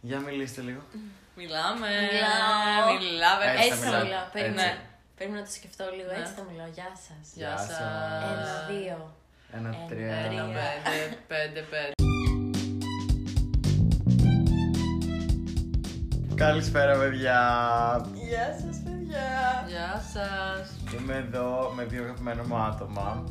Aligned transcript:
Για 0.00 0.18
μιλήστε 0.20 0.60
λίγο. 0.60 0.80
Μιλάμε. 1.36 1.88
Μιλάω. 2.12 2.98
Μιλάμε. 2.98 3.44
Έτσι 3.52 3.66
Έτσι 3.68 3.78
θα 3.78 3.84
θα 3.84 3.86
μιλάω. 3.90 4.04
μιλάω. 4.04 4.22
Έτσι. 4.24 4.32
Περίμενε. 4.38 4.74
Πρέπει 5.16 5.32
να 5.38 5.42
το 5.46 5.50
σκεφτώ 5.58 5.84
λίγο. 5.96 6.10
Ναι. 6.12 6.18
Έτσι 6.20 6.32
θα 6.38 6.42
μιλάω. 6.50 6.70
Γεια 6.78 6.90
σας. 7.06 7.24
Γεια 7.34 7.48
Γεια 7.48 7.56
σας. 7.58 7.66
σας. 7.66 8.30
Ένα, 8.32 8.54
δύο. 8.70 8.98
Ένα, 9.56 9.68
Ένα, 9.68 9.86
τρία. 9.88 10.14
Ένα, 10.14 10.44
τρία. 10.52 10.70
πέντε, 10.88 11.16
πέντε, 11.30 11.60
πέντε. 11.72 11.92
Καλησπέρα, 16.34 16.98
παιδιά. 16.98 17.40
Γεια 18.28 18.46
σας, 18.62 18.76
παιδιά. 18.84 19.28
Γεια 19.68 20.02
σας. 20.14 20.64
Είμαι 21.00 21.14
εδώ 21.16 21.72
με 21.76 21.84
δύο 21.84 22.02
αγαπημένα 22.02 22.44
μου 22.44 22.56
άτομα. 22.56 23.24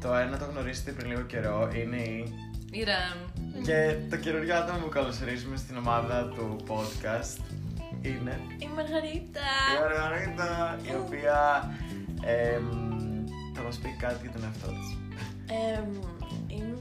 Το 0.00 0.14
ένα 0.14 0.38
το 0.38 0.44
γνωρίσετε 0.44 0.90
πριν 0.90 1.08
λίγο 1.10 1.22
καιρό, 1.22 1.70
είναι 1.74 1.96
η. 1.96 2.34
Ηρέμ. 2.70 3.18
Και 3.62 3.94
το 4.10 4.16
καινούριο 4.16 4.54
άτομο 4.56 4.78
που 4.78 4.88
καλωσορίζουμε 4.88 5.56
στην 5.56 5.76
ομάδα 5.76 6.28
του 6.34 6.56
podcast 6.68 7.40
είναι 8.02 8.40
Η 8.58 8.68
Μαργαρίτα. 8.74 9.40
η 9.74 9.80
Μαργαρίτα, 9.80 10.78
η 10.82 10.94
οποία 11.04 11.70
εμ, 12.24 12.64
θα 13.54 13.62
μας 13.62 13.76
πει 13.76 13.96
κάτι 14.00 14.18
για 14.22 14.30
τον 14.30 14.44
εαυτό 14.44 14.66
της. 14.68 14.96
Εμ, 15.76 15.90
Είμαι. 16.46 16.78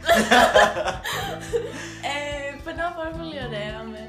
Ε, 2.10 2.62
Περνάω 2.64 2.92
πάρα 2.96 3.10
πολύ 3.18 3.36
ωραία 3.48 3.78
με 3.92 4.00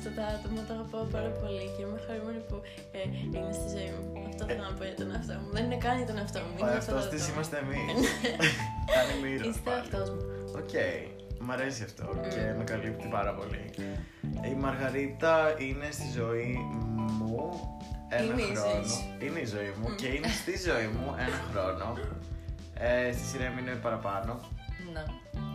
αυτά 0.00 0.10
τα 0.18 0.24
άτομα, 0.36 0.60
τα 0.68 0.72
αγαπάω 0.76 1.04
πάρα 1.16 1.30
πολύ 1.40 1.64
και 1.74 1.80
είμαι 1.84 1.98
χαρούμενη 2.06 2.40
που 2.48 2.56
ε, 2.98 3.00
είναι 3.36 3.52
στη 3.58 3.66
ζωή 3.76 3.90
μου. 3.94 4.04
Αυτό 4.30 4.42
θέλω 4.48 4.64
να 4.70 4.74
πω 4.78 4.82
για 4.90 4.96
τον 5.00 5.08
εαυτό 5.14 5.34
μου. 5.40 5.48
Δεν 5.56 5.62
είναι 5.66 5.78
καν 5.84 5.94
για 6.00 6.08
τον 6.10 6.16
εαυτό 6.22 6.38
μου. 6.46 6.52
Ο 6.54 6.60
είναι 6.60 6.74
εαυτός 6.76 6.98
αυτό 6.98 7.08
το 7.08 7.14
της 7.14 7.22
άτομο. 7.22 7.34
είμαστε 7.34 7.56
εμείς. 7.64 7.98
Κάνει 8.94 9.12
μοίρα. 9.22 9.44
Είστε 9.48 9.62
πάλι. 9.68 9.80
αυτός 9.84 10.06
μου. 10.14 10.20
Οκ, 10.60 10.74
μ' 11.46 11.50
αρέσει 11.56 11.80
αυτό 11.88 12.06
και 12.32 12.42
με 12.58 12.64
καλύπτει 12.70 13.06
πάρα 13.16 13.32
πολύ. 13.38 13.64
Η 14.52 14.54
Μαργαρίτα 14.64 15.34
είναι 15.66 15.88
στη 15.98 16.08
ζωή 16.18 16.50
μου 17.26 17.34
ένα 18.08 18.22
Είναι 18.24 18.42
η 18.42 18.44
ζωή 18.44 18.54
χρόνο. 18.56 18.86
σου. 18.92 19.00
Είναι 19.24 19.40
η 19.46 19.48
ζωή 19.54 19.70
μου 19.78 19.88
και 20.00 20.08
είναι 20.16 20.30
στη 20.40 20.54
ζωή 20.68 20.86
μου 20.96 21.06
ένα 21.24 21.38
χρόνο. 21.50 21.86
Ε, 22.74 23.12
στη 23.16 23.24
σειρά 23.30 23.46
μου 23.52 23.58
είναι 23.62 23.74
παραπάνω 23.86 24.32
Ναι. 24.94 25.02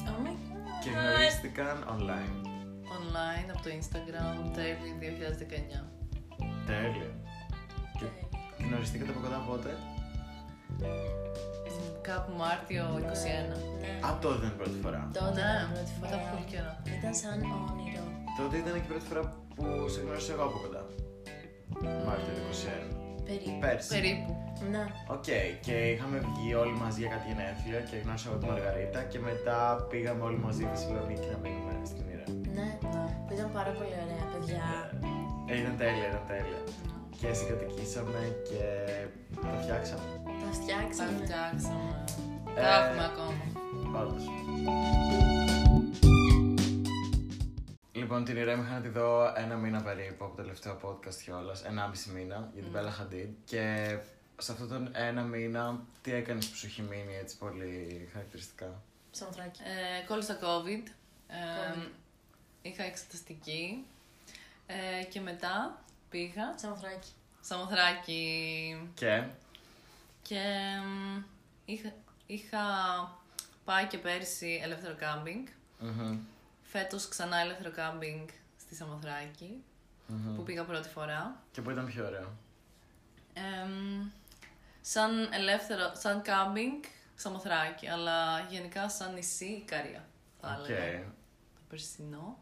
Oh 0.09 0.17
my 0.25 0.33
god. 0.49 0.83
και 0.83 0.89
γνωρίστηκαν 0.89 1.75
online. 1.95 2.44
Online 2.99 3.47
από 3.53 3.61
το 3.65 3.69
Instagram, 3.79 4.35
τέλη 4.57 4.89
2019. 5.01 5.81
Τέλεια. 6.69 7.09
Και 7.99 8.05
γνωριστήκατε 8.67 9.11
από 9.13 9.19
κοντά 9.25 9.39
πότε; 9.47 9.69
Μ, 10.79 12.01
Κάπου 12.09 12.31
Μάρτιο 12.41 12.83
21. 12.99 13.03
Ναι. 13.81 13.91
Α, 14.07 14.09
τότε 14.21 14.35
ήταν 14.37 14.49
η 14.55 14.57
πρώτη 14.61 14.77
φορά. 14.83 15.01
Τότε 15.13 15.41
Ναι, 15.41 15.41
ήταν 15.41 15.63
η 15.65 15.73
πρώτη 15.73 15.91
μετά 16.01 16.15
από 16.19 16.25
φορά. 16.25 16.33
πολύ 16.33 16.45
καιρό. 16.53 16.71
Ήταν 16.97 17.13
σαν 17.21 17.37
όνειρο. 17.59 18.05
Τότε 18.39 18.55
ήταν 18.61 18.73
και 18.81 18.87
η 18.87 18.91
πρώτη 18.91 19.05
φορά 19.09 19.23
που 19.55 19.63
σε 19.93 19.99
γνώρισα 20.03 20.31
εγώ 20.35 20.43
από 20.49 20.57
κοντά. 20.63 20.83
Μάρτιο 22.07 22.31
του 22.37 22.43
21. 22.51 23.04
Περίπου. 23.27 23.59
Πέρσι. 23.63 23.89
Περίπου. 23.95 24.31
Ναι. 24.73 24.83
Οκ, 25.15 25.27
και 25.65 25.75
είχαμε 25.91 26.17
βγει 26.27 26.49
όλοι 26.63 26.75
μαζί 26.83 26.99
για 27.03 27.09
κάτι 27.13 27.25
γενέθλια 27.29 27.79
και 27.89 27.95
γνώρισα 28.03 28.25
εγώ 28.29 28.37
τη 28.41 28.45
Μαργαρίτα 28.51 28.99
και 29.11 29.19
μετά 29.29 29.59
πήγαμε 29.91 30.21
όλοι 30.29 30.39
μαζί 30.45 30.61
στη 30.63 30.71
Θεσσαλονίκη 30.73 31.27
να 31.33 31.37
μείνουμε 31.43 31.73
στην 31.91 32.05
Ήρα. 32.13 32.27
Ναι. 32.57 32.69
Που 33.25 33.31
ήταν 33.37 33.47
πάρα 33.57 33.71
πολύ 33.77 33.95
ωραία, 34.05 34.23
παιδιά. 34.31 34.65
Ε, 35.49 35.53
ήταν 35.61 35.75
τέλεια, 35.81 36.05
ήταν 36.11 36.23
τέλεια. 36.33 36.61
Και 37.19 37.29
συγκατοικήσαμε 37.39 38.19
και 38.49 38.63
τα 39.41 39.49
φτιάξαμε. 39.61 40.07
Τα 40.25 40.31
Τα 40.43 40.49
φτιάξαμε. 40.57 41.17
φτιάξαμε. 41.23 41.89
Ε, 42.57 42.61
Τα 42.61 42.69
έχουμε 42.79 43.03
ακόμα. 43.11 43.43
Πάντως. 43.93 44.23
Λοιπόν, 47.95 48.23
την 48.23 48.37
Ιρέμ 48.37 48.61
είχα 48.61 48.73
να 48.73 48.81
τη 48.81 48.87
δω 48.87 49.33
ένα 49.35 49.55
μήνα 49.55 49.81
περίπου 49.81 50.25
από 50.25 50.35
το 50.35 50.41
τελευταίο 50.41 50.79
podcast 50.83 51.15
κιόλας. 51.23 51.63
Ενάμιση 51.63 52.09
μήνα 52.09 52.49
για 52.53 52.63
την 52.63 52.71
Bella 52.75 53.01
Hadid. 53.01 53.29
Και 53.45 53.97
σε 54.37 54.51
αυτόν 54.51 54.67
τον 54.67 54.89
ένα 54.93 55.21
μήνα, 55.21 55.79
τι 56.01 56.13
έκανες 56.13 56.47
που 56.47 56.55
σου 56.55 56.65
έχει 56.65 56.81
μείνει 56.81 57.15
έτσι 57.15 57.37
πολύ 57.37 58.09
χαρακτηριστικά; 58.11 58.81
Σαμοθράκι. 59.11 59.61
Ε, 59.61 60.05
κόλλησα 60.05 60.39
COVID. 60.39 60.83
Ε, 61.27 61.35
COVID. 61.73 61.87
είχα 62.61 62.83
εξεταστική. 62.83 63.85
Ε, 64.67 65.03
και 65.03 65.21
μετά 65.21 65.83
πήγα 66.09 66.53
Σαμοθράκι. 66.57 67.09
Σαμοθράκη 67.41 68.89
Και; 68.93 69.23
και 70.21 70.41
μ, 70.85 71.21
είχα, 71.65 71.93
είχα 72.25 72.59
πάει 73.65 73.85
και 73.85 73.97
πέρσι 73.97 74.59
ελεύθερο 74.63 74.95
κάμπινγκ. 74.95 75.45
μμμ, 75.79 76.17
Φέτος 76.67 77.07
ξανά 77.07 77.37
ελεύθερο 77.37 77.71
κάμπινγκ 77.71 78.27
στη 78.59 78.75
Σαμοθράκη 78.75 79.63
μμμ. 80.07 80.35
που 80.35 80.43
πήγα 80.43 80.63
πρώτη 80.63 80.89
φορά. 80.89 81.43
Και 81.51 81.61
που 81.61 81.69
ήταν 81.71 81.85
πιο 81.85 82.05
ωραίο. 82.05 82.33
Εμ, 83.33 84.09
σαν 84.81 85.29
ελεύθερο, 85.33 85.91
σαν 85.95 86.21
κάμπινγκ 86.21 86.83
Σαμοθράκη, 87.15 87.87
αλλά 87.87 88.39
γενικά 88.49 88.89
σαν 88.89 89.13
νησί 89.13 89.45
Ικαρία 89.45 90.05
θα 90.41 90.57
Οκ. 90.61 90.69
έλεγα. 90.69 90.99
Το 91.55 91.61
περσινό. 91.69 92.37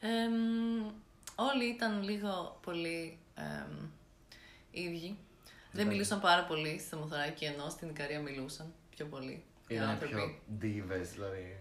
Εμ, 0.00 0.92
όλοι 1.34 1.64
ήταν 1.64 2.02
λίγο 2.02 2.58
πολύ 2.62 3.18
εμ, 3.34 3.88
ίδιοι. 4.70 5.18
Δεν 5.70 5.80
Εντάξει. 5.80 5.88
μιλούσαν 5.88 6.20
πάρα 6.20 6.44
πολύ 6.44 6.78
στη 6.78 6.88
Σαμοθράκη, 6.88 7.44
ενώ 7.44 7.68
στην 7.68 7.88
Ικαρία 7.88 8.20
μιλούσαν 8.20 8.72
πιο 8.96 9.06
πολύ 9.06 9.44
οι 9.66 9.74
Ήταν 9.74 9.88
άνθρωποι. 9.88 10.14
πιο 10.14 10.38
divas, 10.60 11.06
δηλαδή. 11.12 11.58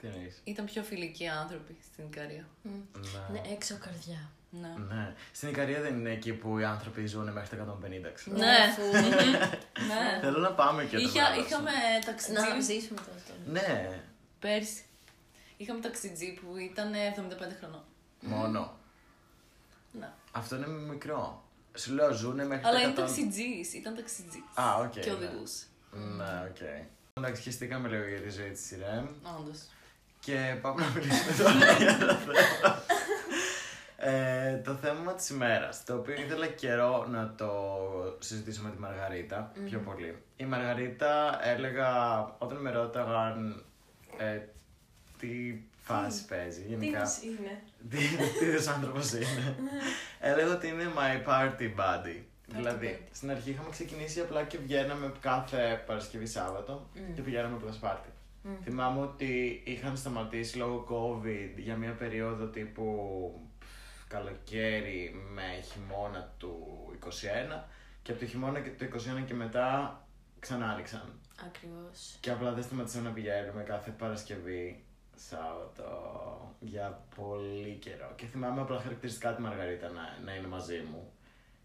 Τι 0.00 0.06
εννοείς; 0.06 0.40
Ήταν 0.44 0.64
πιο 0.64 0.82
φιλικοί 0.82 1.28
άνθρωποι 1.28 1.76
στην 1.92 2.04
Ικαρία. 2.04 2.48
Ναι. 2.62 3.40
Ναι, 3.40 3.40
έξω 3.52 3.78
καρδιά. 3.78 4.30
Ναι. 4.50 4.74
Ναι. 4.94 5.14
Στην 5.32 5.48
Ικαρία 5.48 5.80
δεν 5.80 5.94
είναι 5.98 6.10
εκεί 6.10 6.32
που 6.32 6.58
οι 6.58 6.64
άνθρωποι 6.64 7.06
ζουν 7.06 7.32
μέχρι 7.32 7.56
τα 7.56 7.78
150, 7.82 8.12
ξέρω. 8.14 8.36
Ναι. 8.36 8.56
αφού- 8.70 8.92
ναι. 9.90 10.20
Θέλω 10.20 10.38
να 10.38 10.52
πάμε 10.52 10.84
και 10.84 10.96
το 10.96 11.02
Είχα, 11.02 11.12
μέλλον 11.30 11.34
σου. 11.34 11.46
είχαμε 11.46 11.70
Να 11.70 12.04
ταξιτζή 12.04 12.72
ζήσουμε 12.72 13.00
το 13.00 13.10
αυτό. 13.16 13.32
Ναι, 13.46 14.00
πέρσι. 14.38 14.82
Είχαμε 15.56 15.80
ταξιτζή 15.80 16.32
που 16.32 16.56
ήταν 16.56 16.92
75 16.92 17.56
χρονών. 17.58 17.82
μόνο. 18.20 18.76
Ναι. 19.92 20.08
Αυτό 20.32 20.56
είναι 20.56 20.66
μικρό. 20.66 21.42
Σου 21.74 21.92
λέω 21.94 22.12
ζούνε 22.12 22.44
μέχρι 22.44 22.64
Αλλά 22.66 22.76
τα 22.76 22.82
είναι 22.82 22.92
100. 22.92 22.96
ταξιτζής. 22.96 23.74
Ήταν 23.74 23.94
ταξιτζής. 23.94 24.42
Α, 24.54 24.74
οκ. 24.80 24.90
Και 24.90 25.10
ναι. 25.10 25.12
οδηγούσε. 25.16 25.64
Ναι, 25.92 26.48
οκ. 26.50 26.86
Εντάξει, 27.14 27.42
χεστήκαμε 27.42 27.88
λίγο 27.88 28.06
για 28.08 28.20
τη 28.20 28.30
ζωή 28.30 28.50
της 28.50 28.70
Ιρέμ 28.70 29.06
Όντως. 29.38 29.58
Και 30.20 30.56
πάμε 30.60 30.82
να 30.82 30.88
μιλήσουμε 30.94 31.32
τώρα 31.42 31.72
για 31.72 31.98
το 31.98 32.14
θέμα. 32.14 32.82
Ε, 34.00 34.56
το 34.64 34.74
θέμα 34.74 35.14
της 35.14 35.28
ημέρας, 35.28 35.84
το 35.84 35.94
οποίο 35.94 36.14
ήθελα 36.14 36.46
καιρό 36.46 37.06
να 37.10 37.34
το 37.36 37.50
συζητήσω 38.18 38.62
με 38.62 38.70
τη 38.70 38.78
Μαργαρίτα 38.78 39.52
πιο 39.64 39.78
πολύ. 39.78 40.16
Η 40.36 40.44
Μαργαρίτα 40.44 41.40
έλεγα, 41.48 42.20
όταν 42.38 42.58
με 42.58 42.70
ρώταγαν 42.70 43.64
ε, 44.18 44.40
τι 45.18 45.60
φάση 45.78 46.24
παίζει 46.24 46.60
Τι 46.62 46.68
γενικά. 46.68 46.98
μας 46.98 47.22
είναι; 47.22 47.62
Τι 47.90 47.98
τι 48.38 48.44
είδους 48.44 48.66
άνθρωπος 48.66 49.12
είναι. 49.12 49.56
Έλεγα 50.20 50.52
ότι 50.54 50.68
είναι 50.68 50.84
my 50.96 51.28
party 51.28 51.62
buddy. 51.80 52.22
Δηλαδή, 52.46 52.98
buddy. 53.00 53.08
στην 53.12 53.30
αρχή 53.30 53.50
είχαμε 53.50 53.68
ξεκινήσει 53.70 54.20
απλά 54.20 54.42
και 54.44 54.58
βγαίναμε 54.58 55.12
κάθε 55.20 55.82
Παρασκευή 55.86 56.26
Σάββατο 56.26 56.86
Μμ. 56.94 57.14
και 57.14 57.20
πηγαίναμε 57.22 57.56
από 57.62 57.72
σπάρτι. 57.72 58.08
Μμ. 58.48 58.62
Θυμάμαι 58.62 59.00
ότι 59.00 59.62
είχαν 59.64 59.96
σταματήσει 59.96 60.58
λόγω 60.58 60.86
COVID 60.90 61.58
για 61.58 61.76
μια 61.76 61.92
περίοδο 61.92 62.46
τύπου 62.46 62.84
πφ, 63.58 64.08
καλοκαίρι 64.08 65.14
με 65.34 65.62
χειμώνα 65.62 66.32
του 66.38 66.56
21 67.04 67.08
και 68.02 68.10
από 68.10 68.20
το 68.20 68.26
χειμώνα 68.26 68.60
και 68.60 68.70
το 68.70 68.86
21 69.20 69.24
και 69.26 69.34
μετά 69.34 69.98
ξανά 70.38 70.70
άνοιξαν. 70.70 71.20
Ακριβώς. 71.46 72.16
Και 72.20 72.30
απλά 72.30 72.52
δεν 72.52 72.62
σταματήσαμε 72.62 73.08
να 73.08 73.14
πηγαίνουμε 73.14 73.62
κάθε 73.62 73.90
Παρασκευή 73.90 74.84
Σάββατο 75.16 75.86
για 76.60 77.04
πολύ 77.16 77.74
καιρό. 77.74 78.12
Και 78.16 78.26
θυμάμαι 78.26 78.60
απλά 78.60 78.80
χαρακτηριστικά 78.80 79.34
τη 79.34 79.42
Μαργαρίτα 79.42 79.88
να, 79.88 80.18
να 80.24 80.34
είναι 80.34 80.46
μαζί 80.46 80.84
μου 80.90 81.12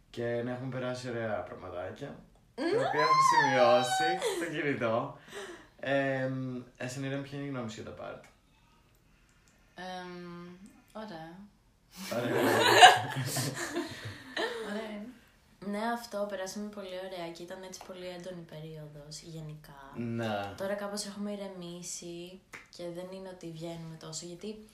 και 0.10 0.42
να 0.46 0.52
έχουμε 0.52 0.70
περάσει 0.76 1.10
ωραία 1.10 1.44
πραγματάκια. 1.44 2.16
Τα 2.56 2.64
οποία 2.64 3.02
έχω 3.02 3.22
σημειώσει 3.32 4.08
στο 4.38 4.46
κινητό. 4.56 5.18
Ε, 5.86 6.32
εσένα 6.78 7.06
Ειρήνη, 7.06 7.22
ποια 7.22 7.38
είναι 7.38 7.48
η 7.48 7.50
γνώμη 7.50 7.70
σου 7.70 7.82
για 7.82 7.92
τα 7.92 7.98
πάρτι; 8.02 8.28
Εμ, 9.76 10.48
ωραία. 10.94 11.36
Ωραία. 12.14 12.42
Ωραία 14.70 14.90
είναι. 14.90 15.08
Ναι, 15.66 15.92
αυτό 15.94 16.26
περάσαμε 16.30 16.70
πολύ 16.70 16.96
ωραία 17.08 17.32
και 17.32 17.44
ήταν 17.44 17.64
έτσι 17.64 17.82
πολύ 17.88 18.06
έντονη 18.06 18.42
περίοδος 18.42 19.22
γενικά. 19.22 19.92
ναι. 19.96 20.54
Τώρα 20.58 20.74
κάπως 20.74 21.06
έχουμε 21.06 21.32
ηρεμήσει 21.32 22.40
και 22.76 22.84
δεν 22.96 23.08
είναι 23.12 23.30
ότι 23.30 23.52
βγαίνουμε 23.52 23.96
τόσο 24.00 24.26
γιατί 24.26 24.68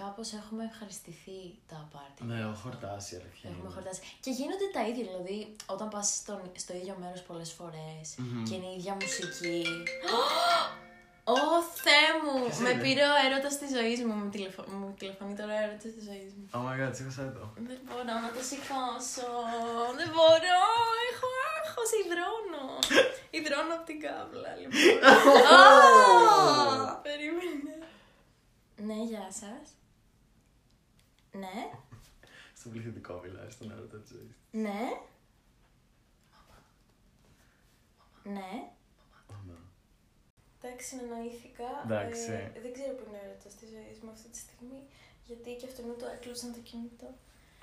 κάπως 0.00 0.28
έχουμε 0.40 0.62
ευχαριστηθεί 0.70 1.40
τα 1.70 1.88
πάρτι. 1.92 2.20
Ναι, 2.24 2.36
έχω 2.40 2.54
χορτάσει 2.64 3.12
αλήθεια. 3.20 3.46
Έχουμε 3.50 3.64
είναι. 3.68 3.74
χορτάσει. 3.76 4.00
Και 4.24 4.30
γίνονται 4.38 4.68
τα 4.76 4.82
ίδια, 4.88 5.04
δηλαδή 5.08 5.38
όταν 5.74 5.88
πας 5.94 6.06
στον, 6.20 6.40
στο 6.64 6.72
ίδιο 6.80 6.94
μέρος 7.02 7.20
πολλές 7.28 7.50
φορές 7.58 8.04
Μμμ. 8.18 8.44
και 8.48 8.54
είναι 8.54 8.66
η 8.72 8.76
ίδια 8.78 8.94
μουσική. 9.00 9.58
Ω 11.36 11.38
Θεέ 11.84 12.08
μου! 12.22 12.34
Ποιος 12.46 12.58
Με 12.64 12.70
είναι; 12.70 12.82
πήρε 12.84 13.04
ο 13.12 13.16
έρωτας 13.26 13.54
της 13.60 13.70
ζωής 13.76 13.98
μου. 14.06 14.14
Μου, 14.20 14.28
τηλεφω... 14.34 14.62
μου 14.76 14.94
τηλεφωνεί 15.00 15.34
τώρα 15.40 15.52
ο 15.56 15.60
έρωτας 15.64 15.90
της 15.96 16.04
ζωής 16.08 16.30
μου. 16.36 16.44
Oh 16.56 16.62
my 16.66 16.74
god, 16.80 16.92
σήκωσα 16.96 17.22
εδώ. 17.30 17.44
Δεν 17.68 17.78
μπορώ 17.86 18.02
να 18.26 18.30
το 18.36 18.42
σηκώσω. 18.50 19.30
Δεν 19.98 20.08
μπορώ. 20.14 20.60
Έχω 21.10 21.28
άγχος. 21.56 21.90
Υδρώνω. 22.02 22.64
Υδρώνω 23.38 23.72
από 23.78 23.86
την 23.90 23.98
κάβλα, 24.04 24.50
λοιπόν. 24.60 24.96
Α, 25.54 25.58
Περίμενε. 27.06 27.74
Ναι, 28.88 28.98
γεια 29.10 29.26
σας. 29.40 29.64
Ναι, 31.38 31.70
Στο 32.54 32.68
πληθυντικό 32.68 33.20
μιλάει, 33.24 33.50
στον 33.50 33.70
έρωτα 33.70 33.98
της 33.98 34.10
ζωής. 34.10 34.34
ναι. 34.50 34.80
Ναι. 38.24 38.52
Εντάξει, 40.60 40.86
συνεννοήθηκα. 40.88 41.68
Εντάξει. 41.84 42.30
Ε, 42.32 42.60
δεν 42.62 42.72
ξέρω 42.76 42.92
που 42.96 43.04
είναι 43.08 43.18
ο 43.22 43.24
έρωτας 43.26 43.54
της 43.54 43.68
ζωής 43.74 43.98
μου 44.02 44.10
αυτή 44.16 44.28
τη 44.34 44.38
στιγμή. 44.44 44.80
Γιατί 45.28 45.50
και 45.58 45.66
αυτόν 45.70 45.84
του 45.98 46.06
έκλεισαν 46.14 46.52
το 46.52 46.60
κινητό. 46.68 47.08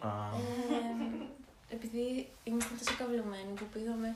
Ε, 0.04 0.08
επειδή 1.76 2.06
ήμασταν 2.44 2.78
τόσο 2.78 2.94
καυλωμένοι 2.98 3.52
που 3.60 3.66
πήγαμε 3.74 4.10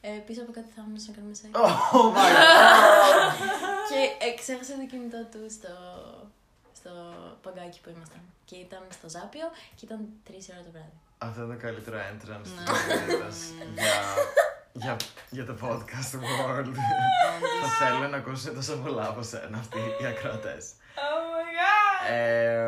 ε, 0.00 0.10
πίσω 0.26 0.40
από 0.42 0.52
κάτι 0.52 0.70
θάμνος 0.76 1.06
να 1.06 1.12
κάνουμε 1.14 1.34
σεξ. 1.34 1.52
Oh 1.58 2.06
my 2.16 2.28
god! 2.38 3.30
Και 3.90 4.00
ε, 4.26 4.34
ξέχασε 4.40 4.74
το 4.80 4.86
κινητό 4.92 5.20
του 5.32 5.42
στο, 5.56 5.72
στο 6.78 6.90
παγκάκι 7.44 7.78
που 7.82 7.90
ήμασταν. 7.94 8.20
Και 8.44 8.56
ήταν 8.56 8.82
στο 8.90 9.08
Ζάπιο 9.08 9.46
και 9.76 9.84
ήταν 9.88 10.00
3 10.26 10.30
ώρα 10.54 10.62
το 10.66 10.70
βράδυ. 10.76 10.98
Αυτό 11.18 11.42
είναι 11.42 11.54
το 11.54 11.60
καλύτερο 11.60 11.96
entrance 12.10 12.26
Ναι. 12.28 12.42
της 12.42 12.52
Μαργαρίτας 12.70 13.36
για, 13.74 13.94
για, 14.72 14.96
για 15.30 15.44
το 15.46 15.54
podcast 15.62 16.12
world. 16.24 16.72
Θα 17.62 17.68
θέλω 17.86 18.08
να 18.08 18.16
ακούσω 18.16 18.52
τόσο 18.52 18.76
πολλά 18.76 19.08
από 19.08 19.22
σένα 19.22 19.58
αυτοί 19.58 19.78
οι 20.00 20.06
ακροατές. 20.06 20.72
Oh 20.94 21.20
my 21.32 21.46
god! 21.58 22.12
Ε, 22.12 22.66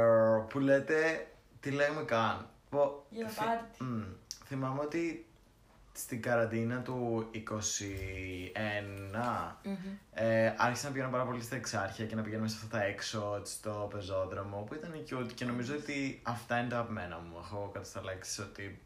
που 0.49 0.59
λέτε, 0.59 1.27
τι 1.61 1.71
λέμε 1.71 2.03
καν. 2.03 2.49
Πω- 2.71 3.07
Για 3.11 3.25
το 3.25 3.31
θυ- 3.31 3.45
πάρτι. 3.45 3.83
Μμ, 3.85 4.03
θυμάμαι 4.47 4.81
ότι 4.81 5.30
στην 5.93 6.23
καραντίνα 6.23 6.83
του 6.83 7.31
21 7.35 7.41
ε, 10.13 10.55
άρχισα 10.57 10.87
να 10.87 10.93
πηγαίνω 10.93 11.11
πάρα 11.11 11.25
πολύ 11.25 11.43
στα 11.43 11.57
Εξάρχεια 11.57 12.07
και 12.07 12.15
να 12.15 12.23
πηγαίνουμε 12.23 12.49
σε 12.49 12.57
αυτά 12.63 12.79
τα 12.79 12.85
έξω 12.85 13.41
στο 13.45 13.89
πεζόδρομο 13.93 14.65
που 14.69 14.75
ήταν 14.75 14.93
cute 15.11 15.33
και 15.35 15.45
νομίζω 15.45 15.75
ότι 15.75 16.21
αυτά 16.23 16.59
είναι 16.59 16.69
τα 16.69 16.77
αγαπημένα 16.77 17.19
μου. 17.19 17.37
Έχω 17.39 17.73
καταλήξει 17.73 18.41
ότι 18.41 18.81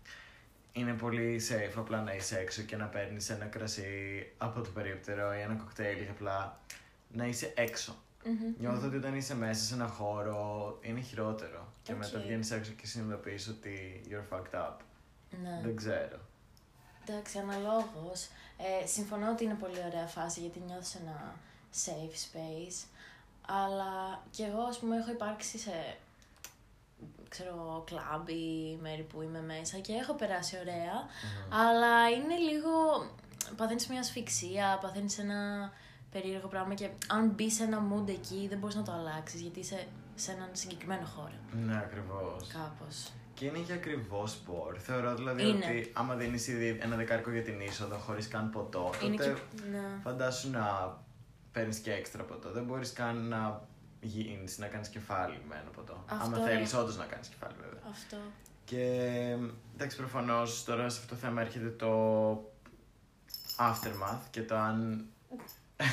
είναι 0.73 0.93
πολύ 0.93 1.41
safe 1.49 1.75
απλά 1.77 2.03
να 2.03 2.15
είσαι 2.15 2.39
έξω 2.39 2.63
και 2.63 2.77
να 2.77 2.87
παίρνεις 2.87 3.31
ένα 3.31 3.45
κρασί 3.45 3.83
από 4.39 4.61
το 4.61 4.71
περίπτερο 4.71 5.35
ή 5.35 5.41
ένα 5.41 5.55
κοκτέιλ 5.55 5.97
και 5.97 6.11
απλά 6.11 6.59
να 7.13 7.27
είσαι 7.27 7.53
έξω. 7.57 7.97
Νιώθω 8.59 8.87
ότι 8.87 8.97
όταν 8.97 9.15
είσαι 9.15 9.35
μέσα 9.35 9.65
σε 9.65 9.75
ένα 9.75 9.87
χώρο 9.87 10.79
είναι 10.83 11.01
χειρότερο. 11.01 11.73
Και 11.83 11.93
Οκ. 11.93 11.99
μετά 11.99 12.19
βγαίνεις 12.19 12.51
έξω 12.51 12.73
και 12.73 12.87
συνειδητοποιείς 12.87 13.49
ότι 13.49 14.01
you're 14.09 14.35
fucked 14.35 14.59
up. 14.61 14.77
Ναι. 15.43 15.61
Δεν 15.63 15.77
ξέρω. 15.77 16.19
Εντάξει, 17.07 17.39
αναλόγως. 17.39 18.29
Ε, 18.83 18.87
συμφωνώ 18.87 19.31
ότι 19.31 19.45
είναι 19.45 19.55
πολύ 19.55 19.83
ωραία 19.87 20.07
φάση 20.07 20.41
γιατί 20.41 20.63
νιώθεις 20.67 20.95
ένα 20.95 21.35
safe 21.85 22.37
space. 22.37 22.87
Αλλά 23.47 24.23
κι 24.31 24.43
εγώ, 24.43 24.63
ας 24.63 24.79
πούμε, 24.79 24.97
έχω 24.97 25.11
υπάρξει 25.11 25.59
σε 25.59 25.97
ξέρω 27.29 27.51
εγώ, 27.55 27.83
κλαμπ 27.87 28.29
ή 28.29 28.79
μέρη 28.83 29.03
που 29.03 29.23
είμαι 29.23 29.41
μέσα 29.43 29.79
και 29.79 29.93
έχω 29.93 30.13
περάσει 30.15 30.59
ωραία, 30.61 30.93
αλλά 31.49 32.09
είναι 32.11 32.37
λίγο, 32.37 32.71
παθαίνεις 33.57 33.87
μια 33.87 34.01
ασφυξία, 34.01 34.79
παθαίνεις 34.83 35.19
ένα 35.19 35.73
περίεργο 36.11 36.49
πράγμα 36.49 36.75
και 36.75 36.91
αν 37.09 37.29
μπει 37.29 37.51
σε 37.51 37.63
ένα 37.65 37.83
mood 37.93 38.09
εκεί 38.09 38.47
δεν 38.49 38.59
μπορείς 38.59 38.75
να 38.75 38.83
το 38.83 38.93
αλλάξεις 38.93 39.41
γιατί 39.41 39.61
είσαι 39.61 39.87
σε 40.15 40.33
έναν 40.33 40.49
συγκεκριμένο 40.53 41.07
χώρο, 41.07 41.33
Ναι, 41.53 41.77
ακριβώς. 41.77 42.47
κάπως. 42.53 43.11
Και 43.35 43.45
είναι 43.45 43.59
για 43.59 43.75
ακριβώς 43.75 44.31
σπορ. 44.31 44.77
Θεωρώ 44.79 45.15
δηλαδή 45.15 45.49
Είναι. 45.49 45.67
ότι 45.67 45.91
άμα 45.93 46.15
δίνεις 46.15 46.49
ήδη 46.49 46.79
ένα 46.81 46.97
δεκάρικο 46.97 47.31
για 47.31 47.43
την 47.43 47.61
είσοδο 47.61 47.97
χωρίς 47.97 48.29
καν 48.29 48.51
ποτό, 48.51 48.91
Είναι 49.03 49.17
τότε 49.17 49.33
και... 49.33 49.61
Ναι. 49.71 50.01
φαντάσου 50.03 50.51
να 50.51 50.97
παίρνεις 51.53 51.79
και 51.79 51.93
έξτρα 51.93 52.23
ποτό. 52.23 52.51
Δεν 52.51 52.65
μπορείς 52.65 52.93
καν 52.93 53.29
να 53.29 53.63
γίνεις, 54.01 54.59
να 54.59 54.67
κάνεις 54.67 54.89
κεφάλι 54.89 55.41
με 55.49 55.55
ένα 55.55 55.71
ποτό. 55.71 56.05
Αυτό. 56.07 56.25
Άμα 56.25 56.47
θέλεις 56.47 56.75
όντως 56.75 56.97
να 56.97 57.05
κάνεις 57.05 57.29
κεφάλι, 57.29 57.55
βέβαια. 57.61 57.81
Αυτό. 57.91 58.17
Και 58.65 58.87
εντάξει, 59.75 59.97
προφανώς 59.97 60.65
τώρα 60.65 60.89
σε 60.89 61.01
αυτό 61.01 61.15
το 61.15 61.21
θέμα 61.21 61.41
έρχεται 61.41 61.69
το 61.69 62.33
aftermath 63.59 64.21
και 64.31 64.43
το 64.43 64.57
αν. 64.57 65.07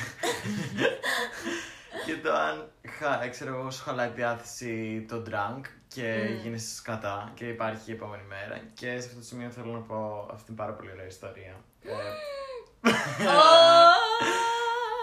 και 2.06 2.16
το 2.22 2.32
αν, 2.32 2.68
χα, 2.88 3.28
ξέρω 3.28 3.54
εγώ, 3.54 3.70
σου 3.70 3.82
χαλάει 3.82 4.08
τη 4.08 4.14
διάθεση 4.14 5.04
το 5.08 5.22
drunk 5.28 5.60
και 5.94 6.26
Μμμ. 6.28 6.40
γίνεσαι 6.42 6.74
σκατά 6.74 7.32
και 7.34 7.48
υπάρχει 7.48 7.90
η 7.90 7.94
επόμενη 7.94 8.22
μέρα. 8.28 8.60
Και 8.74 8.86
σε 8.86 9.06
αυτό 9.06 9.18
το 9.18 9.24
σημείο 9.24 9.50
θέλω 9.50 9.72
να 9.72 9.78
πω 9.80 10.28
αυτή 10.32 10.44
την 10.44 10.54
πάρα 10.54 10.72
πολύ 10.72 10.90
ωραία 10.90 11.06
ιστορία. 11.06 11.54
Ε, 11.82 11.92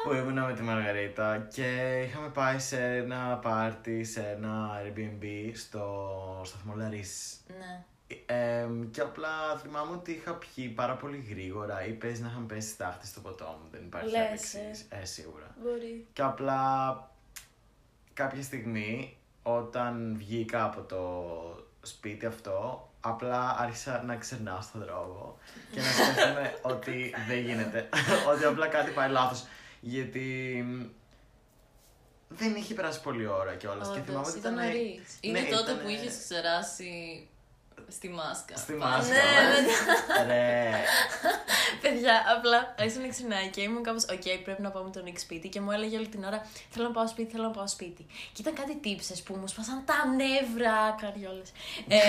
που 0.04 0.14
ήμουνα 0.14 0.46
με 0.46 0.54
τη 0.54 0.62
Μαργαρίτα 0.62 1.48
και 1.54 2.00
είχαμε 2.08 2.30
πάει 2.30 2.60
σε 2.60 2.96
ένα 2.96 3.40
πάρτι, 3.42 4.04
σε 4.04 4.22
ένα 4.22 4.82
Airbnb 4.82 5.52
στο 5.54 6.42
σταθμό 6.46 6.74
Λαρίς. 6.76 7.40
Ναι. 7.60 7.84
Ε, 8.26 8.68
και 8.92 9.02
απλά 9.02 9.58
θυμάμαι 9.62 9.92
ότι 9.92 10.12
είχα 10.12 10.34
πιει 10.34 10.68
πάρα 10.68 10.96
πολύ 10.96 11.26
γρήγορα 11.30 11.86
ή 11.86 11.92
παίζει 11.92 12.22
να 12.22 12.28
είχαμε 12.28 12.46
πέσει 12.46 12.70
στάχτη 12.70 13.08
στο 13.08 13.20
ποτό 13.20 13.60
μου. 13.62 13.70
Δεν 13.72 13.84
υπάρχει 13.86 14.10
Λες, 14.10 14.32
εξής. 14.32 14.88
Ε, 14.90 15.06
σίγουρα. 15.06 15.56
Μπορεί. 15.64 16.08
Και 16.14 16.22
απλά 16.22 16.64
κάποια 18.14 18.42
στιγμή 18.42 19.18
όταν 19.58 20.16
βγήκα 20.18 20.64
από 20.64 20.82
το 20.82 21.24
σπίτι 21.82 22.26
αυτό, 22.26 22.90
απλά 23.02 23.56
άρχισα 23.60 24.04
να 24.04 24.16
ξερνάω 24.16 24.62
στον 24.62 24.82
δρόμο 24.84 25.38
και 25.72 25.80
να 25.80 25.86
σκέφτομαι 25.86 26.54
ότι 26.74 27.14
δεν 27.28 27.40
γίνεται. 27.40 27.90
ότι 28.34 28.44
απλά 28.46 28.68
κάτι 28.68 28.92
πάει 28.92 29.10
λάθος. 29.10 29.46
Γιατί 29.82 30.66
δεν 32.30 32.56
είχε 32.56 32.74
περάσει 32.74 33.02
πολλή 33.02 33.26
ώρα 33.28 33.56
κιόλας. 33.56 33.88
Και 33.90 34.00
θυμάμαι 34.00 34.20
Όντως, 34.20 34.30
ότι 34.30 34.40
ήταν 34.40 34.54
ήταν. 34.54 34.66
νωρίς. 34.66 35.18
Είναι 35.22 35.40
Ναι, 35.40 35.48
τότε 35.48 35.62
ήτανε- 35.62 35.82
που 35.82 35.90
είχες 35.90 36.18
ξεράσει 36.18 37.28
στη 37.92 38.10
μάσκα. 38.10 38.56
Στη 38.58 38.74
Πάλι. 38.74 38.92
μάσκα. 38.92 39.14
Ναι, 39.14 40.34
Ρε. 40.34 40.72
Παιδιά, 41.82 42.24
απλά 42.38 42.76
άρχισε 42.80 43.00
να 43.00 43.08
ξερνάει 43.08 43.48
και 43.48 43.62
ήμουν 43.62 43.84
κάπως, 43.84 44.04
οκ, 44.04 44.42
πρέπει 44.44 44.62
να 44.62 44.70
πάω 44.70 44.84
με 44.84 44.90
τον 44.90 45.04
Νίκ 45.04 45.20
σπίτι 45.20 45.48
και 45.50 45.62
μου 45.62 45.72
έλεγε 45.72 45.98
όλη 45.98 46.08
την 46.08 46.24
ώρα, 46.24 46.48
θέλω 46.70 46.88
να 46.88 46.94
πάω 46.94 47.08
σπίτι, 47.08 47.32
θέλω 47.32 47.44
να 47.44 47.52
πάω 47.52 47.68
σπίτι. 47.68 48.06
Και 48.34 48.42
ήταν 48.42 48.54
κάτι 48.54 48.76
τύψες 48.76 49.22
που 49.22 49.36
μου 49.36 49.48
σπάσαν 49.48 49.84
τα 49.86 49.96
νεύρα, 50.16 50.96
καριόλες. 51.02 51.52
Ε, 51.88 52.00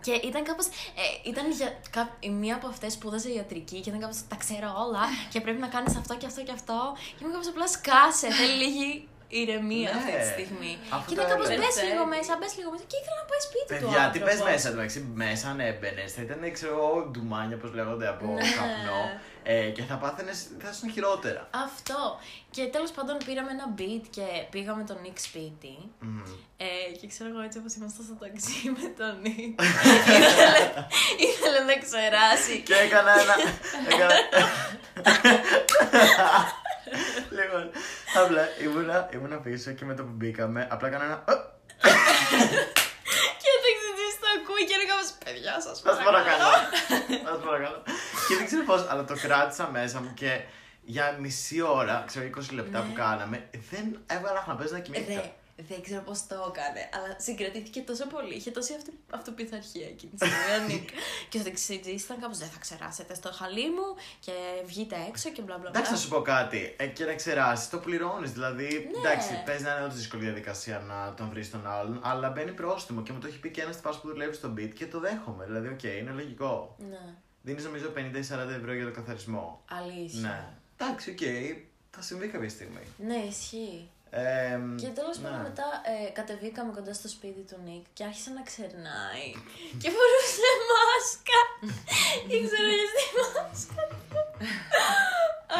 και 0.00 0.12
ήταν 0.12 0.42
κάπως, 0.44 0.66
ε, 0.66 1.28
ήταν 1.28 1.50
για, 1.50 1.80
κα, 1.90 2.16
η 2.20 2.30
μία 2.30 2.54
από 2.54 2.66
αυτές 2.66 2.92
σπούδαζε 2.92 3.30
ιατρική 3.32 3.80
και 3.80 3.88
ήταν 3.88 4.00
κάπως, 4.00 4.26
τα 4.28 4.36
ξέρω 4.36 4.74
όλα 4.86 5.02
και 5.30 5.40
πρέπει 5.40 5.60
να 5.60 5.68
κάνεις 5.68 5.96
αυτό 5.96 6.16
και 6.16 6.26
αυτό 6.26 6.42
και 6.42 6.52
αυτό. 6.52 6.96
Και 6.96 7.20
ήμουν 7.20 7.32
κάπως 7.32 7.48
απλά 7.48 7.68
σκάσε, 7.68 8.30
θέλει 8.30 8.64
λίγη 8.64 9.08
ηρεμία 9.28 9.90
Ναι. 9.92 9.98
αυτή 9.98 10.12
τη 10.20 10.26
στιγμή. 10.34 10.72
Αυτό 10.96 11.06
και 11.08 11.14
ήταν 11.14 11.26
κάπως, 11.30 11.46
έλεγα. 11.48 11.60
μπες 11.62 11.76
λίγο 11.90 12.04
Perfect. 12.04 12.14
μέσα, 12.14 12.32
μπες 12.38 12.52
λίγο 12.58 12.70
μέσα 12.74 12.84
και 12.90 12.96
ήθελα 13.00 13.16
να 13.22 13.26
πάει 13.30 13.42
σπίτι 13.48 13.66
του 13.68 13.72
Παιδιά, 13.74 14.02
τι 14.12 14.18
πες 14.18 14.28
άνθρωπος. 14.32 14.50
μέσα, 14.52 14.66
εντάξει, 14.74 14.98
μέσα 15.22 15.44
αν 15.52 15.58
έμπαινε, 15.70 16.02
θα 16.14 16.20
ήταν, 16.26 16.40
ξέρω 16.56 16.72
εγώ, 16.78 16.90
ντουμάνια, 17.10 17.56
όπως 17.60 17.70
λέγονται, 17.78 18.06
από 18.14 18.26
Ναι. 18.26 18.48
καπνό. 18.56 19.00
Ε, 19.50 19.68
και 19.76 19.82
θα 19.82 19.94
πάθαινες, 20.02 20.38
θα 20.62 20.68
ήσουν 20.74 20.90
χειρότερα. 20.96 21.48
Αυτό. 21.66 22.00
Και 22.50 22.62
τέλος 22.74 22.90
πάντων 22.90 23.16
πήραμε 23.26 23.50
ένα 23.56 23.66
beat 23.78 24.04
και 24.16 24.26
πήγαμε 24.50 24.82
τον 24.84 24.98
Νίκ 25.04 25.18
σπίτι. 25.18 25.74
Μμμ. 26.00 26.22
Ε, 26.56 26.66
και 27.00 27.06
ξέρω 27.12 27.28
εγώ 27.32 27.40
έτσι 27.46 27.58
όπως 27.58 27.72
ήμασταν 27.74 28.04
στο 28.08 28.14
ταξί 28.24 28.58
με 28.76 28.86
τον 28.98 29.12
Νίκ. 29.24 29.60
ήθελε, 29.62 30.62
ήθελε 31.28 31.60
να 31.70 31.76
ξεράσει. 31.84 32.56
Και 32.66 32.74
έκανα 32.74 33.12
ένα. 33.22 33.34
έκανα... 33.92 34.16
λοιπόν, 37.42 37.70
απλά 38.22 38.42
ήμουνα, 38.64 39.08
ήμουνα 39.14 39.36
πίσω 39.36 39.70
και 39.72 39.84
με 39.84 39.94
το 39.94 40.02
που 40.02 40.12
μπήκαμε, 40.14 40.68
απλά 40.70 40.88
έκανα 40.88 41.04
ένα. 41.04 41.24
και 43.42 43.50
το 43.62 43.68
εξηγήσει 43.72 44.18
το 44.22 44.28
ακούει 44.36 44.62
και 44.66 44.74
είναι 44.76 44.88
κάπως 44.92 45.08
παιδιά 45.24 45.54
σας 45.64 45.76
Σας 45.84 45.98
παρακαλώ. 46.08 46.50
Σας 47.28 47.38
παρακαλώ. 47.44 47.82
και 48.28 48.34
δεν 48.38 48.46
ξέρω 48.46 48.64
πώς, 48.64 48.86
αλλά 48.90 49.04
το 49.04 49.14
κράτησα 49.24 49.68
μέσα 49.72 50.00
μου 50.00 50.14
και 50.14 50.40
για 50.82 51.16
μισή 51.20 51.60
ώρα, 51.60 52.04
ξέρω 52.06 52.26
20 52.36 52.52
λεπτά 52.52 52.78
που 52.80 52.92
κάναμε, 52.92 53.48
δεν 53.70 53.98
έβαλα 54.06 54.44
να 54.48 54.54
παίζω 54.54 54.72
να 54.72 54.78
κοιμήθηκα. 54.78 55.32
Ρε, 55.58 55.64
δεν 55.68 55.82
ξέρω 55.82 56.02
πώς 56.02 56.26
το 56.26 56.34
έκανε, 56.52 56.88
αλλά 56.94 57.16
συγκρατήθηκε 57.20 57.80
τόσο 57.80 58.06
πολύ. 58.06 58.34
Είχε 58.34 58.50
τόση 58.50 58.74
αυτή, 58.74 58.90
αυτοπειθαρχία 59.10 59.86
εκείνη 59.86 60.12
τη 60.12 60.26
στιγμή 60.26 60.64
ο 60.64 60.66
Νίκ. 60.68 60.88
και 61.30 61.38
ο 61.38 61.42
ταξιτζής 61.42 62.02
ήταν 62.04 62.20
κάπως 62.20 62.38
δεν 62.38 62.48
θα 62.48 62.58
ξεράσετε 62.58 63.14
στο 63.14 63.32
χαλί 63.32 63.70
μου 63.70 63.86
και 64.20 64.32
βγείτε 64.66 64.96
έξω 65.08 65.30
και 65.30 65.42
μπλα 65.42 65.58
μπλα 65.58 65.70
μπλα. 65.70 65.70
Εντάξει, 65.70 65.90
να 65.92 65.98
σου 65.98 66.08
πω 66.08 66.20
κάτι. 66.22 66.74
Ε, 66.78 66.86
και 66.86 67.04
να 67.04 67.14
ξεράσει, 67.14 67.70
το 67.70 67.78
πληρώνεις. 67.78 68.32
Δηλαδή, 68.32 68.90
Ναι. 68.92 69.08
εντάξει, 69.08 69.28
παίζει 69.46 69.62
να 69.64 69.70
είναι 69.74 69.84
όντως 69.84 69.94
δύσκολη 69.94 70.22
διαδικασία 70.24 70.78
να 70.78 71.14
τον 71.14 71.28
βρεις 71.28 71.50
τον 71.50 71.66
άλλον, 71.66 72.00
αλλά 72.02 72.30
μπαίνει 72.30 72.52
πρόστιμο 72.52 73.02
και 73.02 73.12
μου 73.12 73.18
το 73.18 73.26
έχει 73.26 73.38
πει 73.38 73.50
και 73.50 73.62
ένας 73.62 73.76
τυπάς 73.76 74.00
που 74.00 74.08
δουλεύει 74.08 74.34
στο 74.34 74.54
Beat 74.58 74.70
και 74.74 74.86
το 74.86 75.00
δέχομαι. 75.00 75.44
Δηλαδή, 75.44 75.68
οκ, 75.68 75.82
είναι 75.82 76.10
λογικό. 76.10 76.76
Ναι, 76.90 77.14
Δίνεις 77.42 77.64
νομίζω 77.64 77.92
50 77.96 78.18
ή 78.18 78.22
40 78.22 78.48
ευρώ 78.58 78.72
για 78.72 78.84
το 78.84 78.90
καθαρισμό. 78.90 79.62
αλήθεια. 79.70 80.20
Ναι. 80.20 80.46
Εντάξει, 80.76 81.10
οκ. 81.10 81.18
θα 81.90 82.02
συμβεί 82.02 82.26
κάποια 82.26 82.48
στιγμή. 82.48 82.80
Ναι, 83.06 83.16
ισχύει. 83.16 83.88
Ε, 84.10 84.58
Και 84.82 84.90
τέλος 84.98 85.16
ναι. 85.18 85.22
πάντων 85.24 85.40
μετά 85.48 85.66
ε, 85.92 86.10
κατεβήκαμε 86.18 86.70
κοντά 86.72 86.92
στο 87.00 87.08
σπίτι 87.08 87.42
του 87.48 87.58
Νίκ 87.64 87.84
και 87.96 88.04
άρχισε 88.08 88.30
να 88.38 88.42
ξερνάει. 88.48 89.26
και 89.82 89.88
φορούσε 89.96 90.50
μάσκα. 90.70 91.40
Ήξερα 92.34 92.70
για 92.78 92.88
τη 92.96 93.04
μάσκα. 93.18 93.82
του. 93.90 94.20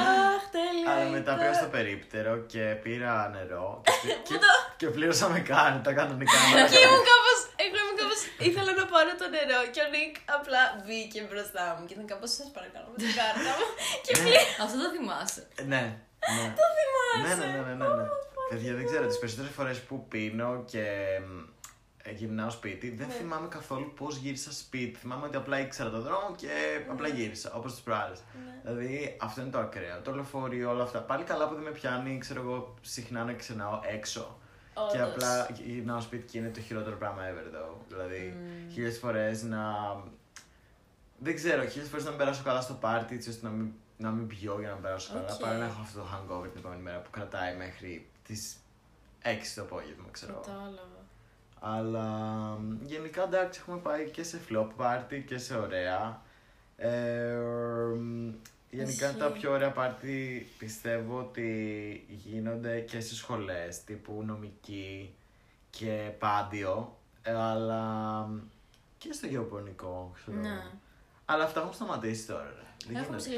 Αχ, 0.00 0.42
τέλεια. 0.56 0.86
Αλλά 0.92 1.04
μετά 1.16 1.30
ήταν. 1.32 1.38
πήγα 1.38 1.54
στο 1.60 1.68
περίπτερο 1.76 2.32
και 2.52 2.64
πήρα 2.84 3.14
νερό 3.34 3.68
και, 4.02 4.12
και, 4.28 4.34
και 4.80 4.86
πλήρωσα 4.94 5.26
με 5.34 5.40
καν, 5.50 5.72
τα 5.86 5.92
κανονικά. 5.98 6.38
Και 6.72 6.80
ήμουν 6.86 7.04
κάπω. 7.10 7.32
Εγώ 7.64 7.76
ήμουν 7.82 7.96
κάπω. 8.00 8.16
ήθελα 8.48 8.72
να 8.80 8.84
πάρω 8.92 9.10
το 9.20 9.26
νερό 9.34 9.60
και 9.74 9.80
ο 9.86 9.88
Νίκ 9.94 10.14
απλά 10.36 10.62
μπήκε 10.84 11.20
μπροστά 11.28 11.64
μου 11.74 11.82
και 11.86 11.94
ήταν 11.96 12.06
κάπως. 12.12 12.30
Σας 12.38 12.48
παρακαλώ 12.56 12.86
με 12.92 12.98
την 13.02 13.12
κάρτα 13.18 13.50
μου. 13.58 13.66
και 14.04 14.12
πλήρω. 14.20 14.42
Αυτό 14.64 14.76
το 14.84 14.88
θυμάσαι. 14.94 15.42
ναι, 15.72 15.82
ναι. 16.36 16.44
Το 16.58 16.64
θυμάσαι. 16.76 17.22
Ναι, 17.24 17.32
ναι, 17.40 17.46
ναι, 17.54 17.60
ναι, 17.68 17.74
ναι, 17.80 17.88
ναι. 17.98 18.06
Παιδιά, 18.48 18.74
δεν 18.74 18.84
ξέρω, 18.84 19.06
τις 19.06 19.18
περισσότερες 19.18 19.52
φορές 19.52 19.80
που 19.82 20.08
πίνω 20.08 20.62
και 20.66 20.84
μ, 21.28 21.42
ε, 22.02 22.12
γυρνάω 22.12 22.50
σπίτι, 22.50 22.90
δεν 22.90 23.06
Ναι. 23.06 23.12
θυμάμαι 23.12 23.48
καθόλου 23.48 23.92
πώς 23.96 24.16
γύρισα 24.16 24.52
σπίτι. 24.52 24.98
Θυμάμαι 24.98 25.26
ότι 25.26 25.36
απλά 25.36 25.60
ήξερα 25.60 25.90
το 25.90 26.00
δρόμο 26.00 26.34
και 26.36 26.48
απλά 26.90 27.08
γύρισα, 27.08 27.52
όπως 27.54 27.72
τις 27.72 27.80
προάλλες. 27.80 28.18
Ναι. 28.44 28.60
Δηλαδή, 28.70 29.16
αυτό 29.20 29.40
είναι 29.40 29.50
το 29.50 29.58
ακραίο. 29.58 30.00
Το 30.00 30.14
λεωφορείο, 30.14 30.70
όλα 30.70 30.82
αυτά. 30.82 30.98
Πάλι 31.00 31.24
καλά 31.24 31.48
που 31.48 31.54
δεν 31.54 31.62
με 31.62 31.70
πιάνει, 31.70 32.18
ξέρω 32.18 32.40
εγώ, 32.40 32.74
συχνά 32.80 33.24
να 33.24 33.32
ξενάω 33.32 33.80
έξω. 33.92 34.38
Και 34.92 35.02
Όντως. 35.02 35.12
απλά 35.12 35.48
γυρνάω 35.64 36.00
σπίτι 36.00 36.26
και 36.32 36.38
είναι 36.38 36.48
το 36.48 36.60
χειρότερο 36.60 36.96
πράγμα 36.96 37.22
ever, 37.22 37.56
though. 37.56 37.76
Δηλαδή, 37.88 38.36
Μμμ. 38.38 38.70
χίλιες 38.72 38.98
φορές 38.98 39.42
να... 39.42 39.62
Δεν 41.18 41.34
ξέρω, 41.34 41.64
χίλιες 41.66 41.88
φορές 41.88 42.04
να 42.04 42.10
μην 42.10 42.18
περάσω 42.18 42.42
καλά 42.44 42.60
στο 42.60 42.74
πάρτι, 42.74 43.14
έτσι 43.14 43.28
ώστε 43.28 43.46
να 43.46 43.52
μην, 43.52 43.72
να 43.96 44.10
μην 44.10 44.26
πιω 44.26 44.56
για 44.58 44.68
να 44.68 44.74
μην 44.74 44.82
περάσω 44.82 45.12
καλά. 45.12 45.32
Οκ. 45.34 45.40
Παρά 45.40 45.56
να 45.58 45.64
έχω 45.64 45.80
αυτό 45.80 45.98
το 46.00 46.06
hangover 46.12 46.42
την 46.48 46.58
επόμενη 46.58 46.82
μέρα 46.82 46.98
που 46.98 47.10
κρατάει 47.10 47.56
μέχρι 47.56 48.08
τις 48.28 48.56
6 49.22 49.54
το 49.54 49.62
απόγευμα, 49.62 50.04
ξέρω. 50.10 50.32
εγώ. 50.32 50.40
Κατάλαβα. 50.40 50.96
Αλλά 51.60 52.04
μ, 52.60 52.84
γενικά 52.86 53.22
εντάξει, 53.22 53.60
έχουμε 53.62 53.78
πάει 53.78 54.10
και 54.10 54.22
σε 54.22 54.40
flop 54.50 54.68
party 54.76 55.22
και 55.26 55.38
σε 55.38 55.56
ωραία. 55.56 56.22
Ε, 56.76 57.34
μ, 57.98 58.30
γενικά 58.70 59.12
τα 59.14 59.26
Ισχύει. 59.26 59.38
πιο 59.40 59.52
ωραία 59.52 59.70
πάρτι 59.72 60.46
πιστεύω 60.58 61.18
ότι 61.18 62.06
γίνονται 62.08 62.80
και 62.80 63.00
στις 63.00 63.16
σχολές, 63.16 63.84
τύπου 63.84 64.22
νομική 64.26 65.14
και 65.70 66.10
πάντιο, 66.18 66.96
ε, 67.22 67.34
αλλά 67.34 67.82
μ, 68.26 68.38
και 68.98 69.12
στο 69.12 69.26
γεωπονικό, 69.26 70.12
ξέρω. 70.14 70.36
Ναι. 70.40 70.62
Αλλά 71.24 71.44
αυτά 71.44 71.60
έχουν 71.60 71.72
σταματήσει 71.72 72.26
τώρα, 72.26 72.44
ρε. 72.44 72.62
Δεν 72.86 72.96
Έχουν 73.02 73.18
γίνεται. 73.18 73.30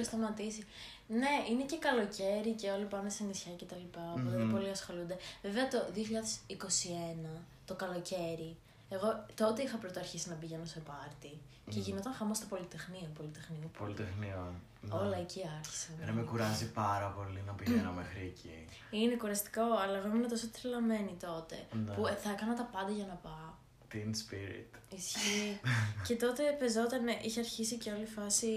Ψηλοσταματήσει. 1.11 1.19
Ναι, 1.19 1.35
είναι 1.51 1.65
και 1.71 1.79
καλοκαίρι 1.79 2.53
και 2.61 2.71
όλοι 2.71 2.85
πάνε 2.85 3.11
σε 3.11 3.25
νησιά 3.25 3.53
και 3.53 3.65
τα 3.65 3.77
λοιπά, 3.77 4.05
οπότε 4.17 4.37
Μμμ. 4.37 4.51
πολλοί 4.53 4.71
ασχολούνται. 4.71 5.17
Βέβαια 5.43 5.69
το 5.69 5.79
2021, 5.95 7.41
το 7.65 7.75
καλοκαίρι, 7.75 8.57
εγώ 8.89 9.25
τότε 9.35 9.63
είχα 9.63 9.77
πρωτοαρχίσει 9.77 10.29
να 10.29 10.35
πηγαίνω 10.35 10.65
σε 10.65 10.81
πάρτι 10.81 11.33
και 11.71 11.77
Μμμ. 11.79 11.83
γινόταν 11.85 12.13
χαμός 12.13 12.37
στο 12.37 12.47
Πολυτεχνείο. 12.47 13.09
Πολυτεχνείο. 13.17 13.71
Πολυτεχνείο. 13.79 14.55
ναι. 14.81 14.95
Όλα 14.95 15.17
εκεί 15.17 15.43
άρχισαν. 15.59 15.95
Ρε, 16.05 16.13
με 16.13 16.23
κουράζει 16.23 16.71
πάρα 16.71 17.09
πολύ 17.17 17.43
να 17.47 17.53
πηγαίνω 17.53 17.93
μέχρι 17.93 18.21
εκεί. 18.35 18.65
Είναι 18.91 19.15
κουραστικό, 19.17 19.63
αλλά 19.83 19.97
εγώ 19.99 20.07
ήμουν 20.07 20.29
τόσο 20.29 20.49
τρελαμένη 20.49 21.17
τότε 21.21 21.57
Ναι. 21.85 21.95
που 21.95 22.07
ε, 22.07 22.15
θα 22.15 22.31
έκανα 22.31 22.55
τα 22.55 22.63
πάντα 22.73 22.91
για 22.91 23.07
να 23.07 23.15
πάω. 23.15 23.49
Teen 23.93 24.11
spirit. 24.23 24.73
Ισχύει. 24.97 25.61
και 26.07 26.17
τότε 26.17 26.43
πεζόταν, 26.59 27.07
είχε 27.25 27.41
αρχίσει 27.41 27.77
και 27.77 27.91
όλη 27.91 28.03
η 28.03 28.07
φάση. 28.07 28.49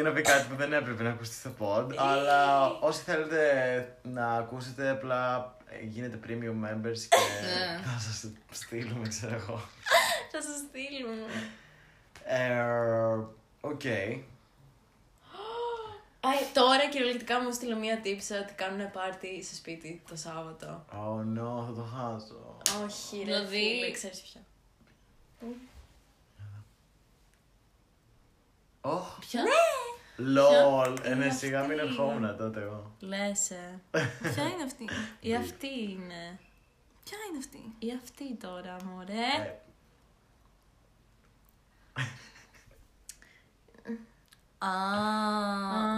Πήγε 0.00 0.12
να 0.12 0.18
πει 0.18 0.22
κάτι 0.22 0.48
που 0.48 0.56
δεν 0.56 0.72
έπρεπε 0.72 1.02
να 1.02 1.10
ακουστεί 1.10 1.34
στο 1.34 1.50
pod, 1.58 1.94
αλλά 1.96 2.66
όσοι 2.66 3.02
θέλετε 3.02 3.96
να 4.02 4.32
ακούσετε, 4.32 4.88
απλά 4.90 5.54
ε, 5.68 5.84
γίνετε 5.84 6.18
premium 6.26 6.64
members 6.66 6.98
και 7.08 7.16
Ναι. 7.42 7.80
θα 7.84 7.98
σας 7.98 8.20
το 8.20 8.28
στείλουμε, 8.54 9.08
ξέρω 9.08 9.34
εγώ. 9.34 9.60
Θα 10.30 10.42
σας 10.42 10.56
στείλουμε. 10.68 11.26
Ε, 12.24 12.60
Οκ. 13.60 13.84
Α, 16.26 16.30
τώρα 16.52 16.88
κυριολεκτικά 16.88 17.40
μου 17.40 17.52
έστειλε 17.52 17.76
μία 17.76 18.00
τύπισσα 18.00 18.34
ότι 18.34 18.52
κάνουν 18.52 18.90
πάρτι 18.90 19.42
σε 19.44 19.54
σπίτι 19.54 20.02
το 20.08 20.16
Σάββατο. 20.16 20.84
Oh 20.92 21.38
no, 21.38 21.64
θα 21.66 21.72
το 21.72 21.82
χάσω. 21.82 22.56
Όχι, 22.84 23.16
ρε 23.16 23.24
Δηλαδή- 23.24 23.56
φίλε, 23.56 23.90
ξέρεις 23.90 24.20
ποια; 24.20 24.40
Oh, 28.82 29.02
Ποια; 30.24 30.64
lol. 30.84 30.98
Ε, 31.02 31.10
Είναι 31.12 31.24
ναι, 31.24 31.30
σιγά 31.32 31.62
μην 31.62 31.78
αυτή. 31.80 31.90
ερχόμουν 31.92 32.36
τότε 32.36 32.60
εγώ. 32.60 32.96
Λες, 33.00 33.50
ε. 33.50 33.80
Ποια 34.34 34.42
είναι 34.42 34.62
αυτή; 34.64 34.88
Η 35.20 35.34
αυτή 35.34 35.66
είναι. 35.90 36.38
Ποια 37.04 37.18
είναι 37.28 37.38
αυτή; 37.38 37.74
Η 37.78 37.92
αυτή 38.02 38.34
τώρα, 38.34 38.76
μωρέ. 38.84 39.12
Ε, 39.12 39.58
Α, 44.66 44.70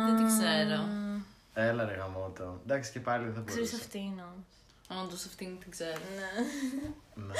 δεν 0.07 0.17
τη 0.17 0.25
ξέρω. 0.25 0.88
Έλα 1.55 1.85
ρε 1.85 1.95
γαμότο. 1.95 2.61
Εντάξει 2.62 2.91
και 2.93 3.00
πάλι 3.00 3.25
δεν 3.25 3.35
θα 3.35 3.43
Ξέρεις 3.47 3.69
μπορούσα. 3.71 3.85
αυτή 3.85 3.99
είναι 3.99 4.23
όμως. 4.23 5.02
Όντως 5.05 5.25
αυτήν 5.26 5.59
την 5.59 5.71
ξέρω. 5.71 6.00
Ναι. 7.14 7.35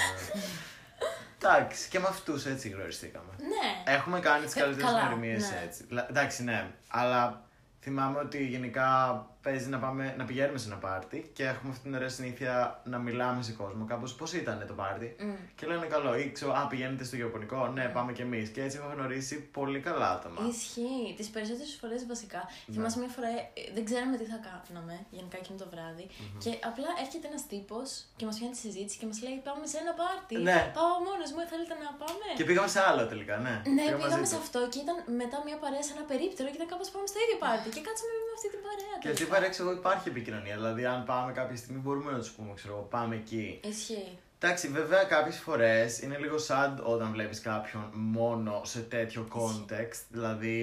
Ναι. 1.02 1.49
Εντάξει, 1.49 1.88
και 1.88 1.99
με 1.99 2.06
αυτούς 2.09 2.47
έτσι 2.47 2.68
γνωριστήκαμε. 2.68 3.32
Ναι. 3.38 3.92
Έχουμε 3.92 4.21
κάνει 4.21 4.44
τις 4.44 4.56
Ε, 4.56 4.61
καλύτερες 4.61 4.90
καλά, 4.90 5.00
γνωριμίες 5.02 5.50
ναι. 5.50 5.61
έτσι. 5.64 5.85
Λα- 5.88 6.06
Εντάξει, 6.11 6.42
ναι. 6.44 6.71
Αλλά 6.88 7.44
θυμάμαι 7.80 8.18
ότι 8.18 8.47
γενικά 8.47 9.26
παίζει 9.42 9.68
να, 9.68 9.78
πάμε, 9.78 10.14
να 10.18 10.25
πηγαίνουμε 10.25 10.58
σε 10.58 10.66
ένα 10.70 10.76
πάρτι 10.76 11.30
και 11.32 11.44
έχουμε 11.44 11.70
αυτή 11.70 11.82
την 11.82 11.94
ωραία 11.94 12.08
συνήθεια 12.08 12.80
να 12.84 12.99
μιλάμε 12.99 13.42
σε 13.42 13.52
κόσμο. 13.52 13.84
Κάπως 13.84 14.14
πώς 14.14 14.32
ήταν 14.32 14.64
το 14.68 14.75
πάρτι; 14.75 15.16
Μμ. 15.18 15.32
Και 15.54 15.66
λένε 15.66 15.87
καλό, 15.87 16.16
ή 16.18 16.25
ξέρω, 16.37 16.52
Α, 16.52 16.66
πηγαίνετε 16.70 17.04
στο 17.04 17.16
γεωπονικό. 17.16 17.66
Ναι, 17.76 17.84
πάμε 17.96 18.11
κι 18.12 18.22
εμείς. 18.28 18.49
Και 18.54 18.62
έτσι 18.62 18.76
έχω 18.80 18.90
γνωρίσει 18.96 19.37
πολύ 19.58 19.80
καλά 19.88 20.08
άτομα. 20.16 20.40
Ισχύει. 20.54 21.04
Τις 21.18 21.28
περισσότερες 21.34 21.72
φορές 21.80 22.00
βασικά. 22.12 22.40
Ναι. 22.66 22.75
Θυμάσαι 22.75 22.99
μια 23.02 23.12
φορά, 23.16 23.28
ε, 23.28 23.40
δεν 23.76 23.84
ξέραμε 23.88 24.14
τι 24.20 24.26
θα 24.32 24.38
κάναμε 24.46 24.94
γενικά 25.16 25.37
εκείνο 25.42 25.56
το 25.62 25.66
βραδυ 25.72 26.06
Και 26.44 26.50
απλά 26.70 26.88
έρχεται 27.04 27.26
ένας 27.32 27.44
τύπος 27.52 27.88
και 28.18 28.25
μας 28.28 28.34
πιάνει 28.38 28.54
τη 28.56 28.61
συζήτηση 28.66 28.96
και 29.00 29.06
μας 29.11 29.18
λέει: 29.25 29.37
Πάμε 29.49 29.64
σε 29.72 29.76
ένα 29.82 29.92
πάρτι. 30.00 30.34
Ναι. 30.49 30.61
Πάω 30.78 30.94
μόνος 31.08 31.28
μου, 31.34 31.40
θέλετε 31.52 31.75
να 31.84 31.90
πάμε; 32.02 32.26
Και 32.38 32.44
πήγαμε 32.49 32.70
σε 32.75 32.80
άλλο 32.88 33.02
τελικά, 33.12 33.34
ναι. 33.46 33.54
Ναι, 33.76 33.82
Πήγαμε 33.82 33.96
πήγαμε 33.99 34.14
μαζί 34.22 34.30
σε 34.32 34.37
τους. 34.38 34.44
αυτό 34.44 34.58
και 34.72 34.78
ήταν 34.84 34.96
μετά 35.22 35.37
μια 35.46 35.56
παρέα 35.62 35.82
σε 35.88 35.92
ένα 35.96 36.04
περίπτερο 36.11 36.46
και 36.50 36.56
ήταν 36.61 36.68
κάπως 36.72 36.88
πάμε 36.94 37.06
στο 37.12 37.18
ίδιο 37.25 37.37
πάρτι. 37.44 37.68
Και 37.75 37.82
κάτσαμε 37.87 38.12
με 38.18 38.22
αυτή 38.37 38.49
την 38.55 38.61
παρέα. 38.67 38.95
Και 39.01 39.09
αυτή 39.09 39.19
τελικά. 39.19 39.35
παρέα 39.35 39.49
ξέρω 39.49 39.69
εγώ 39.69 39.79
υπάρχει 39.79 40.09
επικοινωνία. 40.09 40.57
Δηλαδή, 40.57 40.85
αν 40.85 41.05
πάμε 41.05 41.33
κάποια 41.33 41.57
στιγμή, 41.57 41.79
μπορούμε 41.85 42.11
να 42.12 42.19
τους 42.19 42.31
πούμε, 42.31 42.53
ξέρω 42.55 42.75
εγώ, 42.75 42.83
πάμε 42.83 43.15
εκεί. 43.15 43.61
Ισχύει. 43.65 44.19
Εντάξει, 44.39 44.69
βέβαια 44.69 45.05
κάποιες 45.05 45.39
φορές 45.39 46.01
είναι 46.01 46.19
λίγο 46.19 46.37
sad 46.49 46.77
όταν 46.83 47.11
βλέπεις 47.12 47.41
κάποιον 47.41 47.91
μόνο 47.93 48.61
σε 48.65 48.81
τέτοιο 48.81 49.29
context, 49.39 50.01
δηλαδή 50.09 50.59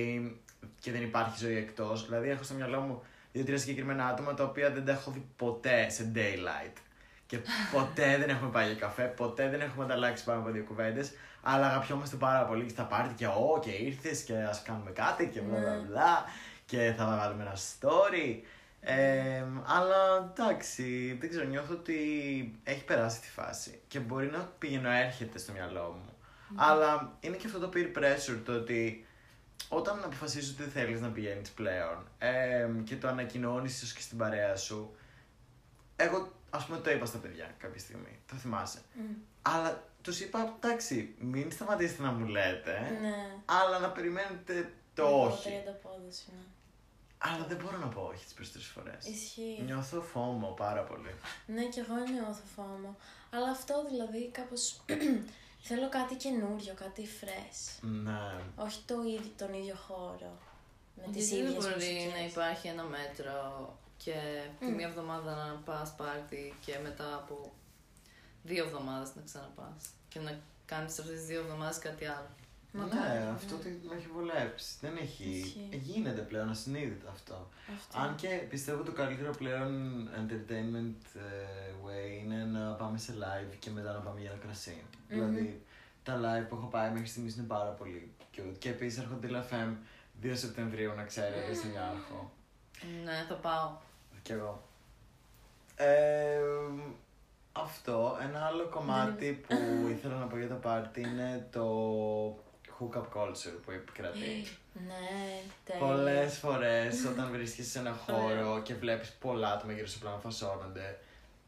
και 0.79 0.91
δεν 0.91 1.01
υπάρχει 1.01 1.37
ζωή 1.45 1.57
εκτός. 1.57 2.05
Δηλαδή 2.05 2.29
έχω 2.29 2.43
στο 2.43 2.53
μυαλό 2.53 2.79
μου 2.79 3.01
δύο-τρία 3.31 3.57
συγκεκριμένα 3.57 4.05
άτομα 4.05 4.33
τα 4.33 4.43
οποία 4.43 4.69
δεν 4.71 4.85
τα 4.85 4.91
έχω 4.91 5.11
δει 5.11 5.25
ποτέ 5.35 5.89
σε 5.89 6.11
daylight. 6.15 6.73
Και 7.25 7.37
ποτέ 7.73 8.17
δεν 8.21 8.29
έχουμε 8.29 8.49
πάει 8.49 8.65
για 8.65 8.75
καφέ, 8.75 9.03
ποτέ 9.03 9.49
δεν 9.49 9.61
έχουμε 9.61 9.83
ανταλλάξει 9.83 10.23
πάνω 10.23 10.39
από 10.39 10.49
δύο 10.49 10.63
κουβέντες. 10.63 11.11
Αλλά 11.41 11.65
αγαπιόμαστε 11.67 12.15
πάρα 12.15 12.45
πολύ 12.45 12.63
και 12.63 12.69
στα 12.69 12.83
πάρτι 12.83 13.13
και 13.13 13.25
ο 13.25 13.59
και 13.61 13.71
ήρθες 13.71 14.21
και 14.21 14.33
ας 14.33 14.61
κάνουμε 14.61 14.91
κάτι 14.91 15.27
και 15.27 15.39
μπλα 15.39 15.59
μπλα 15.59 15.75
Ναι. 15.75 15.85
μπλα. 15.87 16.25
Και 16.69 16.93
θα 16.97 17.05
βάλουμε 17.05 17.43
ένα 17.43 17.55
story. 17.55 18.39
Ε, 18.81 19.43
αλλά 19.65 20.31
εντάξει, 20.31 21.17
δεν 21.19 21.29
ξέρω, 21.29 21.45
νιώθω 21.45 21.73
ότι 21.73 21.99
έχει 22.63 22.83
περάσει 22.83 23.21
τη 23.21 23.27
φάση 23.27 23.79
και 23.87 23.99
μπορεί 23.99 24.27
να 24.27 24.39
πηγαίνω 24.57 24.89
έρχεται 24.89 25.37
στο 25.39 25.51
μυαλό 25.51 25.99
μου. 26.03 26.13
Αλλά 26.55 27.17
είναι 27.19 27.35
και 27.35 27.47
αυτό 27.47 27.59
το 27.59 27.69
peer 27.73 27.97
pressure 27.97 28.41
το 28.45 28.51
ότι 28.53 29.05
όταν 29.69 30.03
αποφασίζεις 30.03 30.49
ότι 30.53 30.63
δεν 30.63 30.71
θέλεις 30.71 31.01
να 31.01 31.07
πηγαίνεις 31.09 31.49
πλέον 31.49 32.07
ε, 32.17 32.69
και 32.83 32.95
το 32.95 33.07
ανακοινώνεις 33.07 33.75
ίσως 33.75 33.93
και 33.93 34.01
στην 34.01 34.17
παρέα 34.17 34.55
σου 34.55 34.95
εγώ 35.95 36.31
ας 36.49 36.65
πούμε 36.65 36.77
το 36.77 36.91
είπα 36.91 37.05
στα 37.05 37.17
παιδιά 37.17 37.55
κάποια 37.57 37.79
στιγμή, 37.79 38.19
το 38.27 38.35
θυμάσαι. 38.35 38.79
Μμ. 38.93 39.01
Αλλά 39.41 39.83
τους 40.01 40.19
είπα, 40.19 40.53
εντάξει, 40.61 41.15
μην 41.19 41.51
σταματήσετε 41.51 42.01
να 42.01 42.11
μου 42.11 42.25
λέτε, 42.27 42.97
Ναι. 43.01 43.15
αλλά 43.45 43.79
να 43.79 43.89
περιμένετε 43.89 44.73
το 44.93 45.03
Λιγότερη 45.07 45.55
όχι. 45.55 45.63
ανταπόδοση, 45.67 46.25
ναι. 46.31 46.43
Αλλά 47.21 47.45
δεν 47.45 47.57
μπορώ 47.57 47.77
να 47.77 47.87
πω 47.87 48.01
όχι 48.13 48.23
τις 48.25 48.33
περισσότερες 48.33 48.67
φορές. 48.67 49.05
Ισχύει. 49.05 49.61
Νιώθω 49.65 50.01
φόμο 50.01 50.47
πάρα 50.47 50.81
πολύ. 50.83 51.13
Ναι, 51.45 51.65
κι 51.65 51.79
εγώ 51.79 51.95
νιώθω 52.13 52.43
φόμο. 52.55 52.95
Αλλά 53.33 53.49
αυτό 53.49 53.85
δηλαδή 53.89 54.27
κάπως 54.29 54.81
θέλω 55.67 55.89
κάτι 55.89 56.15
καινούριο, 56.15 56.73
κάτι 56.73 57.07
fresh. 57.21 57.61
Ναι. 57.81 58.41
Όχι 58.55 58.79
το 58.85 58.95
ίδιο, 59.01 59.31
τον 59.37 59.53
ίδιο 59.53 59.75
χώρο. 59.87 60.37
Με 60.95 61.11
τις 61.13 61.27
Γιατί 61.29 61.41
δεν 61.43 61.51
ίδιες 61.51 61.63
μπορεί 61.63 61.73
μουσικές. 61.75 62.13
να 62.13 62.23
υπάρχει 62.25 62.67
ένα 62.67 62.83
μέτρο 62.83 63.35
και 64.03 64.15
τη 64.59 64.65
Μμ. 64.65 64.75
μία 64.75 64.87
εβδομάδα 64.87 65.35
να 65.35 65.53
πας 65.65 65.93
πάρτι 65.95 66.53
και 66.65 66.79
μετά 66.83 67.15
από 67.15 67.51
δύο 68.43 68.63
εβδομάδες 68.65 69.15
να 69.15 69.21
ξαναπάς. 69.21 69.83
Και 70.09 70.19
να 70.19 70.39
κάνεις 70.65 70.99
αυτές 70.99 71.15
τις 71.15 71.25
δύο 71.25 71.39
εβδομάδες 71.41 71.79
κάτι 71.79 72.05
άλλο. 72.05 72.29
Μακάρι, 72.71 73.19
ναι, 73.19 73.25
ναι. 73.25 73.31
αυτό 73.31 73.55
τι 73.55 73.69
με 73.69 73.95
έχει 73.95 74.07
βολέψει. 74.13 74.75
Δεν 74.81 74.97
έχει. 74.97 75.29
Ισχύει. 75.29 75.69
Γίνεται 75.71 76.21
πλέον 76.21 76.49
ασυνείδητο 76.49 77.09
αυτό. 77.09 77.49
Αυτό. 77.75 77.99
Αν 77.99 78.15
και 78.15 78.27
πιστεύω 78.49 78.83
το 78.83 78.91
καλύτερο 78.91 79.31
πλέον 79.31 79.71
entertainment 80.07 81.03
ε, 81.15 81.71
way 81.85 82.23
είναι 82.23 82.45
να 82.45 82.71
πάμε 82.71 82.97
σε 82.97 83.13
live 83.17 83.55
και 83.59 83.69
μετά 83.69 83.91
να 83.93 83.99
πάμε 83.99 84.19
για 84.19 84.29
ένα 84.29 84.39
κρασί. 84.39 84.83
Δηλαδή 85.07 85.65
τα 86.03 86.19
live 86.19 86.49
που 86.49 86.55
έχω 86.55 86.67
πάει 86.67 86.91
μέχρι 86.91 87.07
στιγμής 87.07 87.35
είναι 87.35 87.47
πάρα 87.47 87.69
πολύ 87.69 88.11
cute. 88.35 88.55
Και 88.59 88.69
επίσης 88.69 88.99
έρχονται 88.99 89.27
τη 89.27 89.33
LFM 89.33 89.75
2 90.23 90.31
Σεπτεμβρίου, 90.33 90.93
να 90.95 91.03
ξέρετε, 91.03 91.53
στην 91.53 91.69
Άρχο. 91.69 92.31
Ναι, 93.03 93.25
θα 93.27 93.35
πάω. 93.35 93.71
Κι 94.21 94.31
εγώ. 94.31 94.63
Ε, 95.75 96.39
αυτό. 97.51 98.17
Ένα 98.21 98.45
άλλο 98.45 98.67
κομμάτι 98.69 99.43
που 99.47 99.55
ήθελα 99.89 100.15
να 100.17 100.25
πω 100.25 100.37
για 100.37 100.47
το 100.47 100.55
πάρτι 100.55 101.01
είναι 101.01 101.47
το 101.51 101.65
hookup 102.79 103.17
culture 103.17 103.57
που 103.65 103.71
επικρατεί. 103.71 104.47
Ναι, 104.73 105.41
τέλειο. 105.63 105.85
Πολλές 105.85 106.37
φορές 106.37 107.05
όταν 107.05 107.31
βρίσκεσαι 107.35 107.69
σε 107.69 107.79
ένα 107.79 107.93
χώρο 107.93 108.61
και 108.61 108.73
βλέπεις 108.75 109.11
πολλά 109.19 109.51
άτομα 109.51 109.73
γύρω 109.73 109.87
στο 109.87 109.99
πλάνο 109.99 110.15
να 110.15 110.21
φασώνονται, 110.21 110.99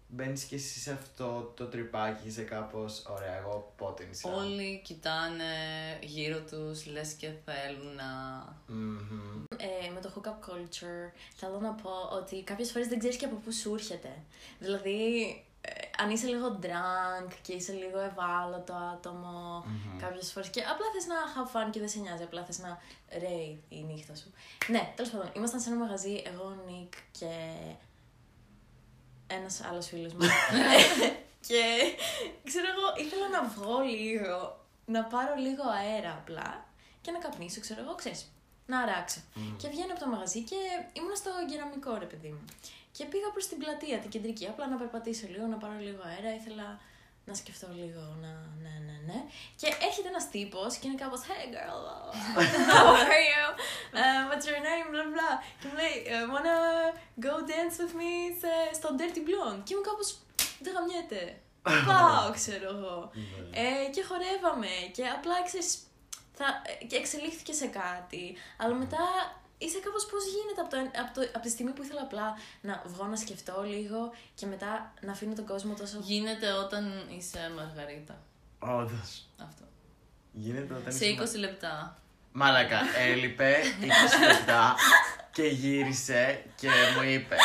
μπαίνεις 0.07 0.43
και 0.43 0.55
εσύ 0.55 0.79
σε 0.79 0.91
αυτό 0.91 1.53
το 1.55 1.65
τρυπάκι 1.65 2.23
και 2.23 2.29
σε 2.29 2.41
κάπως 2.41 3.05
ωραία. 3.09 3.37
Εγώ 3.37 3.73
πότε 3.77 4.05
νησιά. 4.05 4.31
Όλοι 4.33 4.81
κοιτάνε 4.83 5.43
γύρω 6.01 6.39
τους, 6.39 6.85
λες 6.85 7.13
και 7.13 7.29
θέλουν 7.45 7.95
να... 7.95 8.09
Μμμ. 8.67 9.43
Ε, 9.57 9.91
με 9.93 9.99
το 10.01 10.11
hookup 10.15 10.49
culture 10.49 11.11
θέλω 11.35 11.59
να 11.59 11.71
πω 11.71 11.91
ότι 12.11 12.43
κάποιες 12.43 12.71
φορές 12.71 12.87
δεν 12.87 12.99
ξέρεις 12.99 13.17
και 13.17 13.25
από 13.25 13.35
πού 13.35 13.51
σου 13.51 13.73
έρχεται. 13.73 14.23
Δηλαδή, 14.59 15.23
ε, 15.23 15.50
αν 16.01 16.09
είσαι 16.09 16.27
λίγο 16.27 16.59
drunk 16.61 17.31
και 17.41 17.53
είσαι 17.53 17.71
λίγο 17.71 17.99
ευάλωτο 17.99 18.73
άτομο 18.73 19.63
Μμμ. 19.65 19.99
κάποιες 19.99 20.31
φορές 20.31 20.49
και 20.49 20.61
απλά 20.61 20.85
θες 20.93 21.05
να 21.05 21.15
have 21.15 21.55
fun 21.55 21.71
και 21.71 21.79
δεν 21.79 21.89
σε 21.89 21.99
νοιάζει, 21.99 22.23
απλά 22.23 22.43
θες 22.43 22.59
να 22.59 22.81
ρέει 23.19 23.63
η 23.69 23.83
νύχτα 23.83 24.15
σου. 24.15 24.33
Ναι, 24.67 24.93
τέλος 24.95 25.11
πάντων, 25.11 25.29
ήμασταν 25.35 25.59
σε 25.59 25.69
ένα 25.69 25.77
μαγαζί, 25.77 26.21
εγώ, 26.25 26.43
ο 26.43 26.71
Νίκ 26.71 26.93
και 27.11 27.31
ένας 29.27 29.63
άλλος 29.63 29.87
φίλος 29.87 30.13
μου. 30.13 30.19
και 31.47 31.61
ξέρω 32.43 32.65
εγώ, 32.73 33.05
ήθελα 33.05 33.29
να 33.29 33.43
βγω 33.47 33.79
λίγο, 33.79 34.65
να 34.85 35.03
πάρω 35.03 35.35
λίγο 35.35 35.63
αέρα 35.69 36.11
απλά 36.11 36.65
και 37.01 37.11
να 37.11 37.19
καπνίσω, 37.19 37.59
ξέρω 37.59 37.81
εγώ, 37.81 37.95
ξέρεις, 37.95 38.31
να 38.65 38.79
αράξω. 38.79 39.19
Μμμ. 39.33 39.57
Και 39.57 39.67
βγαίνω 39.67 39.91
από 39.91 39.99
το 39.99 40.07
μαγαζί 40.07 40.41
και 40.41 40.55
ήμουν 40.93 41.15
στο 41.15 41.31
κεραμικό 41.49 41.97
ρε 41.97 42.05
παιδί 42.05 42.29
μου. 42.29 42.45
Και 42.91 43.05
πήγα 43.05 43.29
προς 43.31 43.47
την 43.47 43.57
πλατεία, 43.57 43.97
την 43.99 44.09
κεντρική, 44.09 44.45
απλά 44.47 44.67
να 44.67 44.77
περπατήσω 44.77 45.27
λίγο, 45.29 45.45
να 45.45 45.57
πάρω 45.57 45.77
λίγο 45.87 46.01
αέρα, 46.09 46.35
ήθελα 46.35 46.79
να 47.25 47.33
σκεφτώ 47.33 47.67
λίγο, 47.81 48.01
να, 48.23 48.31
ναι, 48.63 48.75
ναι, 48.87 48.97
ναι. 49.13 49.19
Και 49.59 49.67
έρχεται 49.87 50.07
ένας 50.13 50.29
τύπος 50.29 50.75
και 50.77 50.87
είναι 50.87 50.99
κάπως, 51.03 51.19
hey 51.27 51.45
girl, 51.55 51.81
how 52.71 52.87
are 53.03 53.21
you, 53.31 53.45
uh, 53.99 54.21
what's 54.29 54.45
your 54.49 54.61
name, 54.69 54.87
blah, 54.93 55.07
blah. 55.15 55.35
Και 55.59 55.65
μου 55.67 55.75
λέει, 55.81 55.95
"Uh, 56.13 56.25
wanna 56.33 56.55
go 57.25 57.33
dance 57.51 57.75
with 57.81 57.93
me 58.01 58.11
σε- 58.41 58.73
στο 58.77 58.89
Dirty 58.97 59.21
Blonde. 59.27 59.61
Και 59.63 59.73
ήμουν 59.73 59.85
κάπως, 59.89 60.09
δεν 60.63 60.73
γαμιέται. 60.75 61.21
Πάω, 61.87 62.31
ξέρω 62.39 62.69
εγώ. 62.77 63.11
Ναι. 63.13 63.59
Ε, 63.59 63.89
και 63.93 64.03
χορεύαμε 64.03 64.67
και 64.95 65.03
απλά 65.07 65.43
ξέρεις, 65.47 65.77
θα, 66.33 66.45
ε, 66.81 66.85
και 66.85 66.95
εξελίχθηκε 66.95 67.53
σε 67.53 67.67
κάτι. 67.67 68.35
Αλλά 68.57 68.73
μετά 68.73 69.03
είσαι 69.63 69.79
κάπως 69.85 70.05
πώς 70.11 70.23
γίνεται 70.33 70.61
από, 70.63 70.69
το, 70.69 70.77
από, 71.03 71.11
το, 71.13 71.21
από 71.35 71.43
τη 71.45 71.49
στιγμή 71.49 71.71
που 71.71 71.83
ήθελα 71.83 72.01
απλά 72.01 72.27
να 72.61 72.83
βγω 72.85 73.05
να 73.05 73.15
σκεφτώ 73.15 73.63
λίγο 73.73 73.99
και 74.35 74.45
μετά 74.45 74.93
να 75.01 75.11
αφήνω 75.11 75.33
τον 75.33 75.45
κόσμο 75.45 75.73
τόσο... 75.73 75.97
Γίνεται 76.01 76.51
όταν 76.51 76.83
είσαι 77.17 77.51
μαργαρίτα. 77.55 78.15
Όντως. 78.59 79.27
Αυτό. 79.47 79.63
Γίνεται 80.31 80.73
όταν 80.73 80.93
Σε 80.93 81.05
είσαι- 81.05 81.37
20 81.37 81.39
λεπτά. 81.39 81.95
Μάλακα, 82.31 82.79
έλειπε 82.97 83.55
20 83.81 84.27
λεπτά 84.27 84.75
και 85.31 85.43
γύρισε 85.43 86.43
και 86.55 86.67
μου 86.95 87.03
είπε. 87.09 87.35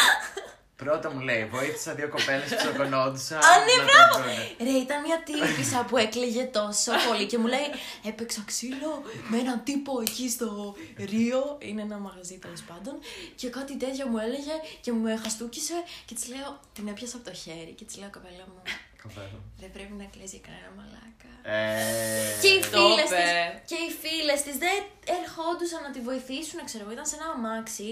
Πρώτα 0.76 1.12
μου 1.12 1.21
λέει, 1.21 1.45
βοήθησα 1.45 1.95
δύο 1.95 2.08
κοπέλες 2.08 2.49
που 2.49 2.56
ψοκονόντουσαν. 2.56 3.39
Α, 3.49 3.50
ναι, 3.67 3.75
να 3.78 3.84
μπράβο! 3.84 4.12
το 4.12 4.19
βρούνε». 4.19 4.71
Ρε, 4.71 4.78
ήταν 4.78 5.00
μια 5.06 5.23
τύπησα 5.23 5.84
που 5.89 5.97
έκλαιγε 5.97 6.45
τόσο 6.45 6.93
πολύ 7.08 7.26
και 7.26 7.39
μου 7.39 7.47
λέει 7.47 7.69
Έπαιξα 8.04 8.43
ξύλο 8.47 9.02
με 9.28 9.39
έναν 9.39 9.62
τύπο 9.65 10.00
εκεί 10.00 10.28
στο 10.30 10.75
Ρίο. 10.97 11.56
Είναι 11.58 11.82
ένα 11.82 11.99
μαγαζί 11.99 12.39
τέλος 12.39 12.62
πάντων. 12.62 12.95
Και 13.34 13.49
κάτι 13.50 13.76
τέτοιο 13.76 14.06
μου 14.06 14.19
έλεγε 14.19 14.54
και 14.80 14.93
μου 14.93 15.19
χαστούκισε 15.23 15.75
και 16.04 16.15
της 16.15 16.28
λέω, 16.28 16.60
την 16.73 16.89
έπιασα 16.89 17.17
από 17.17 17.25
το 17.30 17.34
χέρι 17.34 17.73
και 17.76 17.84
της 17.84 17.97
λέω 17.99 18.10
κοπέλα 18.10 18.45
μου. 18.49 18.62
Κοπέλα. 19.06 19.38
Δεν 19.62 19.71
πρέπει 19.76 19.95
να 20.02 20.06
κλαίσει 20.14 20.34
για 20.36 20.45
κανένα 20.49 20.71
μαλάκα. 20.78 21.30
Ε, 21.56 22.40
Και 22.42 22.50
οι 22.56 22.60
το 22.75 22.80
φίλες 22.84 23.08
είπε. 23.10 23.25
τη 23.58 23.64
και 23.71 23.78
οι 23.86 23.90
φίλες 24.02 24.40
της 24.47 24.56
δεν 24.64 24.78
ερχόντουσαν 25.19 25.80
να 25.86 25.90
τη 25.95 26.00
βοηθήσουν, 26.08 26.58
ξέρω 26.69 26.82
εγώ. 26.84 26.92
Ήταν 26.97 27.06
σε 27.10 27.16
ένα 27.19 27.26
αμάξι 27.36 27.90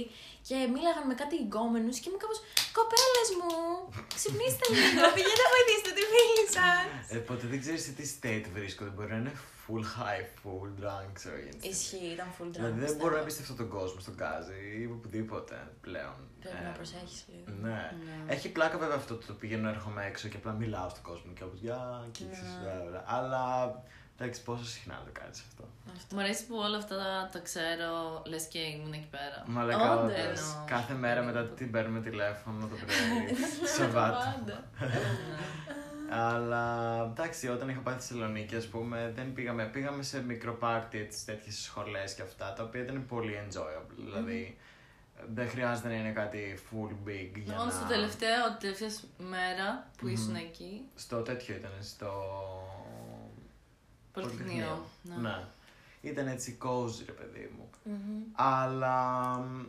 και 0.48 0.56
μίλαγαν 0.74 1.04
με 1.10 1.14
κάτι 1.22 1.36
γκόμενους 1.46 1.96
και 2.00 2.06
ήμουν 2.08 2.20
κάπως. 2.24 2.38
Κοπέλες 2.78 3.28
μου, 3.38 3.50
ξυπνήστε 4.18 4.64
λίγο, 4.74 5.02
πηγαίνετε 5.16 5.42
να 5.46 5.50
βοηθήσετε 5.54 5.90
τη 5.98 6.02
φίλη 6.12 6.44
σας. 6.56 6.86
Ε, 7.14 7.18
ποτέ 7.28 7.44
δεν 7.52 7.58
ξέρεις 7.64 7.82
σε 7.86 7.92
τι 7.98 8.04
state 8.16 8.46
βρίσκονται. 8.56 8.90
Μπορεί 8.94 9.10
να 9.14 9.18
είναι 9.22 9.34
full 9.66 9.82
high, 9.98 10.24
full 10.42 10.68
drunk, 10.80 11.08
ξέρω 11.12 11.36
γιατί. 11.38 11.68
Ισχύει, 11.68 12.06
ήταν 12.16 12.26
full 12.38 12.44
drunk. 12.46 12.50
Δηλαδή 12.50 12.72
δεν 12.72 12.80
πιστεύω. 12.80 13.02
μπορώ 13.02 13.14
να 13.14 13.20
εμπιστευτώ 13.20 13.54
τον 13.54 13.68
κόσμο 13.68 14.00
στον 14.00 14.14
Γκάζι 14.14 14.60
ή 14.80 14.86
οπουδήποτε 14.96 15.56
πλέον. 15.80 16.14
Πρέπει 16.40 16.56
Ε, 16.62 16.64
να 16.66 16.70
προσέχεις 16.70 17.24
λίγο. 17.28 17.58
Ναι. 17.60 17.90
Ναι. 18.04 18.32
Έχει 18.34 18.48
πλάκα 18.52 18.78
βέβαια 18.78 18.96
αυτό 18.96 19.14
το 19.16 19.32
πηγαίνω 19.32 19.68
έρχομαι 19.68 20.06
έξω 20.06 20.28
και 20.28 20.36
απλά 20.36 20.52
μιλάω 20.52 20.88
στον 20.88 21.02
κόσμο 21.02 21.32
και 21.32 21.44
όπως 21.44 21.58
γεια 21.60 22.06
και 22.10 22.24
Ναι. 22.24 22.30
ξέρεις, 22.32 22.52
ωραία, 22.62 22.82
ωραία. 22.88 23.02
Αλλά 23.06 23.42
εντάξει 24.18 24.42
πόσο 24.42 24.64
συχνά 24.64 25.02
το 25.04 25.10
κάνεις 25.20 25.40
αυτό. 25.48 25.64
Αυτό. 25.96 26.14
Μου 26.14 26.20
αρέσει 26.20 26.46
που 26.46 26.56
όλα 26.56 26.76
αυτά 26.76 26.96
τα, 26.96 27.28
τα 27.32 27.38
ξέρω, 27.38 28.22
λες 28.26 28.44
και 28.46 28.58
ήμουν 28.58 28.92
εκεί 28.92 29.08
πέρα. 29.10 29.42
Μαλάκα 29.46 29.92
Όντως. 29.94 30.02
όντως. 30.04 30.40
Εννοώ. 30.40 30.64
Κάθε 30.66 30.94
μέρα 30.94 31.22
μετά 31.22 31.44
την 31.44 31.70
παίρνουμε 31.70 32.00
τηλέφωνο 32.00 32.66
το 32.66 32.76
πρωί. 32.76 33.36
Σαββάτο. 33.76 34.54
Πάντα. 36.14 36.34
Αλλά 36.34 37.04
εντάξει, 37.04 37.48
όταν 37.48 37.68
είχα 37.68 37.80
πάει 37.80 37.94
στη 37.98 38.06
Θεσσαλονίκη, 38.06 38.56
ας 38.56 38.66
πούμε, 38.66 39.12
δεν 39.14 39.32
πήγαμε. 39.32 39.64
Πήγαμε 39.64 40.02
σε 40.02 40.22
μικρό 40.22 40.52
πάρτι, 40.52 40.98
έτσι, 40.98 41.26
τέτοιες 41.26 41.58
σχολές 41.58 42.14
και 42.14 42.22
αυτά, 42.22 42.52
τα 42.52 42.62
οποία 42.62 42.82
ήταν 42.82 43.06
πολύ 43.06 43.38
enjoyable. 43.46 43.94
Δηλαδή, 43.96 44.56
δεν 45.34 45.48
χρειάζεται 45.48 45.88
να 45.88 45.94
είναι 45.94 46.10
κάτι 46.12 46.58
full 46.70 47.08
big 47.08 47.30
για 47.34 47.52
Μόνο 47.54 47.64
να... 47.64 47.70
στο 47.70 47.86
τελευταίο, 47.86 48.56
τη 48.58 48.58
τελευταία 48.60 48.90
μέρα 49.18 49.90
που 49.98 50.06
Μμμ. 50.06 50.12
ήσουν 50.12 50.34
εκεί, 50.34 50.82
Στο 50.94 51.22
τέτοιο 51.22 51.54
ήταν, 51.54 51.72
στο... 51.80 52.12
Πολυτεχνείο. 54.12 54.84
Ναι. 55.02 55.16
ναι. 55.16 55.44
Ήταν 56.00 56.26
έτσι 56.26 56.58
cozy, 56.62 57.02
ρε 57.06 57.12
παιδί 57.12 57.52
μου. 57.56 57.70
Μμμ. 57.84 58.22
Αλλά 58.32 59.36
μ, 59.38 59.64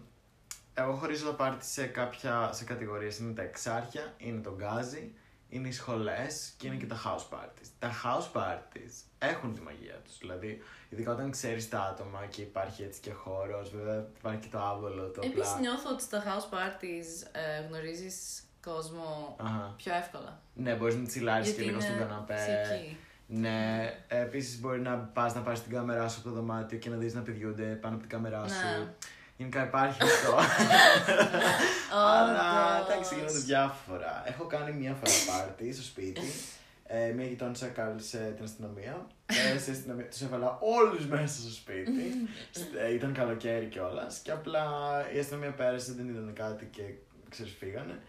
εγώ 0.73 0.93
χωρίζω 0.93 1.25
τα 1.25 1.33
πάρτι 1.33 1.65
σε, 1.65 1.85
κάποια, 1.85 2.49
σε 2.53 2.63
κατηγορίες. 2.63 3.17
Είναι 3.17 3.33
τα 3.33 3.41
εξάρχεια, 3.41 4.13
είναι 4.17 4.41
το 4.41 4.55
γκάζι, 4.57 5.11
είναι 5.49 5.67
οι 5.67 5.71
σχολές 5.71 6.53
και 6.57 6.67
είναι 6.67 6.75
και 6.75 6.85
τα 6.85 7.01
house 7.05 7.33
parties. 7.35 7.67
Τα 7.79 7.91
house 8.03 8.37
parties 8.41 8.91
έχουν 9.19 9.53
τη 9.53 9.61
μαγεία 9.61 9.95
τους. 10.03 10.17
Δηλαδή, 10.17 10.61
ειδικά 10.89 11.11
όταν 11.11 11.31
ξέρεις 11.31 11.69
τα 11.69 11.79
άτομα 11.81 12.25
και 12.29 12.41
υπάρχει 12.41 12.83
έτσι 12.83 12.99
και 13.01 13.11
χώρος, 13.11 13.69
βέβαια 13.75 14.05
υπάρχει 14.17 14.39
και 14.39 14.47
το 14.51 14.59
άβολο, 14.59 15.07
το 15.09 15.21
Επίσης 15.23 15.47
απλά. 15.49 15.59
νιώθω 15.59 15.89
ότι 15.91 16.03
στα 16.03 16.23
house 16.23 16.53
parties 16.53 17.27
ε, 17.31 17.67
γνωρίζεις 17.67 18.43
κόσμο 18.63 19.35
Αχα. 19.39 19.73
πιο 19.77 19.93
εύκολα. 19.95 20.39
Ναι, 20.53 20.73
μπορείς 20.73 20.95
να 20.95 21.05
τσιλάρεις 21.05 21.47
και 21.47 21.53
Γιατί 21.53 21.69
λίγο 21.69 21.79
στον 21.81 21.95
είναι 21.95 22.03
καναπέ. 22.03 22.35
φυσική. 22.35 22.97
Ναι, 23.27 23.89
επίσης 24.07 24.59
μπορεί 24.59 24.79
να 24.81 24.97
πας 24.97 25.33
να 25.35 25.41
πάρεις 25.41 25.61
την 25.63 25.71
κάμερά 25.71 26.07
σου 26.09 26.19
από 26.19 26.29
το 26.29 26.35
δωμάτιο 26.35 26.77
και 26.77 26.89
να 26.89 26.95
δεις 26.97 27.13
να 27.13 27.21
πηδιούνται 27.21 27.63
πάνω 27.63 27.93
από 27.95 28.03
την 28.03 28.11
κάμερά 28.13 28.39
Ναι. 28.39 28.93
Σου. 29.35 29.43
Γενικά 29.43 29.63
υπάρχει 29.63 30.03
αυτό. 30.03 30.35
Αλλά 32.17 32.75
Όντως. 32.79 32.89
εντάξει, 32.89 33.15
γίνονται 33.15 33.37
διάφορα. 33.39 34.23
Έχω 34.27 34.45
κάνει 34.45 34.71
μία 34.71 34.93
φορά 34.93 35.37
πάρτι 35.37 35.73
στο 35.73 35.83
σπίτι. 35.83 36.21
Ε, 36.87 37.11
μία 37.11 37.25
γειτόνισσα 37.25 37.67
κάλεσε 37.67 38.33
την 38.35 38.43
αστυνομία. 38.43 39.07
Ε, 39.25 39.57
στην 39.59 39.73
αστυνομία 39.73 40.05
τους 40.07 40.21
έβαλα 40.21 40.59
όλους 40.61 41.05
μέσα 41.05 41.41
στο 41.41 41.49
σπίτι. 41.51 42.29
Ε, 42.77 42.93
ήταν 42.93 43.13
καλοκαίρι 43.13 43.65
κιόλας. 43.65 44.19
Και 44.19 44.31
απλά 44.31 44.65
η 45.15 45.19
αστυνομία 45.19 45.51
πέρασε, 45.51 45.93
δεν 45.93 46.07
είδαν 46.09 46.33
κάτι 46.33 46.65
και 46.65 46.81
ξέρεις, 47.29 47.53
φύγανε. 47.59 47.99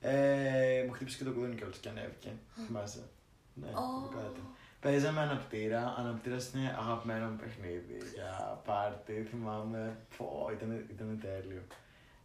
Ε, 0.00 0.84
μου 0.86 0.92
χτύπησε 0.92 1.16
και 1.18 1.24
το 1.24 1.30
κουδούνι 1.30 1.54
κιόλας 1.54 1.76
και 1.76 1.88
ανέβηκε. 1.88 2.28
Θυμάσαι. 2.66 3.02
Ναι, 3.54 3.66
Ω. 3.68 4.08
κάτι. 4.08 4.40
Παίζαμε 4.84 5.20
αναπτήρα. 5.20 5.94
Αναπτήρα 5.98 6.36
είναι 6.54 6.76
αγαπημένο 6.78 7.26
μου 7.28 7.36
παιχνίδι 7.36 7.98
για 8.14 8.60
πάρτι. 8.64 9.26
Θυμάμαι. 9.30 9.96
Πω, 10.16 10.50
ήταν, 10.52 10.86
ήταν 10.90 11.18
τέλειο. 11.20 11.62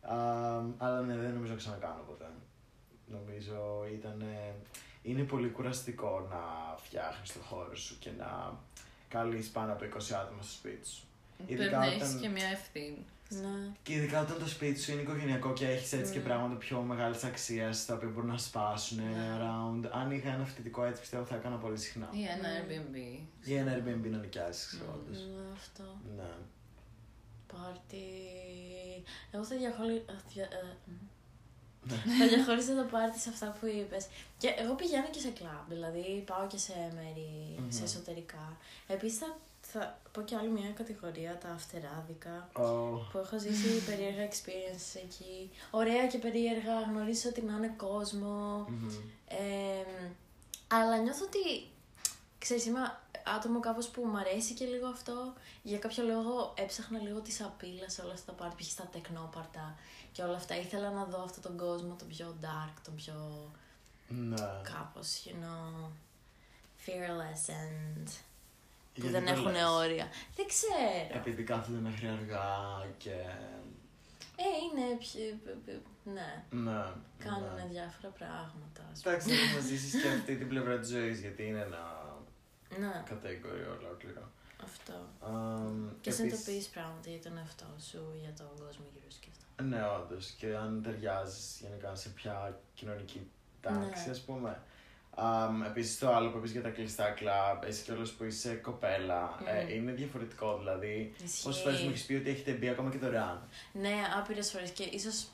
Α, 0.01 0.15
αλλά 0.77 1.01
ναι, 1.01 1.15
δεν 1.15 1.33
νομίζω 1.33 1.51
να 1.51 1.57
ξανακάνω 1.57 2.03
ποτέ. 2.07 2.29
Νομίζω 3.05 3.85
ήταν. 3.93 4.23
Είναι 5.01 5.23
πολύ 5.23 5.49
κουραστικό 5.49 6.27
να 6.29 6.41
φτιάχνεις 6.77 7.33
το 7.33 7.39
χώρο 7.39 7.75
σου 7.75 7.99
και 7.99 8.11
να 8.17 8.57
καλείς 9.07 9.49
πάνω 9.49 9.71
από 9.71 9.85
20 9.85 10.13
άτομα 10.21 10.41
στο 10.41 10.51
σπίτι 10.51 10.87
σου. 10.87 11.03
Ειδικά 11.45 11.55
Πρέπει 11.63 11.75
να 11.75 11.85
έχει 11.85 11.95
όταν- 11.95 12.19
και 12.21 12.29
μια 12.29 12.47
ευθύνη. 12.47 13.05
Ναι. 13.29 13.71
Και 13.83 13.93
ειδικά 13.93 14.21
όταν 14.21 14.39
το 14.39 14.47
σπίτι 14.47 14.79
σου 14.81 14.91
είναι 14.91 15.01
οικογενειακό 15.01 15.53
και 15.53 15.67
έχεις 15.67 15.93
έτσι 15.93 16.11
και 16.13 16.19
Mm. 16.19 16.23
πράγματα 16.23 16.55
πιο 16.55 16.81
μεγάλης 16.81 17.23
αξίας 17.23 17.85
τα 17.85 17.93
οποία 17.93 18.07
μπορούν 18.07 18.29
να 18.29 18.37
σπάσουν 18.37 18.97
Ναι. 18.97 19.37
around. 19.37 19.89
Αν 19.91 20.11
είχα 20.11 20.29
ένα 20.33 20.45
φοιτητικό 20.45 20.83
έτσι 20.83 20.99
πιστεύω 21.01 21.23
θα 21.25 21.35
έκανα 21.35 21.55
πολύ 21.55 21.77
συχνά. 21.77 22.09
Ή 22.13 22.23
ένα 22.23 22.47
Ναι. 22.49 22.65
Airbnb. 22.67 22.95
Ή 23.49 23.55
ένα 23.55 23.73
Airbnb 23.77 24.09
να 24.09 24.17
νοικιάσεις, 24.17 24.65
ξέρω 24.67 24.91
Mm. 24.91 24.95
όντως. 24.95 25.17
Ναι, 25.17 25.43
αυτό. 25.55 25.83
Ναι. 26.17 26.29
Πάρτι. 27.53 28.03
Εγώ 29.31 29.43
θα 29.43 29.55
διαχωρί... 29.57 30.05
δια- 30.33 30.43
ε, 30.51 30.75
Ναι. 31.89 31.95
Θα 32.19 32.27
διαχωρίσω 32.27 32.75
το 32.75 32.83
πάρτι 32.91 33.19
σε 33.19 33.29
αυτά 33.29 33.57
που 33.59 33.65
είπες. 33.65 34.07
Και 34.37 34.47
εγώ 34.57 34.73
πηγαίνω 34.75 35.09
και 35.11 35.19
σε 35.19 35.29
κλαμπ, 35.29 35.65
δηλαδή 35.69 36.23
πάω 36.25 36.47
και 36.47 36.57
σε 36.57 36.73
μέρη, 36.95 37.55
Μμμ. 37.59 37.69
σε 37.71 37.83
εσωτερικά. 37.83 38.57
Επίσης 38.87 39.17
θα, 39.17 39.37
θα 39.71 39.99
πω 40.11 40.21
και 40.21 40.35
άλλη 40.35 40.49
μια 40.49 40.69
κατηγορία, 40.71 41.37
τα 41.37 41.49
αυτεράδικα, 41.49 42.49
Oh. 42.53 42.99
που 43.11 43.17
έχω 43.17 43.39
ζήσει 43.39 43.85
περίεργα 43.85 44.27
experiences 44.29 45.01
εκεί. 45.03 45.51
Ωραία 45.71 46.07
και 46.07 46.17
περίεργα, 46.17 46.81
γνωρίζω 46.81 47.29
ότι 47.29 47.41
να 47.41 47.53
είναι 47.53 47.73
κόσμο. 47.77 48.65
Μμμ. 48.69 48.89
Ε, 49.27 50.11
αλλά 50.67 50.97
νιώθω 50.97 51.25
ότι, 51.25 51.67
ξέρεις, 52.39 52.65
είμαι 52.65 52.97
άτομο 53.35 53.59
κάπως 53.59 53.87
που 53.89 54.01
μου 54.05 54.17
αρέσει 54.17 54.53
και 54.53 54.65
λίγο 54.65 54.87
αυτό. 54.87 55.33
Για 55.63 55.77
κάποιο 55.79 56.03
λόγο 56.03 56.53
έψαχνα 56.57 56.99
λίγο 56.99 57.19
τη 57.19 57.31
σαπίλα 57.31 57.89
σε 57.89 58.01
όλα 58.01 58.13
αυτά 58.13 58.31
τα 58.31 58.37
πάρτι, 58.43 58.63
π.χ. 58.63 58.69
στα 58.71 58.83
τεκνόπαρτα 58.91 59.75
και 60.11 60.21
όλα 60.21 60.35
αυτά. 60.35 60.55
Ήθελα 60.59 60.89
να 60.91 61.03
δω 61.05 61.23
αυτόν 61.23 61.43
τον 61.43 61.57
κόσμο, 61.57 61.95
τον 61.99 62.07
πιο 62.07 62.35
dark, 62.41 62.73
τον 62.83 62.95
πιο 62.95 63.51
Ναι. 64.07 64.35
κάπως, 64.63 65.23
you 65.25 65.33
know, 65.43 65.89
fearless 66.85 67.49
and... 67.49 68.07
που 68.99 69.05
Γιατί 69.07 69.25
δεν 69.25 69.25
το 69.25 69.39
έχουν 69.39 69.51
λες; 69.51 69.63
όρια. 69.83 70.07
Δεν 70.35 70.45
ξέρω. 70.53 71.19
Επειδή 71.19 71.43
κάθονται 71.43 71.79
μέχρι 71.79 72.07
αργά 72.07 72.49
και. 72.97 73.15
Ε, 74.45 74.49
είναι 74.63 74.85
πιο... 75.03 75.21
Ναι, 76.15 76.31
Ναι. 76.49 76.81
κάνουν 77.25 77.53
ναι. 77.55 77.65
διάφορα 77.71 78.09
πράγματα. 78.21 78.81
ας 78.91 79.01
πούμε. 79.01 79.13
Εντάξει, 79.13 79.31
έχει 79.33 79.53
να 79.55 79.59
ζήσεις 79.61 80.01
και 80.01 80.09
αυτή 80.17 80.35
την 80.35 80.47
πλευρά 80.47 80.79
της 80.79 80.89
ζωής, 80.89 81.19
γιατί 81.19 81.43
είναι 81.47 81.61
ένα 81.69 81.83
Ναι, 82.79 83.03
κατηγορίο 83.09 83.77
ολόκληρο. 83.79 84.23
αυτό. 84.63 84.93
Αμ, 85.19 85.87
Και 86.01 86.09
επίσης- 86.09 86.15
συνειδητοποιείς 86.15 86.67
πράγματα 86.67 87.09
για 87.09 87.21
τον 87.21 87.37
εαυτό 87.37 87.69
σου, 87.89 88.01
για 88.23 88.33
τον 88.37 88.49
κόσμο 88.63 88.85
γύρω 88.93 89.09
σου 89.11 89.19
και 89.19 89.29
αυτά. 89.35 89.63
Ναι, 89.63 89.81
όντως. 89.97 90.25
Και 90.39 90.55
αν 90.55 90.81
ταιριάζεις 90.83 91.57
γενικά 91.61 91.95
σε 91.95 92.09
ποια 92.09 92.59
κοινωνική 92.73 93.31
τάξη, 93.61 94.05
Ναι. 94.05 94.11
ας 94.11 94.19
πούμε. 94.21 94.61
Um, 95.15 95.65
Επίσης, 95.65 95.99
το 95.99 96.13
άλλο 96.15 96.29
που 96.29 96.37
είπες 96.37 96.51
για 96.51 96.61
τα 96.61 96.69
κλειστά 96.69 97.09
κλαμπ, 97.09 97.63
εσύ 97.63 97.83
κιόλα 97.83 98.07
που 98.17 98.23
είσαι 98.23 98.53
κοπέλα, 98.53 99.39
ε, 99.45 99.63
Μμμ. 99.63 99.69
είναι 99.69 99.91
διαφορετικό. 99.91 100.57
Δηλαδή, 100.57 101.13
Ισχύει. 101.23 101.43
πόσε 101.43 101.61
φορές 101.61 101.81
μου 101.81 101.89
έχεις 101.89 102.05
πει 102.05 102.13
ότι 102.13 102.29
έχετε 102.29 102.51
μπει 102.51 102.69
ακόμα 102.69 102.89
και 102.91 102.97
δωρεάν. 102.97 103.47
Ναι, 103.71 103.95
άπειρες 104.17 104.51
φορές. 104.51 104.69
Και 104.69 104.83
ίσως 104.83 105.27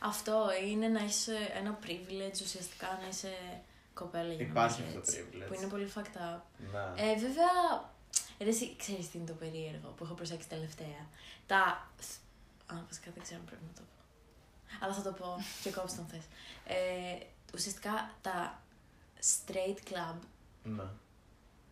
αυτό 0.00 0.48
είναι 0.68 0.88
να 0.88 1.04
είσαι 1.04 1.36
ένα 1.58 1.78
privilege 1.82 2.40
ουσιαστικά 2.42 2.98
να 3.02 3.08
είσαι 3.08 3.32
κοπέλα 3.94 4.32
για 4.32 4.46
Υπάρχει 4.46 4.80
να 4.80 4.86
αυτό 4.86 5.00
είσαι 5.00 5.16
το 5.20 5.20
έτσι, 5.20 5.26
privilege. 5.32 5.46
Που 5.48 5.54
είναι 5.54 5.66
πολύ 5.66 5.92
fucked 5.94 6.16
up. 6.36 6.40
Ναι. 6.72 7.02
Ε, 7.02 7.14
βέβαια, 7.18 7.52
ρε, 8.38 8.48
εσύ 8.48 8.76
ξέρεις 8.76 9.10
τι 9.10 9.18
είναι 9.18 9.26
το 9.26 9.32
περίεργο 9.32 9.88
που 9.96 10.04
έχω 10.04 10.14
προσέξει 10.14 10.48
τελευταία. 10.48 11.02
Τα... 11.46 11.56
Α, 12.66 12.74
βασικά 12.88 13.10
δεν 13.14 13.22
ξέρω 13.22 13.40
αν 13.40 13.46
πρέπει 13.46 13.62
να 13.70 13.74
το 13.78 13.82
πω. 13.90 13.96
Αλλά 14.84 14.94
θα 14.94 15.02
το 15.02 15.12
πω 15.12 15.28
και 15.62 15.70
κόψε 15.70 15.96
τον 15.96 16.06
θες. 16.06 16.24
Ε, 16.64 17.24
ουσιαστικά 17.54 18.10
τα 18.22 18.62
straight 19.22 19.92
club 19.92 20.14
ναι. 20.62 20.82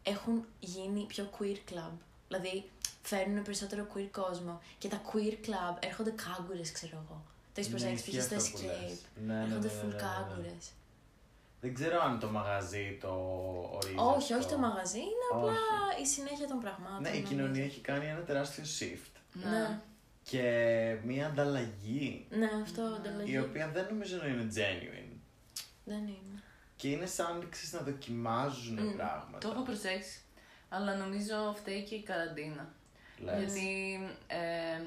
έχουν 0.02 0.44
γίνει 0.61 1.04
πιο 1.06 1.30
queer 1.38 1.72
club. 1.72 1.92
Δηλαδή, 2.28 2.70
φέρνουν 3.02 3.42
περισσότερο 3.42 3.87
queer 3.94 4.08
κόσμο. 4.12 4.61
Και 4.78 4.88
τα 4.88 5.02
queer 5.12 5.46
club 5.46 5.76
έρχονται 5.80 6.11
κάγκουρες, 6.11 6.72
ξέρω 6.72 7.04
εγώ. 7.06 7.22
Το 7.54 7.61
έχεις 7.61 7.72
Ναι, 7.72 7.78
προσέξει, 7.78 8.11
ισχύει 8.11 8.16
π.χ. 8.18 8.24
στο 8.24 8.37
αυτό 8.37 8.58
που 8.58 8.64
λες. 8.64 8.76
escape. 8.76 9.06
Ναι, 9.26 9.32
ναι, 9.34 9.38
ναι, 9.38 9.44
Έρχονται 9.44 9.66
ναι, 9.66 9.72
full 9.72 9.87
ναι, 9.87 9.88
ναι, 9.88 9.94
ναι. 9.94 10.00
κάγκουρες. 10.02 10.70
Δεν 11.61 11.74
ξέρω 11.74 12.00
αν 12.00 12.18
το 12.18 12.28
μαγαζί 12.30 12.98
το 13.00 13.08
ορίζει. 13.74 13.94
Όχι, 13.96 14.32
αυτό. 14.32 14.37
όχι 14.37 14.48
το 14.48 14.58
μαγαζί, 14.58 14.98
είναι 14.98 15.26
απλά 15.32 15.52
η 16.02 16.06
συνέχεια 16.06 16.46
των 16.46 16.58
πραγμάτων. 16.61 17.02
Ναι, 17.02 17.08
η 17.08 17.12
νομίζω. 17.12 17.28
κοινωνία 17.32 17.64
έχει 17.64 17.80
κάνει 17.80 18.06
ένα 18.06 18.20
τεράστιο 18.20 18.64
shift. 18.78 19.12
Ναι, 19.32 19.80
Και 20.22 20.42
μία 21.04 21.26
ανταλλαγή 21.26 22.26
ναι, 22.30 22.50
αυτό 22.62 22.82
Ναι. 22.88 22.96
ανταλλαγή. 22.96 23.32
η 23.32 23.38
οποία 23.38 23.68
δεν 23.68 23.87
νομίζω 23.90 24.16
να 24.16 24.26
είναι 24.26 24.48
genuine. 24.54 25.16
Δεν 25.84 25.98
είναι. 26.06 26.27
Και 26.78 26.88
είναι 26.90 27.06
σαν 27.06 27.46
ξέρεις, 27.50 27.72
να 27.72 27.80
δοκιμάζουν 27.80 28.78
Μμ, 28.82 28.96
πράγματα. 28.96 29.38
Το 29.38 29.48
έχω 29.50 29.62
προσέξει. 29.62 30.20
Αλλά 30.68 30.94
νομίζω 30.96 31.54
φταίει 31.56 31.82
και 31.82 31.94
η 31.94 32.02
καραντίνα. 32.02 32.72
Λες. 33.18 33.38
Γιατί 33.38 33.98
ε, 34.26 34.82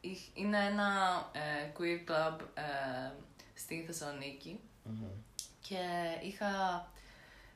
είχ- 0.00 0.28
είναι 0.38 0.58
ένα 0.66 0.90
ε, 1.32 1.70
queer 1.78 2.10
club 2.10 2.38
ε, 2.54 3.10
στη 3.54 3.82
Θεσσαλονίκη 3.86 4.60
Μμμ. 4.84 5.04
και 5.60 5.78
είχα, 6.22 6.50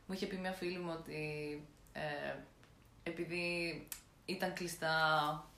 μου 0.06 0.14
είχε 0.14 0.26
πει 0.26 0.36
μια 0.36 0.52
φίλη 0.52 0.78
μου 0.78 0.90
ότι 0.98 1.62
ε, 1.92 2.34
επειδή 3.02 3.86
ήταν 4.24 4.52
κλειστά 4.52 4.94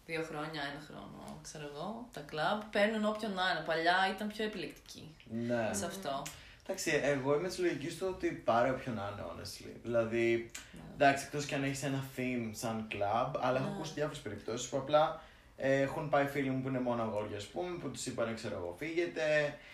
δύο 0.07 0.23
χρόνια, 0.23 0.63
ένα 0.63 0.81
χρόνο, 0.87 1.39
ξέρω 1.43 1.65
εγώ, 1.75 2.09
τα 2.13 2.21
κλαμπ, 2.21 2.61
παίρνουν 2.71 3.05
όποιον 3.05 3.33
να 3.33 3.51
είναι. 3.51 3.63
Παλιά 3.67 3.97
ήταν 4.15 4.29
πιο 4.29 4.45
επιλεκτικοί 4.45 5.15
Ναι. 5.31 5.71
σε 5.75 5.87
αυτό. 5.87 6.23
Εντάξει, 6.71 7.01
εγώ 7.03 7.35
είμαι 7.35 7.49
της 7.49 7.59
λογικής 7.59 7.99
του 7.99 8.07
ότι 8.11 8.27
πάρε 8.29 8.71
όποιον 8.71 8.95
να 8.95 9.11
είναι, 9.13 9.23
honestly. 9.29 9.77
Δηλαδή, 9.83 10.51
Ναι. 10.73 10.81
εντάξει, 10.95 11.25
εκτός 11.27 11.45
και 11.47 11.55
αν 11.55 11.63
έχεις 11.65 11.83
ένα 11.83 12.05
theme 12.17 12.51
σαν 12.53 12.89
club, 12.93 13.39
αλλά 13.41 13.59
έχω 13.59 13.69
Ναι. 13.69 13.75
ακούσει 13.75 13.93
διάφορες 13.95 14.19
περιπτώσεις 14.21 14.69
που 14.69 14.77
απλά 14.77 15.21
ε, 15.57 15.81
έχουν 15.81 16.09
πάει 16.09 16.27
φίλοι 16.27 16.51
μου 16.51 16.63
που 16.63 16.69
είναι 16.69 16.81
μόνο 16.81 17.03
αγόρια, 17.03 17.37
ας 17.37 17.47
πούμε, 17.47 17.77
που 17.79 17.91
τους 17.91 18.07
είπαν, 18.07 18.35
ξέρω 18.35 18.55
εγώ, 18.57 18.75
φύγετε, 18.79 19.23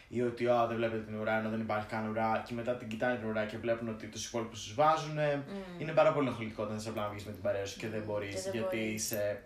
ή 0.09 0.23
ότι 0.23 0.47
α, 0.49 0.67
δεν 0.67 0.77
βλέπετε 0.77 1.03
την 1.03 1.21
ουρά 1.21 1.39
ενώ 1.39 1.49
δεν 1.49 1.61
υπάρχει 1.61 1.87
καν 1.87 2.09
ουρά, 2.09 2.43
και 2.47 2.55
μετά 2.55 2.75
την 2.77 2.89
κοιτάνε 2.89 3.17
την 3.17 3.29
ουρά 3.29 3.45
και 3.45 3.59
βλέπουν 3.59 3.89
ότι 3.89 4.07
τους 4.07 4.27
υπόλοιπους 4.27 4.63
τους 4.65 4.75
βάζουν. 4.75 5.15
Μμ. 5.15 5.81
Είναι 5.81 5.93
πάρα 5.93 6.13
πολύ 6.13 6.27
ενοχλητικό 6.27 6.63
όταν 6.63 6.81
θε 6.81 6.89
απλά 6.91 7.03
να 7.03 7.09
βγεις 7.09 7.25
με 7.25 7.33
την 7.33 7.43
παρέα 7.43 7.67
σου 7.67 7.79
και 7.79 7.89
δεν 7.89 8.03
μπορείς, 8.03 8.35
Και 8.35 8.41
δεν 8.41 8.53
γιατί 8.53 8.77
μπορείς. 8.77 8.93
είσαι 9.05 9.43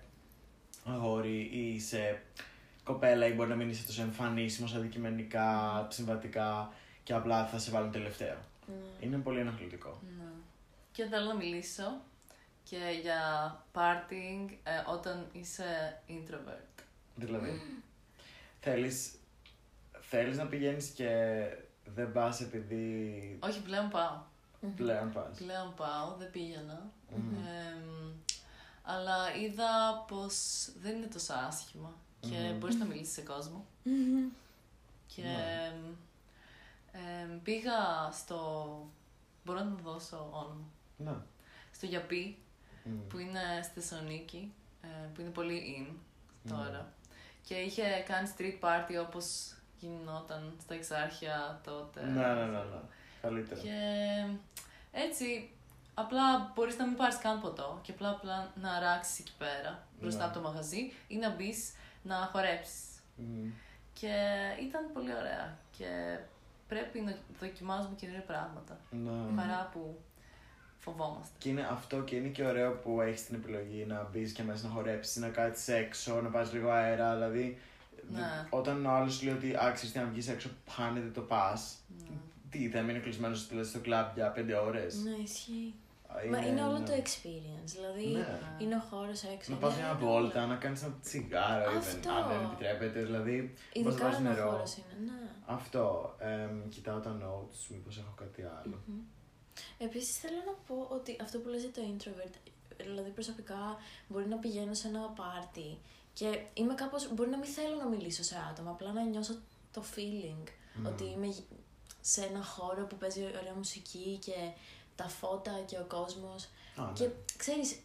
αγόρι 0.84 1.48
ή 1.52 1.74
είσαι 1.74 2.22
κοπέλα 2.84 3.26
ή 3.26 3.32
μπορεί 3.32 3.48
να 3.48 3.54
μην 3.56 3.68
είσαι 3.70 3.86
τόσο 3.86 4.02
εμφανίσιμος 4.02 4.74
αντικειμενικά, 4.74 5.46
συμβατικά 5.90 6.72
και 7.08 7.14
απλά 7.14 7.46
θα 7.46 7.58
σε 7.58 7.70
βάλουν 7.70 7.90
τελευταίο. 7.92 8.36
Ναι. 8.66 9.06
Είναι 9.06 9.16
πολύ 9.18 9.40
ενοχλητικό. 9.40 10.00
Ναι. 10.18 10.24
Και 10.92 11.04
θέλω 11.04 11.26
να 11.26 11.34
μιλήσω 11.34 12.00
και 12.64 12.76
για 13.02 13.20
partying 13.72 14.50
ε, 14.62 14.90
όταν 14.92 15.26
είσαι 15.32 16.00
introvert. 16.08 16.82
Δηλαδή, 17.14 17.60
θέλεις, 18.60 19.14
θέλεις 20.00 20.36
να 20.36 20.46
πηγαίνεις 20.46 20.88
και 20.88 21.08
δεν 21.94 22.12
πας 22.12 22.40
επειδή 22.40 23.38
Όχι, 23.42 23.62
πλέον 23.62 23.88
πάω. 23.88 24.16
Μμμ. 24.60 24.74
πλέον 24.74 25.12
πας. 25.12 25.36
Πλέον 25.38 25.74
πάω, 25.76 26.14
δεν 26.18 26.30
πήγαινα. 26.30 26.90
Μμμ. 27.16 27.36
Εμ, 27.36 28.10
αλλά 28.82 29.34
είδα 29.36 30.04
πως 30.08 30.68
δεν 30.80 30.96
είναι 30.96 31.06
τόσο 31.06 31.32
άσχημα 31.48 31.92
και 32.20 32.36
Μμμ. 32.50 32.58
μπορείς 32.58 32.76
να 32.76 32.84
μιλήσεις 32.84 33.14
σε 33.14 33.20
κόσμο. 33.22 33.66
Μμμ. 33.82 34.28
Και 35.14 35.22
Ναι. 35.22 35.72
Εμ, 36.92 37.30
εμ, 37.30 37.42
πήγα 37.42 38.10
στο... 38.12 38.36
Μπορώ 39.44 39.62
να 39.64 39.76
το 39.76 39.82
δώσω 39.82 40.28
όνομα. 40.32 40.64
Ναι. 40.96 41.14
Στο 41.70 41.86
Γιαπί, 41.86 42.38
Μμ. 42.84 43.06
που 43.08 43.18
είναι 43.18 43.40
στη 43.62 43.80
Θεσσαλονίκη, 43.80 44.52
ε, 44.82 44.86
που 45.14 45.20
είναι 45.20 45.30
πολύ 45.30 45.86
in 45.88 45.94
τώρα. 46.48 46.80
Μμ. 46.80 47.12
Και 47.46 47.54
είχε 47.54 47.82
κάνει 48.06 48.30
street 48.36 48.58
party 48.64 49.06
όπως 49.06 49.54
γινόταν 49.78 50.54
στα 50.62 50.74
εξάρχεια 50.74 51.60
τότε. 51.64 52.04
Ναι, 52.04 52.26
ναι, 52.26 52.44
ναι, 52.44 52.58
ναι. 52.58 52.80
Καλύτερα. 53.22 53.60
Και 53.60 53.70
έτσι, 54.92 55.50
απλά 55.94 56.52
μπορείς 56.54 56.76
να 56.76 56.86
μην 56.86 56.96
πάρεις 56.96 57.18
καν 57.18 57.40
ποτό 57.40 57.78
και 57.82 57.90
απλά, 57.92 58.10
απλά 58.10 58.52
να 58.54 58.72
αράξεις 58.72 59.18
εκεί 59.18 59.32
πέρα, 59.38 59.86
μπροστά 60.00 60.18
Ναι. 60.18 60.24
από 60.24 60.34
το 60.34 60.40
μαγαζί 60.48 60.92
ή 61.08 61.16
να 61.16 61.30
μπεις 61.30 61.72
να 62.02 62.16
χορέψεις. 62.32 62.84
Μμ. 63.16 63.48
Και 63.92 64.14
ήταν 64.68 64.92
πολύ 64.92 65.14
ωραία 65.14 65.58
και 65.76 66.18
πρέπει 66.68 67.00
να 67.00 67.16
δοκιμάζουμε 67.40 67.94
καινούργια 67.96 68.24
πράγματα, 68.24 68.80
Ναι. 68.90 69.36
παρά 69.36 69.70
που 69.72 69.98
φοβόμαστε. 70.78 71.34
Και 71.38 71.48
είναι 71.48 71.68
αυτό 71.70 71.96
και 72.02 72.16
είναι 72.16 72.28
και 72.28 72.44
ωραίο 72.44 72.72
που 72.72 73.00
έχεις 73.00 73.24
την 73.26 73.34
επιλογή 73.34 73.84
να 73.88 74.08
μπεις 74.12 74.32
και 74.32 74.42
μέσα 74.42 74.66
να 74.66 74.72
χορέψεις, 74.74 75.16
να 75.16 75.28
κάτσεις 75.28 75.68
έξω, 75.68 76.20
να 76.20 76.28
πάρει 76.28 76.48
λίγο 76.52 76.70
αέρα. 76.70 77.14
Δηλαδή, 77.14 77.58
Ναι. 78.10 78.18
δε- 78.18 78.24
όταν 78.50 78.86
ο 78.86 78.90
άλλος 78.90 79.22
λέει 79.22 79.34
ότι 79.34 79.54
άξιζε 79.60 79.98
να 80.00 80.06
βγεις 80.06 80.28
έξω, 80.28 80.48
χάνεται 80.70 81.08
το 81.08 81.20
πας. 81.20 81.76
Ναι. 82.02 82.16
Τι, 82.50 82.68
θα 82.68 82.80
μείνει 82.82 82.98
κλεισμένος 83.00 83.48
στο 83.62 83.78
κλαμπ 83.80 84.14
για 84.14 84.30
πέντε 84.30 84.54
ώρες; 84.54 84.94
Ναι, 84.96 85.10
ισχύει. 85.22 85.74
Μα 86.30 86.38
είναι 86.46 86.64
όλο 86.64 86.78
το 86.78 86.92
experience. 87.02 87.70
Δηλαδή, 87.76 88.06
Ναι. 88.06 88.38
είναι 88.58 88.74
ο 88.76 88.78
χώρος 88.90 89.22
έξω. 89.22 89.50
Να 89.50 89.56
είναι 89.56 89.66
πας 89.66 89.76
μια 89.76 89.90
όλα. 89.90 89.98
βόλτα, 89.98 90.46
να 90.46 90.54
κάνεις 90.56 90.82
ένα 90.82 90.94
τσιγάρο, 91.02 91.70
Αυτό. 91.78 92.10
even, 92.10 92.22
αν 92.22 92.28
δεν 92.28 92.40
επιτρέπεται. 92.46 93.00
Δηλαδή, 93.02 93.54
πώς 93.72 93.82
Ειδικά 93.82 94.04
βάζεις 94.04 94.18
αν 94.18 94.26
ο 94.26 94.28
νερό. 94.30 94.50
χώρος 94.50 94.76
είναι, 94.76 95.10
ναι. 95.10 95.20
Αυτό. 95.48 96.14
εμ, 96.18 96.68
κοιτάω 96.68 96.98
τα 97.00 97.18
notes, 97.22 97.66
μήπως 97.68 97.98
έχω 97.98 98.12
κάτι 98.16 98.42
άλλο. 98.42 98.78
Μμμ. 98.86 98.98
Επίσης 99.78 100.18
θέλω 100.18 100.36
να 100.46 100.52
πω 100.52 100.86
ότι 100.94 101.16
αυτό 101.22 101.38
που 101.38 101.48
λες 101.48 101.60
για 101.62 101.70
το 101.72 101.80
introvert, 101.96 102.34
δηλαδή 102.76 103.10
προσωπικά 103.10 103.76
μπορεί 104.08 104.26
να 104.28 104.36
πηγαίνω 104.36 104.74
σε 104.74 104.88
ένα 104.88 105.00
πάρτι 105.00 105.78
και 106.12 106.42
είμαι 106.54 106.74
κάπως, 106.74 107.14
μπορεί 107.14 107.30
να 107.30 107.36
μην 107.38 107.48
θέλω 107.48 107.76
να 107.76 107.86
μιλήσω 107.86 108.22
σε 108.22 108.36
άτομα, 108.50 108.70
απλά 108.70 108.92
να 108.92 109.02
νιώσω 109.02 109.34
το 109.72 109.82
feeling 109.96 110.48
ότι 110.86 111.04
είμαι 111.04 111.26
γ- 111.26 111.44
σε 112.00 112.24
ένα 112.24 112.44
χώρο 112.44 112.84
που 112.86 112.96
παίζει 112.96 113.24
ωραία 113.24 113.54
μουσική 113.56 114.18
και 114.24 114.50
τα 114.96 115.08
φώτα 115.08 115.52
και 115.66 115.76
ο 115.78 115.84
κόσμος. 115.88 116.44
Α, 116.76 116.82
ναι. 116.84 116.92
Και 116.92 117.08
ξέρεις, 117.36 117.78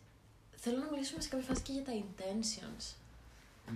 θέλω 0.56 0.78
να 0.78 0.90
μιλήσουμε 0.92 1.22
σε 1.22 1.30
κάποια 1.30 1.48
φάση 1.48 1.62
και 1.62 1.72
για 1.72 1.84
τα 1.84 1.92
intentions. 1.92 2.96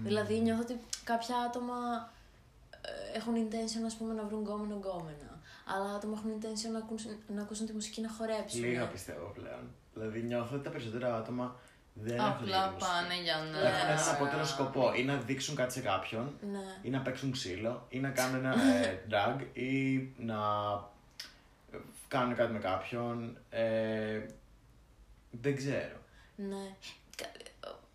Δηλαδή 0.04 0.40
νιώθω 0.40 0.62
ότι 0.62 0.80
κάποια 1.04 1.38
άτομα 1.38 1.76
ε, 1.76 2.17
έχουν 3.14 3.34
intention 3.36 3.86
ας 3.86 3.96
πούμε 3.96 4.14
να 4.14 4.24
βρουν 4.24 4.42
γκόμενο 4.42 4.76
γκόμενα. 4.76 5.40
Αλλά 5.66 5.94
άτομα 5.96 6.14
έχουν 6.18 6.32
intention 6.40 6.72
να 6.72 6.78
ακούσουν, 6.78 7.12
να 7.36 7.42
ακούσουν 7.42 7.66
τη 7.66 7.74
μουσική 7.74 8.02
να 8.02 8.10
χορέψουν. 8.10 8.60
Λίγα 8.64 8.88
πιστεύω 8.88 9.32
πλέον. 9.36 9.64
Δηλαδή 9.94 10.22
νιώθω 10.22 10.56
ότι 10.56 10.64
τα 10.64 10.70
περισσότερα 10.70 11.16
άτομα 11.16 11.56
δεν 11.94 12.16
έχουν 12.18 12.28
Απλά 12.30 12.62
δική 12.64 12.74
μουσική. 12.74 12.92
πάνε 12.92 13.22
για 13.24 13.36
να. 13.36 13.68
Έχουν 13.68 13.90
έναν 13.90 14.10
απότερο 14.16 14.46
σκοπό. 14.46 14.94
Ή 14.94 15.04
να 15.04 15.16
δείξουν 15.18 15.56
κάτι 15.56 15.74
σε 15.74 15.82
κάποιον, 15.82 16.34
Ναι. 16.52 16.60
ή 16.82 16.90
να 16.90 17.00
παίξουν 17.02 17.32
ξύλο, 17.32 17.86
ή 17.90 18.00
να 18.00 18.10
κάνουν 18.10 18.36
ένα 18.46 18.54
ε, 18.64 19.02
drag, 19.12 19.46
ή 19.58 19.98
να 20.18 20.38
ε, 21.72 21.78
κάνουν 22.08 22.36
κάτι 22.36 22.52
με 22.54 22.60
κάποιον. 22.60 23.38
Ε, 23.50 24.26
δεν 25.32 25.56
ξέρω. 25.56 25.98
Ναι. 26.36 26.76
Κα- 27.16 27.32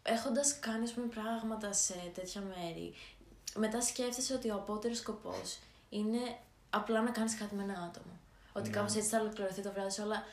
Έχοντας 0.05 0.59
κάνει 0.59 0.85
ας 0.85 0.93
πούμε, 0.93 1.07
πράγματα 1.07 1.73
σε 1.73 1.95
τέτοια 2.15 2.41
μέρη, 2.41 2.95
μετά 3.55 3.81
σκέφτεσαι 3.81 4.35
ότι 4.35 4.51
ο 4.51 4.55
απότερος 4.55 4.99
σκοπός 4.99 5.59
είναι 5.91 6.37
απλά 6.71 7.01
να 7.03 7.11
κάνεις 7.11 7.35
κάτι 7.39 7.55
με 7.55 7.63
ένα 7.63 7.73
άτομο. 7.73 8.19
Ότι 8.53 8.69
Ναι. 8.69 8.75
κάπως 8.77 8.95
έτσι 8.95 9.09
θα 9.09 9.21
ολοκληρωθεί 9.21 9.63
το 9.63 9.73
βράδυ 9.73 9.91
σου, 9.91 10.03
αλλά 10.03 10.25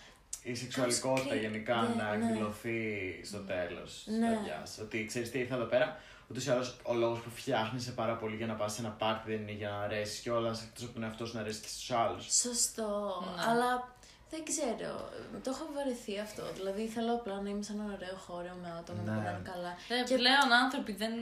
Η 0.43 0.55
σεξουαλικότητα 0.55 1.23
Κάπως 1.27 1.39
γενικά 1.41 1.75
ναι, 1.82 2.03
να 2.03 2.15
ναι. 2.15 2.25
εκδηλωθεί 2.25 2.79
στο 3.25 3.38
τέλος 3.38 4.01
της 4.05 4.17
Ναι. 4.17 4.29
βραδιά. 4.29 4.63
Ότι 4.82 5.05
ξέρεις 5.05 5.32
τι 5.32 5.39
ήρθα 5.39 5.55
εδώ 5.55 5.65
πέρα. 5.65 5.99
Ούτως 6.29 6.45
ή 6.45 6.49
άλλως 6.51 6.77
ο 6.84 6.93
λόγος 6.93 7.19
που 7.19 7.29
φτιάχνεις 7.29 7.91
πάρα 7.93 8.15
πολύ 8.15 8.36
για 8.36 8.45
να 8.47 8.53
πας 8.53 8.73
σε 8.73 8.82
ένα 8.82 8.89
πάρτι 8.89 9.32
δεν 9.32 9.41
είναι 9.41 9.51
για 9.51 9.69
να 9.69 9.79
αρέσεις 9.79 10.19
κιόλας 10.19 10.62
εκτός 10.63 10.84
από 10.84 10.93
τον 10.93 11.03
εαυτό 11.03 11.25
σου 11.25 11.36
να 11.36 11.41
αρέσεις 11.41 11.62
και 11.62 11.67
στους 11.67 11.91
άλλους. 11.91 12.34
Σωστό, 12.36 13.23
Ναι. 13.36 13.43
αλλά 13.47 13.93
δεν 14.29 14.43
ξέρω. 14.43 15.10
Το 15.43 15.49
έχω 15.49 15.69
βαρεθεί 15.75 16.19
αυτό. 16.19 16.43
Δηλαδή 16.53 16.88
θέλω 16.88 17.13
απλά 17.13 17.41
να 17.41 17.49
είμαι 17.49 17.63
σε 17.63 17.73
έναν 17.73 17.91
ωραίο 17.93 18.15
χώρο 18.15 18.53
με 18.62 18.75
άτομα 18.79 19.01
να 19.03 19.12
Ναι. 19.12 19.17
περνάνε 19.21 19.49
καλά. 19.51 19.69
Ε, 19.89 20.03
Και- 20.08 20.15
Πλέον 20.15 20.51
άνθρωποι 20.63 20.91
δεν 20.93 21.13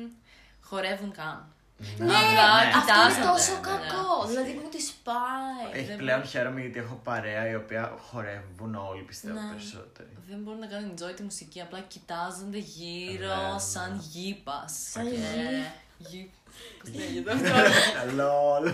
χορεύουν 0.61 1.11
καν. 1.11 1.51
Ναι, 1.97 2.05
Απλά 2.05 2.43
αυτό 2.53 2.67
είναι 2.67 2.79
κοιτάζονται, 2.79 3.25
τόσο 3.31 3.53
ναι, 3.53 3.59
κακό. 3.59 4.23
ναι. 4.23 4.29
Δηλαδή 4.29 4.51
μου 4.53 4.69
τη 4.69 4.81
σπάει. 4.81 5.67
Έχει 5.73 5.85
δεν 5.87 5.97
πλέον 5.97 6.23
χαίρομαι 6.25 6.59
γιατί 6.61 6.79
έχω 6.79 6.95
παρέα 7.03 7.49
η 7.49 7.55
οποία 7.55 7.97
χορεύουν 8.09 8.75
όλοι 8.75 9.01
πιστεύω 9.01 9.39
Ναι. 9.39 9.49
περισσότεροι. 9.49 10.09
Δεν 10.29 10.39
μπορούν 10.39 10.59
να 10.59 10.67
κάνουν 10.67 10.93
enjoy 10.93 11.15
τη 11.15 11.23
μουσική, 11.23 11.61
απλά 11.61 11.79
κοιτάζονται 11.79 12.57
γύρω 12.57 13.27
Ναι, 13.27 13.51
ναι. 13.53 13.59
σαν 13.59 13.99
γήπας. 14.11 14.71
Σαν 14.91 15.03
Και- 15.09 15.15
γη. 15.15 15.65
γη. 15.97 16.31
Πώς 16.79 16.89
λέγεται 16.93 17.31
αυτό; 17.33 18.15
Λολ. 18.15 18.73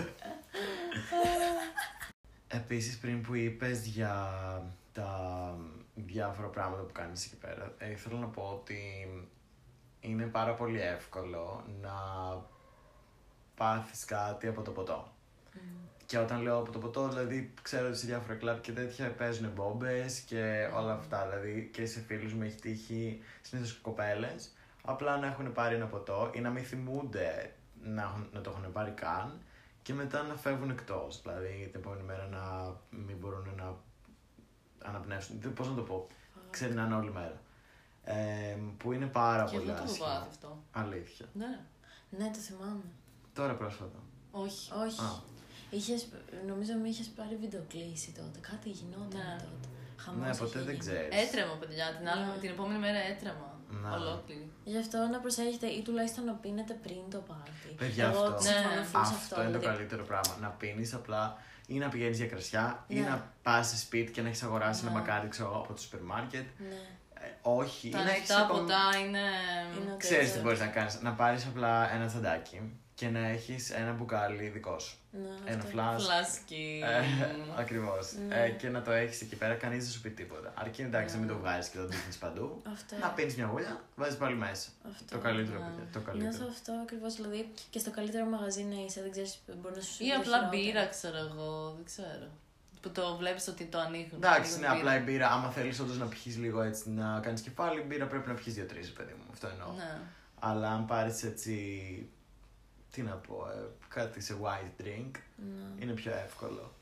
Επίσης 2.48 2.98
πριν 2.98 3.22
που 3.22 3.34
είπες 3.34 3.86
για 3.86 4.30
τα 4.92 5.10
διάφορα 5.94 6.48
πράγματα 6.48 6.82
που 6.82 6.92
κάνεις 6.92 7.24
εκεί 7.26 7.36
πέρα, 7.36 7.74
ε, 7.78 7.90
ήθελα 7.90 8.18
να 8.18 8.26
πω 8.26 8.42
ότι 8.42 8.78
είναι 10.00 10.24
πάρα 10.24 10.54
πολύ 10.54 10.80
εύκολο 10.80 11.64
να 11.80 11.92
πάθεις 13.56 14.04
κάτι 14.04 14.46
από 14.46 14.62
το 14.62 14.70
ποτό. 14.70 15.08
Και 16.06 16.18
όταν 16.18 16.42
λέω 16.42 16.58
από 16.58 16.70
το 16.72 16.78
ποτό, 16.78 17.08
δηλαδή 17.08 17.54
ξέρω 17.62 17.88
ότι 17.88 17.96
σε 17.96 18.06
διάφορα 18.06 18.34
κλαμπ 18.34 18.60
και 18.60 18.72
τέτοια 18.72 19.10
παίζουν 19.14 19.50
μπόμπες 19.50 20.20
και 20.20 20.70
όλα 20.74 20.92
αυτά. 20.92 21.28
Δηλαδή 21.28 21.70
και 21.72 21.86
σε 21.86 22.00
φίλους 22.00 22.32
μου 22.32 22.42
έχει 22.42 22.56
τύχει 22.60 23.22
συνήθως 23.42 23.72
κοπέλες 23.82 24.52
απλά 24.84 25.16
να 25.18 25.26
έχουν 25.26 25.52
πάρει 25.52 25.74
ένα 25.74 25.86
ποτό 25.86 26.30
ή 26.34 26.40
να 26.40 26.50
μην 26.50 26.64
θυμούνται 26.64 27.54
να, 27.82 28.02
έχουν- 28.02 28.28
να 28.32 28.40
το 28.40 28.50
έχουν 28.50 28.72
πάρει 28.72 28.90
καν 28.90 29.40
και 29.82 29.94
μετά 29.94 30.22
να 30.22 30.34
φεύγουν 30.34 30.70
εκτός. 30.70 31.20
Δηλαδή 31.22 31.68
την 31.72 31.80
επόμενη 31.80 32.02
μέρα 32.02 32.26
να 32.26 32.74
μην 32.90 33.16
μπορούν 33.16 33.48
να 33.56 33.74
αναπνεύσουν. 34.84 35.54
Πώς 35.54 35.68
να 35.68 35.74
το 35.74 35.82
πω. 35.82 36.06
Ξερνάνε 36.50 36.94
όλη 36.94 37.12
μέρα. 37.12 37.40
Ε, 38.04 38.56
που 38.76 38.92
είναι 38.92 39.06
πάρα 39.06 39.44
Και 39.44 39.56
πολύ 39.56 39.68
εγώ 39.70 39.76
το 39.78 39.82
έχω 39.82 39.92
άσχημο. 39.92 40.06
πάθει 40.08 40.28
αυτό. 40.28 40.62
Αλήθεια. 40.72 41.26
Ναι. 41.32 41.60
Ναι, 42.10 42.30
το 42.30 42.38
θυμάμαι. 42.38 42.82
Τώρα 43.34 43.54
πρόσφατα. 43.54 43.98
Όχι. 44.30 44.70
Όχι. 44.86 45.00
Α. 45.00 45.12
Είχες, 45.70 46.06
νομίζω 46.46 46.72
με 46.82 46.88
είχες 46.88 47.06
πάρει 47.16 47.36
βιντεοκλήση 47.40 48.10
τότε. 48.18 48.38
Κάτι 48.50 48.68
γινόταν 48.78 49.08
Ναι. 49.28 49.36
τότε. 49.44 49.68
Χαμός 50.02 50.20
Ναι, 50.24 50.30
είχε 50.30 50.38
ποτέ 50.44 50.58
δεν 50.58 50.74
γίνει. 50.74 50.78
ξέρεις. 50.84 51.14
Έτρεμα, 51.22 51.54
παιδιά. 51.60 51.86
Την, 51.98 52.08
άλλη, 52.08 52.24
Ναι. 52.24 52.36
την 52.42 52.50
επόμενη 52.50 52.78
μέρα 52.86 52.98
έτρεμα. 53.12 53.48
Ναι. 53.82 53.88
Ολόκληρη. 53.98 54.46
Γι' 54.64 54.78
αυτό 54.78 54.98
να 55.14 55.18
προσέχετε 55.24 55.66
ή 55.66 55.82
τουλάχιστον 55.82 56.24
να 56.24 56.32
πίνετε 56.32 56.72
πριν 56.84 57.02
το 57.10 57.18
πάρτι. 57.28 57.68
Παιδιά, 57.76 58.04
Εγώ 58.08 58.22
αυτό. 58.24 58.42
συμφωνώ 58.42 58.74
Ναι. 58.80 58.86
full 58.92 59.06
σε 59.10 59.14
Αυτό 59.20 59.34
είναι 59.42 59.50
το 59.52 59.58
δηλαδή. 59.58 59.76
καλύτερο 59.76 60.04
πράγμα. 60.10 60.34
Να 60.40 60.48
πίνεις 60.48 60.94
απλά 60.94 61.22
ή 61.66 61.74
να 61.78 61.88
πηγαίνεις 61.88 62.16
για 62.18 62.26
κρασιά 62.26 62.84
ή 62.88 62.94
Ναι. 63.00 63.08
να 63.08 63.32
πας 63.42 63.68
σε 63.68 63.76
σπίτι 63.78 64.12
και 64.12 64.22
να 64.22 64.28
έχεις 64.28 64.42
αγοράσει 64.42 64.84
Ναι. 64.84 64.90
ένα 64.90 64.98
μακάρι 64.98 65.28
ξέρω, 65.28 65.48
εγώ, 65.48 65.58
από 65.58 65.72
το 65.72 65.80
σούπερ 65.80 66.00
μάρκετ. 66.00 66.46
Ναι. 66.58 66.74
Ε, 67.24 67.28
όχι. 67.42 67.88
Τα 67.88 68.00
ή 68.00 68.04
να 68.04 68.10
έχεις 68.10 68.30
ανοιχτά 68.30 68.38
ακόμα- 68.44 68.60
ποτά 68.60 68.98
είναι. 68.98 69.18
Είναι 69.80 69.90
ότι- 69.92 69.96
Ξέρεις 70.06 70.32
τι 70.32 70.38
μπορείς 70.38 70.60
να 70.60 70.66
κάνεις. 70.66 71.00
Να 71.02 71.12
πάρεις 71.12 71.46
απλά 71.46 71.92
ένα 71.94 72.06
τσαντάκι 72.06 72.60
και 72.94 73.08
να 73.08 73.18
έχεις 73.28 73.70
ένα 73.70 73.92
μπουκάλι 73.92 74.48
δικό 74.48 74.78
σου. 74.78 74.96
Ναι, 75.10 75.50
Ένα 75.52 75.58
αυτό. 75.58 75.70
φλάσ. 75.70 76.04
Φλάσκι. 76.04 76.80
Ε, 76.84 77.02
Ακριβώς. 77.58 78.12
Ναι. 78.28 78.42
Ε, 78.44 78.48
και 78.50 78.68
να 78.68 78.82
το 78.82 78.90
έχεις 78.90 79.20
εκεί 79.20 79.36
πέρα, 79.36 79.54
κανείς 79.54 79.84
δεν 79.84 79.92
σου 79.92 80.00
πει 80.00 80.10
τίποτα. 80.10 80.52
Αρκεί 80.56 80.82
εντάξει 80.82 81.14
να 81.14 81.20
μην 81.20 81.28
το 81.28 81.36
βγάζεις 81.38 81.70
και 81.70 81.78
το 81.78 81.86
δείχνεις 81.86 82.16
παντού. 82.16 82.62
Αυτό. 82.72 82.96
Να 83.00 83.08
πίνεις 83.08 83.36
μια 83.36 83.46
γουλιά, 83.46 83.80
βάζεις 83.96 84.16
πάλι 84.16 84.36
μέσα. 84.36 84.68
Αυτό. 84.90 85.14
Το 85.16 85.18
καλύτερο, 85.22 85.58
Ναι. 85.58 85.64
παιδιά. 85.64 85.84
Το 85.92 85.98
Νιώθω 85.98 86.10
καλύτερο. 86.20 86.48
αυτό 86.50 86.72
ακριβώς. 86.82 87.14
Δηλαδή 87.14 87.48
και 87.70 87.78
στο 87.78 87.90
καλύτερο 87.90 88.24
μαγαζί 88.24 88.62
να 88.62 88.76
είσαι, 88.86 89.00
δεν 89.02 89.10
ξέρεις, 89.10 89.38
μπορεί 89.60 89.74
να 89.74 89.80
σου 89.80 89.90
Ή 89.92 89.94
συμβεί 89.94 90.10
απλά 90.12 90.22
χειρότερα. 90.24 90.48
μπύρα, 90.48 90.86
ξέρω 90.86 91.16
εγώ. 91.16 91.72
Δεν 91.76 91.84
ξέρω. 91.84 92.28
Που 92.80 92.90
το 92.90 93.16
βλέπεις 93.16 93.48
ότι 93.48 93.64
το 93.64 93.78
ανοίγουν. 93.78 94.10
Εντάξει, 94.22 94.52
ανοίγουν 94.54 94.60
ναι, 94.60 94.78
απλά 94.78 94.96
η 94.98 95.02
μπύρα, 95.02 95.30
άμα 95.30 95.50
θέλεις 95.50 95.80
όντως 95.80 95.98
να 95.98 96.06
πιεις 96.06 96.36
λίγο 96.38 96.62
έτσι 96.62 96.90
να 96.90 97.20
κάνεις 97.20 97.40
κεφάλι, 97.40 97.80
η 97.80 97.84
μπύρα 97.88 98.06
πρέπει 98.06 98.28
να 98.28 98.34
πιεις 98.34 98.54
δύο-τρεις, 98.54 98.92
παιδί 98.92 99.12
μου. 99.18 99.24
Αυτό 99.32 99.46
εννοώ. 99.48 99.72
Ναι. 99.72 99.98
Αλλά 100.38 100.68
αν 100.70 100.86
πάρεις 100.86 101.22
έτσι. 101.22 101.54
Τι 102.94 103.02
να 103.02 103.12
πω, 103.14 103.46
ε, 103.54 103.68
κάτι 103.88 104.20
σε 104.20 104.36
white 104.42 104.82
drink, 104.82 105.10
Ναι. 105.36 105.82
είναι 105.84 105.92
πιο 105.92 106.12
εύκολο. 106.24 106.72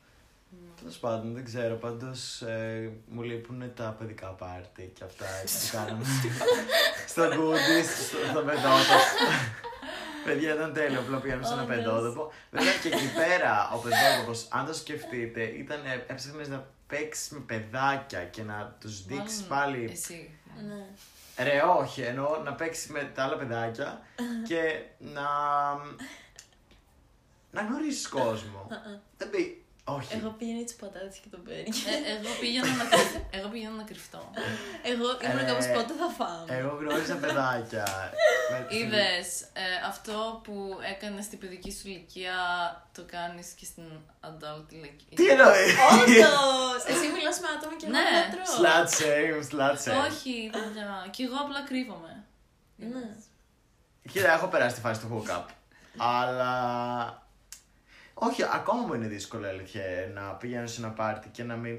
Τέλος 0.79 0.97
πάντων, 0.97 1.33
δεν 1.33 1.43
ξέρω. 1.45 1.75
Πάντως 1.75 2.41
ε, 2.41 2.91
μου 3.07 3.21
λείπουν 3.21 3.73
τα 3.75 3.95
παιδικά 3.99 4.27
πάρτι 4.27 4.91
και 4.95 5.03
αυτά 5.03 5.25
έτσι 5.41 5.69
που 5.71 5.77
κάναμε. 5.77 6.05
στο 7.11 7.23
Goodies, 7.23 7.89
στο, 8.07 8.17
στο 8.29 8.39
πεντότοπο. 8.41 8.97
Παιδιά 10.25 10.53
ήταν 10.53 10.73
τέλειο, 10.73 10.99
απλά 10.99 11.17
πήγαμε 11.17 11.43
σε 11.45 11.53
ένα 11.53 11.61
Όντως. 11.63 11.75
πεντότοπο. 11.75 12.31
Βέβαια 12.51 12.73
και 12.81 12.87
εκεί 12.87 13.13
πέρα 13.15 13.69
ο 13.73 13.77
πεντότοπο, 13.77 14.57
αν 14.57 14.65
το 14.65 14.73
σκεφτείτε, 14.73 15.43
ήταν 15.43 15.79
έψαχνε 16.07 16.47
να 16.47 16.67
παίξει 16.87 17.33
με 17.33 17.39
παιδάκια 17.39 18.23
και 18.25 18.43
να 18.43 18.75
τους 18.79 19.05
δείξεις 19.05 19.41
Μάλλον 19.41 19.57
πάλι. 19.73 19.89
Εσύ. 19.91 20.29
Ναι. 20.67 20.85
Ρε, 21.37 21.61
όχι, 21.61 22.01
εννοώ 22.01 22.37
να 22.43 22.53
παίξει 22.53 22.91
με 22.91 23.11
τα 23.15 23.23
άλλα 23.23 23.37
παιδάκια 23.37 24.01
και 24.47 24.83
να. 24.97 25.21
να 27.51 27.61
γνωρίσεις 27.61 28.07
κόσμο. 28.07 28.67
Δεν 29.17 29.29
πει. 29.29 29.62
Όχι. 29.85 30.15
Εγώ 30.17 30.29
πήγαινα 30.37 30.63
τι 30.63 30.73
πατάτες 30.79 31.17
και 31.17 31.29
το 31.31 31.39
μπέρι. 31.43 31.69
Ε, 31.91 31.95
εγώ, 32.13 32.29
πήγαινα 32.39 32.71
να, 32.81 32.85
κρυφ- 32.91 33.23
εγώ 33.37 33.47
πήγαινα 33.53 33.75
να 33.81 33.83
κρυφτώ. 33.83 34.23
Εγώ 34.91 35.05
ήμουν 35.25 35.43
Ε, 35.45 35.47
κάπως 35.49 35.67
πότε 35.75 35.93
θα 36.01 36.09
φάμε. 36.17 36.45
Εγώ 36.59 36.71
γνώρισα 36.79 37.15
παιδάκια. 37.15 37.87
Με- 38.51 38.75
Είδες 38.77 39.27
αυτό 39.91 40.41
που 40.43 40.55
έκανες 40.93 41.25
στην 41.25 41.39
παιδική 41.39 41.71
σου 41.71 41.87
ηλικία 41.87 42.35
το 42.95 43.03
κάνεις 43.15 43.47
και 43.57 43.65
στην 43.65 43.83
adult 44.29 44.67
ηλικία. 44.77 45.15
Τι 45.15 45.25
εννοείς; 45.33 45.73
Όντως! 45.91 46.81
Εσύ 46.91 47.05
μιλάς 47.15 47.37
με 47.43 47.47
άτομα 47.55 47.73
και 47.79 47.85
εγώ 47.87 47.95
Ναι. 47.97 48.05
δεν 48.17 48.27
τρώω. 48.33 48.51
Slut 48.59 48.89
shame, 48.99 49.41
slut 49.49 49.77
shame. 49.83 50.05
Όχι, 50.07 50.49
παιδιά. 50.53 50.87
Και 51.15 51.23
εγώ 51.23 51.35
απλά 51.45 51.61
κρύβομαι. 51.69 52.23
Ναι. 52.75 53.05
Κοίτα, 54.11 54.33
έχω 54.33 54.47
περάσει 54.47 54.75
τη 54.75 54.81
φάση 54.81 54.99
του 55.01 55.09
hookup. 55.27 55.45
Αλλά. 55.97 56.53
Όχι, 58.13 58.43
ακόμα 58.43 58.81
μου 58.85 58.93
είναι 58.93 59.07
δύσκολο 59.07 59.45
η 59.45 59.49
αλήθεια 59.49 59.83
να 60.13 60.21
πηγαίνω 60.21 60.67
σε 60.67 60.81
ένα 60.81 60.89
πάρτι 60.91 61.29
και 61.29 61.43
να 61.43 61.55
μην. 61.55 61.77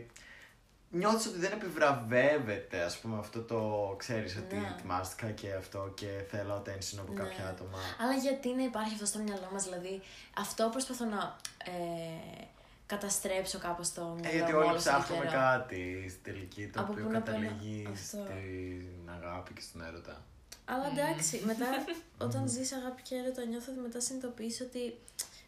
Νιώθεις 0.90 1.26
ότι 1.26 1.38
δεν 1.38 1.52
επιβραβεύεται, 1.52 2.80
ας 2.82 2.98
πούμε, 2.98 3.18
αυτό 3.18 3.40
το 3.42 3.94
ξέρεις 3.98 4.36
ότι 4.36 4.56
Ναι. 4.56 4.74
ετοιμάστηκα 4.76 5.30
και 5.30 5.52
αυτό 5.54 5.92
και 5.94 6.06
θέλω 6.30 6.56
attention 6.62 6.98
από 6.98 7.12
Ναι. 7.12 7.20
κάποια 7.22 7.46
άτομα. 7.48 7.78
Αλλά 8.00 8.12
γιατί 8.14 8.54
να 8.54 8.62
υπάρχει 8.62 8.94
αυτό 8.94 9.06
στο 9.06 9.18
μυαλό 9.18 9.48
μας, 9.52 9.64
δηλαδή 9.64 10.00
αυτό 10.38 10.68
προσπαθώ 10.72 11.04
να 11.04 11.36
ε, 11.64 12.44
καταστρέψω 12.86 13.58
κάπως 13.58 13.92
το 13.92 14.02
μυαλό 14.04 14.28
Ε, 14.28 14.36
γιατί 14.36 14.52
μου 14.52 14.58
όλοι 14.58 14.68
όλο 14.68 14.76
αυτόν 14.76 14.92
τον 14.92 15.02
ψάχνουμε 15.02 15.26
καιρό. 15.26 15.40
κάτι 15.40 16.06
στη 16.08 16.18
τελική 16.18 16.66
το 16.68 16.80
Από 16.80 16.92
οποίο 16.92 17.04
πού 17.04 17.10
να 17.10 17.20
παίρνω 17.22 17.40
καταλήγει 17.40 17.86
αυτό; 17.92 18.02
στην 18.04 19.10
αγάπη 19.18 19.52
και 19.54 19.60
στην 19.60 19.80
έρωτα. 19.80 20.22
Αλλά 20.64 20.86
εντάξει, 20.92 21.42
μετά 21.46 21.66
όταν 22.26 22.48
ζεις 22.48 22.72
αγάπη 22.72 23.02
και 23.02 23.14
έρωτα 23.14 23.44
νιώθω 23.44 23.72
ότι 23.72 23.80
μετά 23.80 24.00
συνειδητοποιείς 24.00 24.60
ότι 24.60 24.98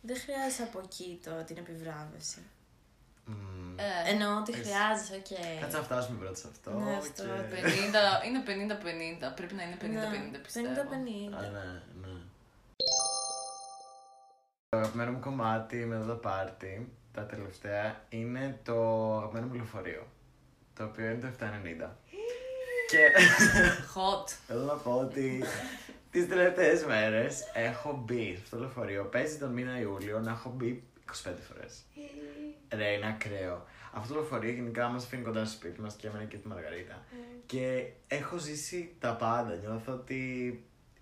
δεν 0.07 0.17
χρειάζεται 0.25 0.63
από 0.63 0.79
εκεί 0.85 1.21
το, 1.25 1.31
την 1.47 1.57
επιβράβευση. 1.57 2.43
Μμμ. 3.25 3.79
Ε, 3.79 4.11
Εννοώ 4.11 4.37
ότι 4.39 4.53
Εσύ. 4.53 4.63
χρειάζεσαι, 4.63 5.15
οκ. 5.15 5.61
Κάτσε 5.61 5.77
να 5.77 5.83
φτάσουμε 5.83 6.19
πρώτα 6.19 6.35
σε 6.35 6.47
αυτό. 6.53 6.71
Ναι, 6.71 6.97
αυτό, 6.97 7.23
και- 7.51 7.63
50, 8.23 8.27
είναι 8.27 8.43
50-50. 9.31 9.35
Πρέπει 9.37 9.55
να 9.55 9.63
είναι 9.63 9.77
50-50 9.81 10.31
Ναι, 10.33 10.39
πιστεύω. 10.39 10.69
50-50. 10.69 11.37
Α, 11.37 11.41
ναι, 11.41 11.83
ναι. 12.03 12.15
Το 14.69 14.77
αγαπημένο 14.79 15.13
μου 15.13 15.21
κομμάτι 15.21 15.77
με 15.77 15.95
εδώ 15.97 16.07
τα 16.15 16.15
πάρτι, 16.29 16.93
τα 17.13 17.27
τελευταία, 17.27 18.01
είναι 18.09 18.61
το 18.65 18.77
αγαπημένο 19.17 19.47
μου 19.47 19.55
λεωφορείο. 19.55 20.07
Το 20.75 20.85
οποίο 20.85 21.05
είναι 21.11 21.21
το 21.21 21.47
790. 21.87 21.91
και 22.91 22.99
Hot. 23.95 24.29
θέλω 24.47 24.63
να 24.65 24.75
πω 24.75 24.91
ότι 24.99 25.43
τις 26.17 26.29
τελευταίες 26.29 26.85
μέρες 26.85 27.51
έχω 27.55 28.03
μπει 28.05 28.35
σε 28.35 28.43
αυτό 28.43 28.57
το 28.57 28.63
λεωφορείο. 28.63 29.05
Παίζει 29.05 29.39
τον 29.39 29.53
μήνα 29.53 29.81
Ιούλιο 29.81 30.21
να 30.21 30.31
έχω 30.31 30.53
μπει 30.57 30.83
25 31.25 31.31
φορές. 31.49 31.83
Ρε, 32.75 32.89
είναι 32.89 33.07
ακραίο. 33.07 33.67
Αυτό 33.93 34.15
το 34.15 34.21
λεωφορείο 34.21 34.51
γενικά 34.51 34.89
μα 34.89 34.97
αφήνει 34.97 35.23
κοντά 35.23 35.45
στο 35.45 35.55
σπίτι 35.55 35.81
μας 35.81 35.95
και 35.95 36.07
εμένα 36.07 36.25
και 36.25 36.37
τη 36.37 36.49
Μαργαρίτα. 36.49 37.05
Και 37.47 37.91
έχω 38.07 38.37
ζήσει 38.39 38.95
τα 38.99 39.17
πάντα. 39.17 39.55
Νιώθω 39.55 39.93
ότι 39.93 40.21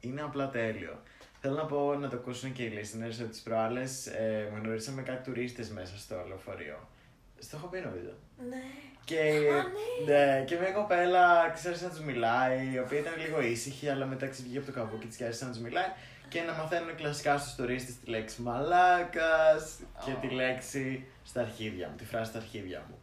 είναι 0.00 0.22
απλά 0.22 0.50
τέλειο. 0.50 1.02
Θέλω 1.40 1.54
να 1.54 1.64
πω 1.64 1.94
να 1.94 2.08
το 2.08 2.16
ακούσουν 2.16 2.52
και 2.52 2.62
οι 2.62 2.72
listeners 2.74 3.20
ότι 3.20 3.30
τις 3.30 3.42
προάλλες 3.42 4.06
ε, 4.06 4.48
μου 4.52 4.60
γνωρίσαμε 4.62 5.02
κάτι 5.02 5.30
τουρίστες 5.30 5.70
μέσα 5.70 5.98
στο 5.98 6.24
λεωφορείο. 6.28 6.88
Στο 7.38 7.56
έχω 7.56 7.66
πει 7.66 7.80
νομίζω. 7.80 8.12
Ναι. 8.48 8.62
Και, 9.04 9.20
Α, 9.52 9.64
ναι, 10.06 10.44
και 10.46 10.56
μια 10.56 10.70
κοπέλα 10.70 11.50
ξέρεις 11.54 11.82
να 11.82 11.88
τους 11.88 12.00
μιλάει, 12.00 12.70
η 12.72 12.78
οποία 12.78 12.98
ήταν 12.98 13.12
λίγο 13.26 13.40
ήσυχη, 13.40 13.88
αλλά 13.88 14.06
μετά 14.06 14.26
ξεφύγει 14.26 14.56
από 14.56 14.66
το 14.66 14.72
καβούκι 14.72 15.06
της 15.06 15.16
και 15.16 15.24
άρχισε 15.24 15.44
να 15.44 15.50
τους 15.50 15.60
μιλάει 15.60 15.88
και 16.28 16.40
να 16.40 16.52
μαθαίνουν 16.52 16.94
κλασικά 16.94 17.38
στους 17.38 17.54
τουρίστες 17.54 17.94
τη 17.98 18.10
λέξη 18.10 18.42
μαλάκας 18.42 19.78
και 20.04 20.12
τη 20.20 20.34
λέξη 20.34 21.06
στα 21.24 21.40
αρχίδια 21.40 21.88
μου, 21.88 21.94
τη 21.96 22.04
φράση 22.04 22.30
στα 22.30 22.38
αρχίδια 22.38 22.82
μου. 22.88 22.98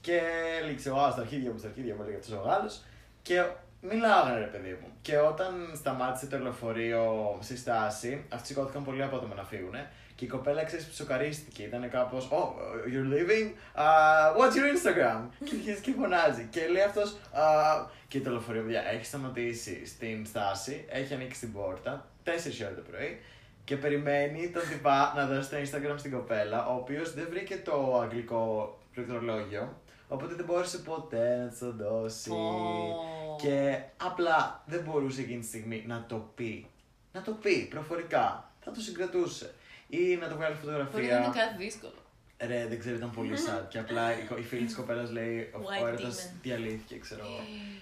Και 0.00 0.20
λήξε 0.68 0.88
εγώ, 0.88 0.98
«Α, 1.00 1.10
στα 1.10 1.20
αρχίδια 1.20 1.50
μου, 1.50 1.58
στα 1.58 1.68
αρχίδια 1.68 1.94
μου, 1.94 2.02
έλεγε 2.02 2.16
αυτός 2.16 2.38
ο 2.38 2.42
Γάλλος. 2.46 2.82
Και 3.22 3.44
μιλάγανε, 3.80 4.38
ρε 4.38 4.44
παιδί 4.46 4.78
μου. 4.80 4.88
Και 5.02 5.18
όταν 5.18 5.72
σταμάτησε 5.74 6.26
το 6.26 6.38
λεωφορείο 6.38 7.38
στη 7.42 7.56
στάση, 7.56 8.24
αυτοί 8.28 8.46
σηκώθηκαν 8.46 8.84
πολύ 8.84 9.02
απότομα 9.02 9.34
να 9.34 9.44
φύγουν. 9.44 9.74
Και 10.16 10.24
η 10.24 10.28
κοπέλα 10.28 10.64
ξέρεις 10.64 10.86
ψοκαρίστηκε. 10.86 11.62
Ήταν 11.62 11.90
κάπως, 11.90 12.28
Oh, 12.30 12.48
you're 12.92 13.08
leaving; 13.14 13.46
Uh, 13.76 14.36
what's 14.38 14.54
your 14.56 14.68
Instagram? 14.76 15.20
και 15.44 15.54
αρχίζει 15.54 15.80
και 15.80 15.92
φωνάζει. 15.98 16.46
Και 16.50 16.66
λέει 16.68 16.82
αυτός, 16.82 17.16
uh, 17.34 17.86
και 18.08 18.20
το 18.20 18.30
λεωφορείο, 18.30 18.62
παιδιά, 18.62 18.82
έχεις 18.90 19.06
σταματήσει 19.06 19.86
στην 19.86 20.26
στάση, 20.26 20.84
έχει 20.88 21.14
ανοίξει 21.14 21.40
την 21.40 21.52
πόρτα, 21.52 22.08
4 22.24 22.64
ώρα 22.64 22.74
το 22.74 22.82
πρωί. 22.90 23.20
Και 23.64 23.76
περιμένει 23.76 24.50
τον 24.50 24.62
τυπά 24.68 25.12
να 25.16 25.26
δώσει 25.26 25.50
το 25.50 25.56
Instagram 25.56 25.94
στην 25.98 26.12
κοπέλα, 26.12 26.66
ο 26.66 26.74
οποίος 26.74 27.14
δεν 27.14 27.26
βρήκε 27.30 27.56
το 27.56 28.00
αγγλικό 28.02 28.78
πληκτρολόγιο. 28.94 29.80
Οπότε 30.08 30.34
δεν 30.34 30.44
μπόρεσε 30.44 30.78
ποτέ 30.78 31.36
να 31.36 31.48
της 31.48 31.58
το 31.58 31.72
δώσει. 31.72 32.28
Πω. 32.28 33.36
Και 33.42 33.78
απλά 33.96 34.62
δεν 34.66 34.80
μπορούσε 34.80 35.20
εκείνη 35.20 35.40
τη 35.40 35.46
στιγμή 35.46 35.84
να 35.86 36.04
το 36.08 36.30
πει. 36.34 36.66
Να 37.12 37.22
το 37.22 37.32
πει 37.32 37.66
προφορικά. 37.70 38.50
Θα 38.60 38.70
το 38.70 38.80
συγκρατούσε. 38.80 39.54
Ή 39.88 40.16
να 40.16 40.28
το 40.28 40.36
βγάλει 40.36 40.56
Μπορεί 40.62 40.76
να 40.76 40.84
φωτογραφία. 40.84 41.18
είναι 41.18 41.34
κάτι 41.34 41.56
δύσκολο. 41.64 41.94
Ρε, 42.38 42.66
δεν 42.66 42.78
ξέρω, 42.78 42.96
ήταν 42.96 43.10
πολύ 43.10 43.36
sad. 43.46 43.64
και 43.68 43.78
απλά 43.78 44.18
η, 44.18 44.22
κο- 44.24 44.36
η 44.38 44.42
φίλη 44.42 44.64
της 44.64 44.74
κοπέλας 44.74 45.10
λέει: 45.10 45.38
Ο 45.54 45.58
White 45.62 45.86
έρωτα 45.86 46.08
demon. 46.08 46.30
διαλύθηκε, 46.42 46.98
ξέρω 46.98 47.24
εγώ. 47.24 47.40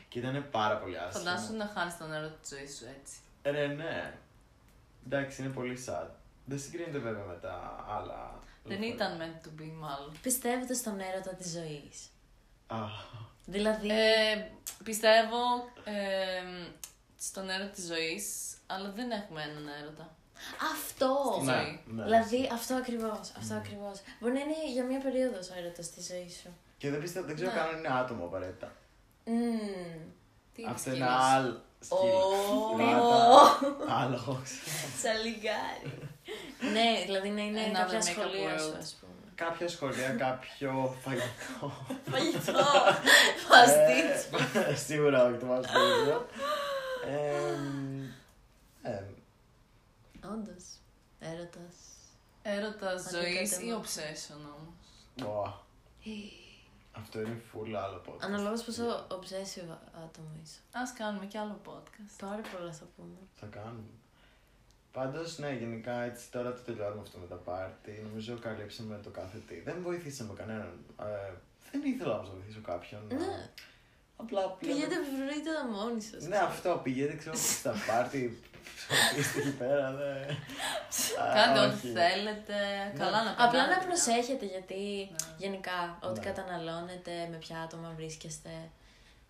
και 0.09 0.19
ήταν 0.19 0.47
πάρα 0.51 0.77
πολύ 0.79 0.99
άσχημο. 0.99 1.25
Φαντάσου 1.25 1.57
να 1.57 1.67
χάνεις 1.75 1.97
τον 1.99 2.09
νερό 2.09 2.29
της 2.41 2.51
ζωής 2.51 2.77
σου 2.77 2.85
έτσι. 2.99 3.15
Ρε, 3.43 3.67
ναι. 3.67 4.15
Εντάξει, 5.07 5.43
είναι 5.43 5.51
πολύ 5.51 5.85
sad. 5.87 6.07
Δεν 6.45 6.59
συγκρίνεται 6.59 6.99
βέβαια 6.99 7.25
με 7.25 7.39
τα 7.41 7.85
άλλα. 7.89 8.41
Δεν 8.65 8.79
λεωφορεία. 8.81 8.95
ήταν 8.95 9.19
meant 9.21 9.47
to 9.47 9.63
be, 9.63 9.71
μάλλον. 9.79 10.13
Πιστεύετε 10.23 10.75
στον 10.75 11.01
έρωτα 11.01 11.35
της 11.35 11.51
ζωής; 11.51 12.09
Α, 12.67 12.77
Δηλαδή, 13.47 13.89
Ε, 13.91 14.47
πιστεύω 14.85 15.39
ε, 15.85 15.93
στον 17.19 17.51
έρωτα 17.51 17.71
της 17.71 17.87
ζωής, 17.87 18.55
αλλά 18.67 18.91
δεν 18.91 19.11
έχουμε 19.11 19.43
έναν 19.43 19.69
έρωτα. 19.83 20.17
Αυτό. 20.73 21.11
Στη 21.37 21.45
ναι, 21.45 21.53
ζωή. 21.53 21.81
ναι. 21.87 22.03
Δηλαδή, 22.03 22.51
αυτό 22.53 22.75
ακριβώς, 22.75 23.33
αυτό 23.41 23.55
ακριβώς. 23.55 23.97
Μπορεί 24.21 24.33
να 24.33 24.41
είναι 24.41 24.59
για 24.73 24.85
μία 24.85 24.99
περίοδος 25.07 25.49
ο 25.51 25.55
έρωτας 25.59 25.91
της 25.91 26.07
ζωής 26.07 26.33
σου. 26.43 26.51
Και 26.79 26.91
δεν, 26.91 27.01
πιστεύω, 27.01 27.27
δεν 27.27 27.35
ξέρω 27.35 27.51
Ναι. 27.51 27.57
καν 27.57 27.69
αν 27.69 27.79
είναι 27.79 27.89
άτομο 28.01 28.25
απαραίτητα. 28.25 28.73
Μμμ. 29.25 29.99
Τι 30.55 30.63
είναι 30.63 30.71
Αυτό 30.71 30.91
είναι 30.91 30.99
σκύλος; 31.05 31.25
άλλο. 31.35 31.63
Ω. 31.89 31.97
Γάτα. 32.79 33.95
Άλλο. 34.01 34.43
Σαλιγκάρι. 35.03 36.11
ναι, 36.73 37.03
δηλαδή 37.05 37.29
να 37.29 37.43
είναι 37.43 37.61
Another 37.67 37.77
κάποια 37.77 37.99
makeup 37.99 38.05
σχολεία 38.05 38.59
σου, 38.59 38.73
world. 38.73 38.79
ας 38.79 38.97
πούμε. 39.01 39.13
Κάποια 39.35 39.69
σχολεία, 39.69 40.09
κάποιο 40.09 40.97
φαγητό. 41.03 41.73
Φαγητό. 42.11 42.65
Παστίτσιο. 43.49 44.61
Ε, 44.71 44.75
Σίγουρα 44.75 45.25
όχι 45.25 45.37
το 45.39 45.47
μαστίτσιο. 45.47 46.27
Εμ, 50.25 50.31
ε, 50.31 50.35
Όντως. 50.35 50.65
Έρωτας. 51.19 51.77
Έρωτας 52.43 53.07
Αντικατεμα- 53.07 53.23
ζωής 53.23 53.51
ή 53.59 53.73
obsession 53.81 54.39
όμως. 54.57 54.75
ω, 55.35 55.63
Αυτό 56.93 57.21
είναι 57.21 57.41
full 57.53 57.73
άλλο 57.73 58.03
podcast. 58.07 58.21
Αναλόγως 58.25 58.63
πόσο 58.63 59.07
obsessive 59.11 59.77
άτομο 60.05 60.29
είσαι. 60.43 60.59
Α 60.73 60.83
κάνουμε 60.99 61.27
κι 61.27 61.39
άλλο 61.39 61.61
podcast. 61.67 62.13
Πάρα 62.21 62.41
πολλά 62.53 62.73
θα 62.73 62.85
πούμε. 62.97 63.19
Θα 63.35 63.47
κάνουμε. 63.47 63.83
Πάντως, 64.93 65.39
ναι, 65.39 65.53
γενικά 65.53 66.03
έτσι 66.03 66.31
τώρα 66.31 66.53
το 66.53 66.61
τελειώνουμε 66.61 67.01
αυτό 67.01 67.19
με 67.19 67.27
τα 67.27 67.35
πάρτι. 67.35 68.01
Νομίζω 68.09 68.39
καλύψαμε 68.39 69.01
το 69.03 69.11
κάθε 69.11 69.39
τι. 69.49 69.61
Δεν 69.61 69.83
βοηθήσαμε 69.83 70.33
κανέναν. 70.35 70.85
Ε, 71.01 71.33
δεν 71.73 71.83
ήθελα 71.85 72.15
όμως 72.15 72.29
να 72.29 72.35
βοηθήσω 72.35 72.61
κάποιον. 72.61 73.01
Ναι. 73.09 73.51
Απλά 74.17 74.41
πλέον. 74.41 74.59
Πηγαίνετε 74.59 75.01
βρείτε 75.01 75.51
τα 75.53 75.67
μόνοι 75.67 76.01
σας. 76.01 76.23
Ναι, 76.27 76.37
αυτό 76.37 76.81
πηγαίνετε 76.83 77.17
ξέρω 77.17 77.37
στα 77.37 77.75
πάρτι. 77.87 78.41
Είστε 79.19 79.39
εκεί 79.41 79.51
πέρα, 79.51 79.91
ναι. 79.91 80.11
Α, 81.23 81.33
Κάντε 81.35 81.59
ό,τι 81.61 81.75
όχι. 81.77 81.87
θέλετε. 81.93 82.55
Καλά 82.99 83.23
να 83.25 83.31
Απλά 83.31 83.47
περνάτε, 83.51 83.71
να 83.71 83.79
παιδιά. 83.79 83.87
προσέχετε 83.89 84.47
γιατί 84.47 85.09
Ναι. 85.11 85.17
γενικά 85.39 85.99
ό,τι 86.03 86.19
Ναι. 86.21 86.27
καταναλώνετε, 86.27 87.29
με 87.31 87.37
ποια 87.37 87.59
άτομα 87.61 87.93
βρίσκεστε. 87.97 88.51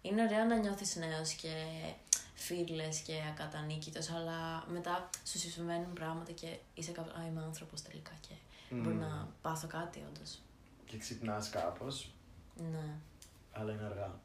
Είναι 0.02 0.22
ωραίο 0.22 0.44
να 0.44 0.56
νιώθεις 0.56 0.96
νέος 0.96 1.32
και 1.32 1.52
φίλες 2.34 2.98
και 2.98 3.12
ακατανίκητος, 3.32 4.10
αλλά 4.10 4.64
μετά 4.68 5.10
σου 5.24 5.38
συμβαίνουν 5.38 5.92
πράγματα 5.92 6.32
και 6.32 6.56
είσαι 6.74 6.92
κάποιος, 6.92 7.14
α, 7.16 7.26
είμαι 7.26 7.42
άνθρωπος 7.44 7.82
τελικά 7.82 8.12
και 8.28 8.34
μπορεί 8.70 8.94
Μμμ. 8.94 9.00
να 9.00 9.28
πάθω 9.42 9.66
κάτι 9.66 10.04
όντως. 10.08 10.38
Και 10.86 10.98
ξυπνάς 10.98 11.48
κάπως, 11.50 12.10
Ναι. 12.72 12.86
αλλά 13.52 13.72
είναι 13.72 13.84
αργά 13.84 14.06
μετά. 14.06 14.20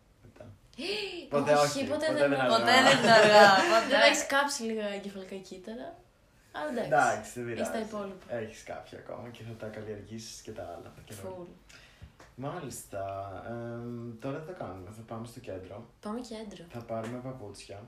Ποτέ 1.30 1.54
όχι, 1.54 1.80
ποτέ, 1.92 2.08
δεν, 2.14 2.32
είναι 2.32 2.48
Ποτέ 2.56 2.72
αργά. 2.72 2.84
δεν 2.88 2.98
είναι 2.98 3.12
αργά. 3.12 3.46
Ποτέ. 3.74 3.88
Δεν 3.90 4.02
έχεις 4.10 4.26
κάψει 4.34 4.60
λίγα 4.70 4.88
εγκεφαλικά 4.98 5.36
κύτταρα; 5.36 5.90
Αλλά 6.58 6.70
εντάξει. 6.70 6.88
Εντάξει, 6.92 7.42
δεν 7.42 7.54
Ή 7.54 7.58
στα 7.58 7.72
πειράζει. 7.72 7.88
υπόλοιπα. 7.90 8.26
Έχεις 8.42 8.64
κάποια 8.72 8.98
ακόμα 9.04 9.30
και 9.36 9.42
θα 9.48 9.54
τα 9.62 9.68
καλλιεργήσεις 9.76 10.42
και 10.46 10.52
τα 10.52 10.64
άλλα. 10.74 10.90
τα 10.96 11.02
καινούργια. 11.06 11.32
Φουλ. 11.36 11.50
Μάλιστα. 12.36 13.02
εμ, 13.50 14.20
τώρα 14.24 14.38
τι 14.40 14.46
θα 14.52 14.56
κάνουμε. 14.64 14.90
Θα 14.98 15.02
πάμε 15.12 15.26
στο 15.28 15.40
κέντρο. 15.40 15.76
Πάμε 16.06 16.20
κέντρο. 16.32 16.64
Θα 16.76 16.80
πάρουμε 16.80 17.18
παπούτσια. 17.28 17.80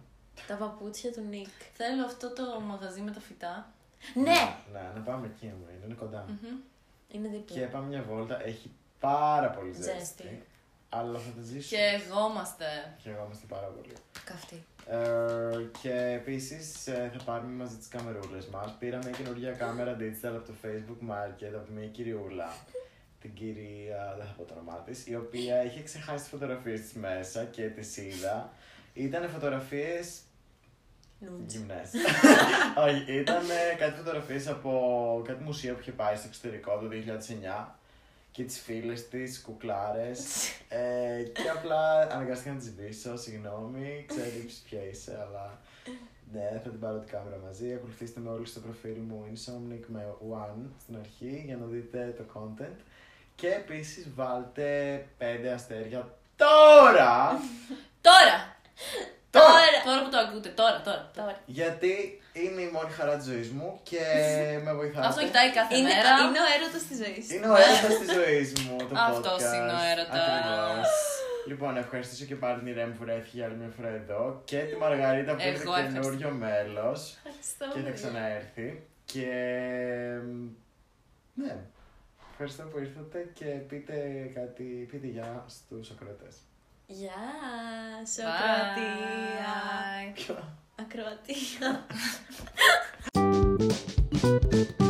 Τα 0.48 0.56
παπούτσια 0.56 1.12
του 1.12 1.22
Νίκ. 1.30 1.48
Θέλω 1.74 2.06
αυτό 2.06 2.34
το 2.34 2.44
μαγαζί 2.70 3.02
με 3.02 3.12
τα 3.12 3.20
φυτά. 3.20 3.72
Ναι! 4.14 4.42
Ναι, 4.74 4.84
να 4.96 5.02
πάμε 5.02 5.26
εκεί 5.28 5.46
μου 5.46 5.66
είναι, 5.74 5.86
είναι 5.86 5.94
κοντά. 5.94 6.26
Μμμ. 6.28 6.58
Είναι 7.08 7.28
δίπλα. 7.28 7.56
Και 7.58 7.66
πάμε 7.66 7.88
μια 7.88 8.02
βόλτα. 8.10 8.46
Έχει 8.46 8.72
πάρα 9.00 9.50
πολύ 9.50 9.72
ζέστη. 9.74 9.92
Ζέστη. 10.00 10.44
Αλλά 10.94 11.20
θα 11.20 11.32
τα 11.36 11.42
ζήσουμε. 11.42 11.78
Και 11.82 11.84
εγώ 12.04 12.30
είμαστε. 12.32 12.66
Και 13.04 13.10
εγώ 13.10 13.24
είμαστε 13.26 13.46
πάρα 13.50 13.68
πολύ. 13.68 13.94
Καυτή. 14.26 14.66
Ε, 14.88 15.66
και 15.82 15.94
επίσης 16.20 16.84
θα 16.84 17.20
πάρουμε 17.26 17.64
μαζί 17.64 17.76
τις 17.76 17.88
καμερούλες 17.88 18.46
μας. 18.48 18.76
Πήραμε 18.80 19.04
μια 19.06 19.18
καινούργια 19.18 19.52
κάμερα 19.52 19.98
digital 20.00 20.34
από 20.36 20.46
το 20.46 20.54
Facebook 20.64 21.12
Market 21.12 21.54
από 21.56 21.72
μια 21.72 21.88
κυριούλα. 21.88 22.54
Την 23.22 23.34
κυρία, 23.34 24.16
δεν 24.18 24.26
θα 24.26 24.34
πω 24.38 24.44
το 24.44 24.54
όνομά 24.54 24.78
της, 24.86 25.08
η 25.08 25.16
οποία 25.16 25.64
είχε 25.66 25.82
ξεχάσει 25.84 26.18
τις 26.18 26.28
φωτογραφίες 26.28 26.82
της 26.82 26.94
μέσα 26.94 27.44
και 27.44 27.62
τι 27.68 28.02
είδα. 28.02 28.50
Ήταν 28.94 29.30
φωτογραφίες 29.30 30.20
Νούτς. 31.20 31.54
γυμνές. 31.54 31.90
Όχι, 32.88 33.14
ήταν 33.14 33.44
κάτι 33.78 33.98
φωτογραφίες 33.98 34.48
από 34.48 35.22
κάτι 35.28 35.44
μουσείο 35.44 35.74
που 35.74 35.80
είχε 35.80 35.92
πάει 35.92 36.16
στο 36.16 36.28
εξωτερικό 36.28 36.78
το 36.78 36.88
2009 36.88 37.76
και 38.32 38.44
τις 38.44 38.60
φίλες 38.60 39.08
της, 39.08 39.42
κουκλάρες 39.42 40.50
ε, 40.70 41.24
και 41.24 41.50
απλά 41.56 42.08
αναγκάστηκα 42.12 42.52
να 42.52 42.58
τις 42.58 42.68
σβήσω, 42.68 43.18
συγγνώμη, 43.18 44.06
ξέρω 44.08 44.26
ποια 44.66 44.84
είσαι, 44.92 45.18
αλλά 45.22 45.60
ναι, 46.34 46.62
θα 46.64 46.70
την 46.70 46.80
πάρω 46.80 47.00
την 47.00 47.10
κάμερα 47.10 47.38
μαζί. 47.46 47.74
Ακολουθήστε 47.74 48.20
με 48.20 48.30
όλοι 48.30 48.46
στο 48.46 48.60
προφίλ 48.60 48.98
μου 49.08 49.26
Insomnic 49.34 49.84
με 49.88 50.16
One 50.32 50.70
στην 50.82 50.98
αρχή 50.98 51.44
για 51.46 51.58
να 51.58 51.66
δείτε 51.66 52.16
το 52.18 52.24
content. 52.34 52.80
Και 53.36 53.48
επίσης 53.48 54.14
βάλτε 54.14 55.08
5 55.20 55.24
αστέρια 55.54 56.18
τώρα! 56.36 57.40
Τώρα! 58.02 58.56
Τώρα! 59.38 59.68
Τώρα 59.86 60.00
που 60.04 60.10
το 60.14 60.18
ακούτε, 60.26 60.50
τώρα, 60.50 60.82
τώρα. 60.88 61.12
Τώρα. 61.18 61.36
Γιατί 61.46 61.94
είναι 62.34 62.62
η 62.68 62.70
μόνη 62.76 62.92
χαρά 62.98 63.16
της 63.18 63.26
ζωής 63.32 63.50
μου 63.58 63.80
και 63.90 64.04
με 64.66 64.74
βοηθάτε. 64.74 65.08
Αυτό 65.08 65.22
κοιτάει 65.28 65.50
κάθε 65.60 65.78
Είναι, 65.78 65.88
μέρα. 65.94 66.10
είναι 66.26 66.40
ο 66.46 66.48
έρωτας 66.56 66.82
της 66.88 66.98
ζωής. 67.04 67.26
Είναι 67.34 67.48
ο 67.54 67.56
έρωτας 67.66 67.94
της 68.02 68.10
ζωής 68.20 68.48
μου 68.64 68.76
το 68.90 68.96
Αυτός 69.10 69.34
podcast. 69.44 69.56
είναι 69.56 69.74
ο 69.80 69.84
έρωτας. 69.92 70.20
Ακριβώς. 70.28 70.90
Λοιπόν, 71.48 71.78
ευχαριστήσω 71.78 72.26
και 72.26 72.36
πάλι 72.36 72.62
την 72.64 72.74
Ρέμ 72.76 72.92
που 72.92 73.04
βρέθηκε 73.04 73.36
για 73.38 73.46
άλλη 73.46 73.56
μια 73.56 73.72
φορά 73.78 73.88
εδώ 74.02 74.42
και 74.46 74.58
τη 74.60 74.76
Μαργαρίτα 74.76 75.32
που 75.36 75.42
είναι 75.42 75.60
Εγώ 75.64 75.74
καινούριο 75.76 76.30
μέλος 76.30 77.00
Ευχαριστώ. 77.18 77.66
και 77.74 77.80
θα 77.80 77.86
παιδιά. 77.86 77.92
ξαναέρθει. 77.92 78.68
Και 79.06 79.28
ναι, 81.34 81.56
ευχαριστώ 82.32 82.64
που 82.64 82.80
ήρθατε 82.80 83.30
και 83.34 83.46
πείτε 83.46 83.94
κάτι, 84.34 84.64
πείτε 84.92 85.08
γεια 85.08 85.46
στους 85.48 85.90
ακροατές. 85.92 86.36
Γεια 86.94 87.12
σου, 88.06 88.22
Ακροατία! 88.28 89.56
Ακροατία! 90.76 91.86